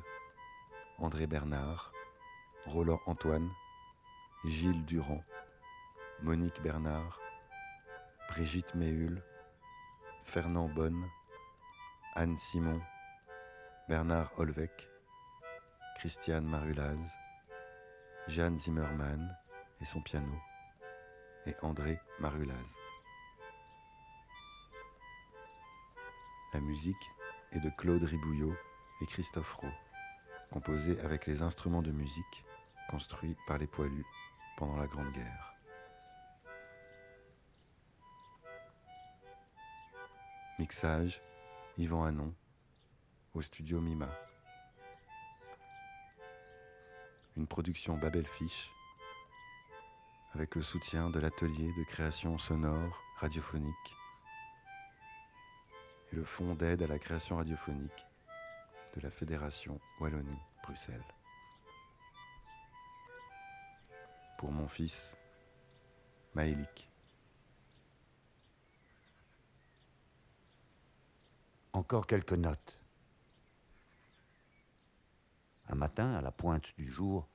André 1.00 1.26
Bernard, 1.26 1.92
Roland 2.68 3.02
Antoine, 3.08 3.50
Gilles 4.46 4.86
Durand, 4.86 5.24
Monique 6.22 6.62
Bernard, 6.62 7.20
Brigitte 8.30 8.76
Méhul, 8.76 9.24
Fernand 10.24 10.70
Bonne, 10.70 11.04
Anne 12.14 12.38
Simon, 12.38 12.80
Bernard 13.90 14.32
Holvec, 14.38 14.88
Christiane 15.96 16.46
Marulaz, 16.46 16.98
Jeanne 18.28 18.60
Zimmermann 18.60 19.36
et 19.82 19.86
son 19.86 20.02
piano, 20.02 20.36
et 21.46 21.56
André 21.62 22.00
Marulaz. 22.20 22.76
La 26.54 26.60
musique 26.60 27.10
est 27.54 27.60
de 27.60 27.70
Claude 27.70 28.04
Ribouillot 28.04 28.56
et 29.02 29.06
Christophe 29.08 29.54
Rowe, 29.54 29.72
composée 30.52 31.00
avec 31.00 31.26
les 31.28 31.42
instruments 31.42 31.82
de 31.82 31.92
musique 31.92 32.46
construits 32.90 33.38
par 33.48 33.58
les 33.58 33.68
poilus 33.68 34.06
pendant 34.58 34.76
la 34.76 34.88
Grande 34.88 35.12
Guerre. 35.14 35.56
Mixage, 40.60 41.22
Yvan 41.78 42.06
Hanon, 42.06 42.34
au 43.34 43.42
studio 43.42 43.80
Mima. 43.80 44.25
Une 47.38 47.48
production 47.48 47.98
Babel 47.98 48.26
Fish, 48.26 48.72
avec 50.34 50.56
le 50.56 50.62
soutien 50.62 51.10
de 51.10 51.20
l'atelier 51.20 51.74
de 51.78 51.84
création 51.84 52.38
sonore 52.38 53.02
radiophonique 53.18 53.96
et 56.12 56.16
le 56.16 56.24
fonds 56.24 56.56
d'aide 56.56 56.84
à 56.84 56.88
la 56.88 56.98
création 56.98 57.36
radiophonique 57.36 58.06
de 58.96 59.02
la 59.02 59.12
Fédération 59.12 59.82
Wallonie-Bruxelles. 60.00 61.04
Pour 64.38 64.52
mon 64.52 64.70
fils, 64.70 65.14
Maëlik. 66.36 66.90
Encore 71.74 72.08
quelques 72.08 72.32
notes. 72.32 72.85
Un 75.68 75.76
matin, 75.76 76.14
à 76.14 76.22
la 76.22 76.32
pointe 76.32 76.76
du 76.78 76.86
jour, 76.86 77.28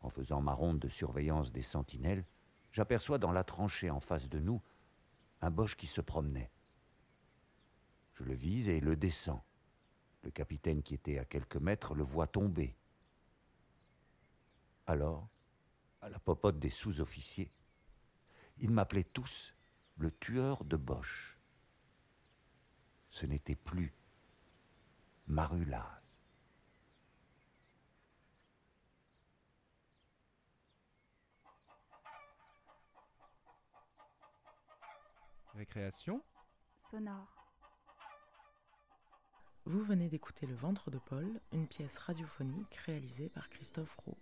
en 0.00 0.08
faisant 0.08 0.40
ma 0.40 0.52
ronde 0.52 0.78
de 0.78 0.88
surveillance 0.88 1.52
des 1.52 1.62
sentinelles, 1.62 2.24
j'aperçois 2.70 3.18
dans 3.18 3.32
la 3.32 3.44
tranchée 3.44 3.90
en 3.90 4.00
face 4.00 4.28
de 4.28 4.38
nous 4.38 4.62
un 5.40 5.50
boche 5.50 5.76
qui 5.76 5.86
se 5.86 6.00
promenait. 6.00 6.50
Je 8.14 8.24
le 8.24 8.34
vise 8.34 8.68
et 8.68 8.80
le 8.80 8.96
descends. 8.96 9.44
Le 10.22 10.30
capitaine 10.30 10.82
qui 10.82 10.94
était 10.94 11.18
à 11.18 11.24
quelques 11.24 11.56
mètres 11.56 11.94
le 11.94 12.04
voit 12.04 12.28
tomber. 12.28 12.76
Alors, 14.86 15.28
à 16.00 16.08
la 16.08 16.18
popote 16.18 16.58
des 16.58 16.70
sous-officiers, 16.70 17.52
ils 18.58 18.70
m'appelaient 18.70 19.04
tous 19.04 19.54
le 19.96 20.10
tueur 20.10 20.64
de 20.64 20.76
Bosch. 20.76 21.38
Ce 23.10 23.26
n'était 23.26 23.56
plus 23.56 23.94
Marulaz. 25.26 26.01
Récréation 35.54 36.22
sonore. 36.76 37.36
Vous 39.66 39.82
venez 39.84 40.08
d'écouter 40.08 40.46
Le 40.46 40.54
ventre 40.54 40.90
de 40.90 40.98
Paul, 40.98 41.40
une 41.52 41.68
pièce 41.68 41.98
radiophonique 41.98 42.74
réalisée 42.86 43.28
par 43.28 43.50
Christophe 43.50 43.94
Roux. 43.96 44.16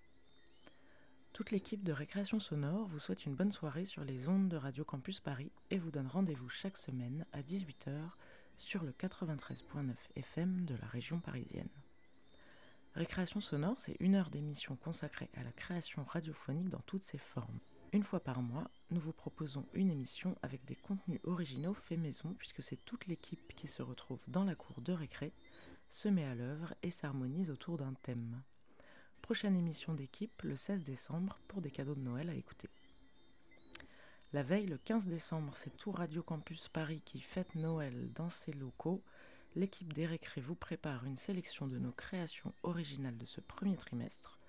Toute 1.32 1.52
l'équipe 1.52 1.84
de 1.84 1.92
Récréation 1.92 2.40
Sonore 2.40 2.88
vous 2.88 2.98
souhaite 2.98 3.26
une 3.26 3.36
bonne 3.36 3.52
soirée 3.52 3.84
sur 3.84 4.02
les 4.02 4.28
ondes 4.28 4.48
de 4.48 4.56
Radio 4.56 4.84
Campus 4.84 5.20
Paris 5.20 5.52
et 5.70 5.78
vous 5.78 5.92
donne 5.92 6.08
rendez-vous 6.08 6.48
chaque 6.48 6.76
semaine 6.76 7.24
à 7.32 7.42
18h 7.42 8.10
sur 8.56 8.82
le 8.82 8.90
93.9 8.90 9.94
FM 10.16 10.64
de 10.64 10.74
la 10.74 10.88
région 10.88 11.20
parisienne. 11.20 11.70
Récréation 12.96 13.40
Sonore, 13.40 13.78
c'est 13.78 13.96
une 14.00 14.16
heure 14.16 14.30
d'émission 14.30 14.74
consacrée 14.74 15.30
à 15.36 15.44
la 15.44 15.52
création 15.52 16.02
radiophonique 16.02 16.70
dans 16.70 16.82
toutes 16.86 17.04
ses 17.04 17.18
formes. 17.18 17.60
Une 17.93 18.05
fois 18.05 18.20
par 18.20 18.41
mois, 18.41 18.70
nous 18.93 19.01
vous 19.01 19.12
proposons 19.12 19.66
une 19.74 19.91
émission 19.91 20.36
avec 20.43 20.64
des 20.64 20.76
contenus 20.76 21.18
originaux 21.24 21.74
faits 21.74 21.99
maison, 21.99 22.36
puisque 22.38 22.62
c'est 22.62 22.84
toute 22.84 23.09
l'équipe 23.09 23.53
qui 23.57 23.66
se 23.66 23.82
retrouve 23.82 24.20
dans 24.28 24.45
la 24.45 24.55
cour 24.55 24.80
de 24.80 24.93
récré, 24.93 25.32
se 25.88 26.09
met 26.09 26.24
à 26.24 26.36
l'œuvre 26.36 26.72
et 26.84 26.91
s'harmonise 26.91 27.51
autour 27.51 27.78
d'un 27.78 27.95
thème. 27.95 28.43
Prochaine 29.22 29.57
émission 29.57 29.93
d'équipe 29.93 30.43
le 30.43 30.55
16 30.55 30.84
décembre 30.84 31.41
pour 31.49 31.61
des 31.61 31.72
cadeaux 31.72 31.97
de 31.97 32.01
Noël 32.01 32.30
à 32.30 32.34
écouter. 32.34 32.70
La 34.32 34.45
veille, 34.45 34.66
le 34.66 34.78
15 34.78 35.09
décembre, 35.09 35.57
c'est 35.57 35.76
tout 35.76 35.91
Radio 35.91 36.22
Campus 36.22 36.68
Paris 36.68 37.03
qui 37.05 37.20
fête 37.20 37.57
Noël 37.57 38.12
dans 38.14 38.30
ses 38.30 38.53
locaux. 38.53 39.03
L'équipe 39.57 39.93
des 39.93 40.07
récrés 40.07 40.41
vous 40.41 40.55
prépare 40.55 41.07
une 41.07 41.16
sélection 41.16 41.66
de 41.66 41.78
nos 41.78 41.91
créations 41.91 42.55
originales 42.62 43.18
de 43.18 43.26
ce 43.26 43.41
premier 43.41 43.76
trimestre 43.76 44.39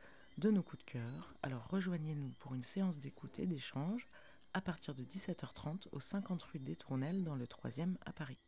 de 0.42 0.50
nos 0.50 0.64
coups 0.64 0.84
de 0.84 0.92
cœur. 0.92 1.36
Alors 1.44 1.68
rejoignez-nous 1.68 2.32
pour 2.40 2.56
une 2.56 2.64
séance 2.64 2.98
d'écoute 2.98 3.38
et 3.38 3.46
d'échange 3.46 4.08
à 4.56 4.62
partir 4.62 4.96
de 4.96 5.04
17h30 5.04 5.88
au 5.92 6.00
50 6.00 6.42
rue 6.42 6.60
des 6.60 6.76
Tournelles 6.76 7.24
dans 7.24 7.36
le 7.36 7.46
3e 7.46 7.96
à 8.08 8.12
Paris. 8.12 8.44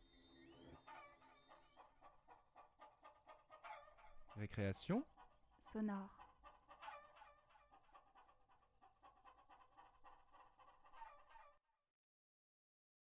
Récréation 4.36 5.04
sonore. 5.56 6.23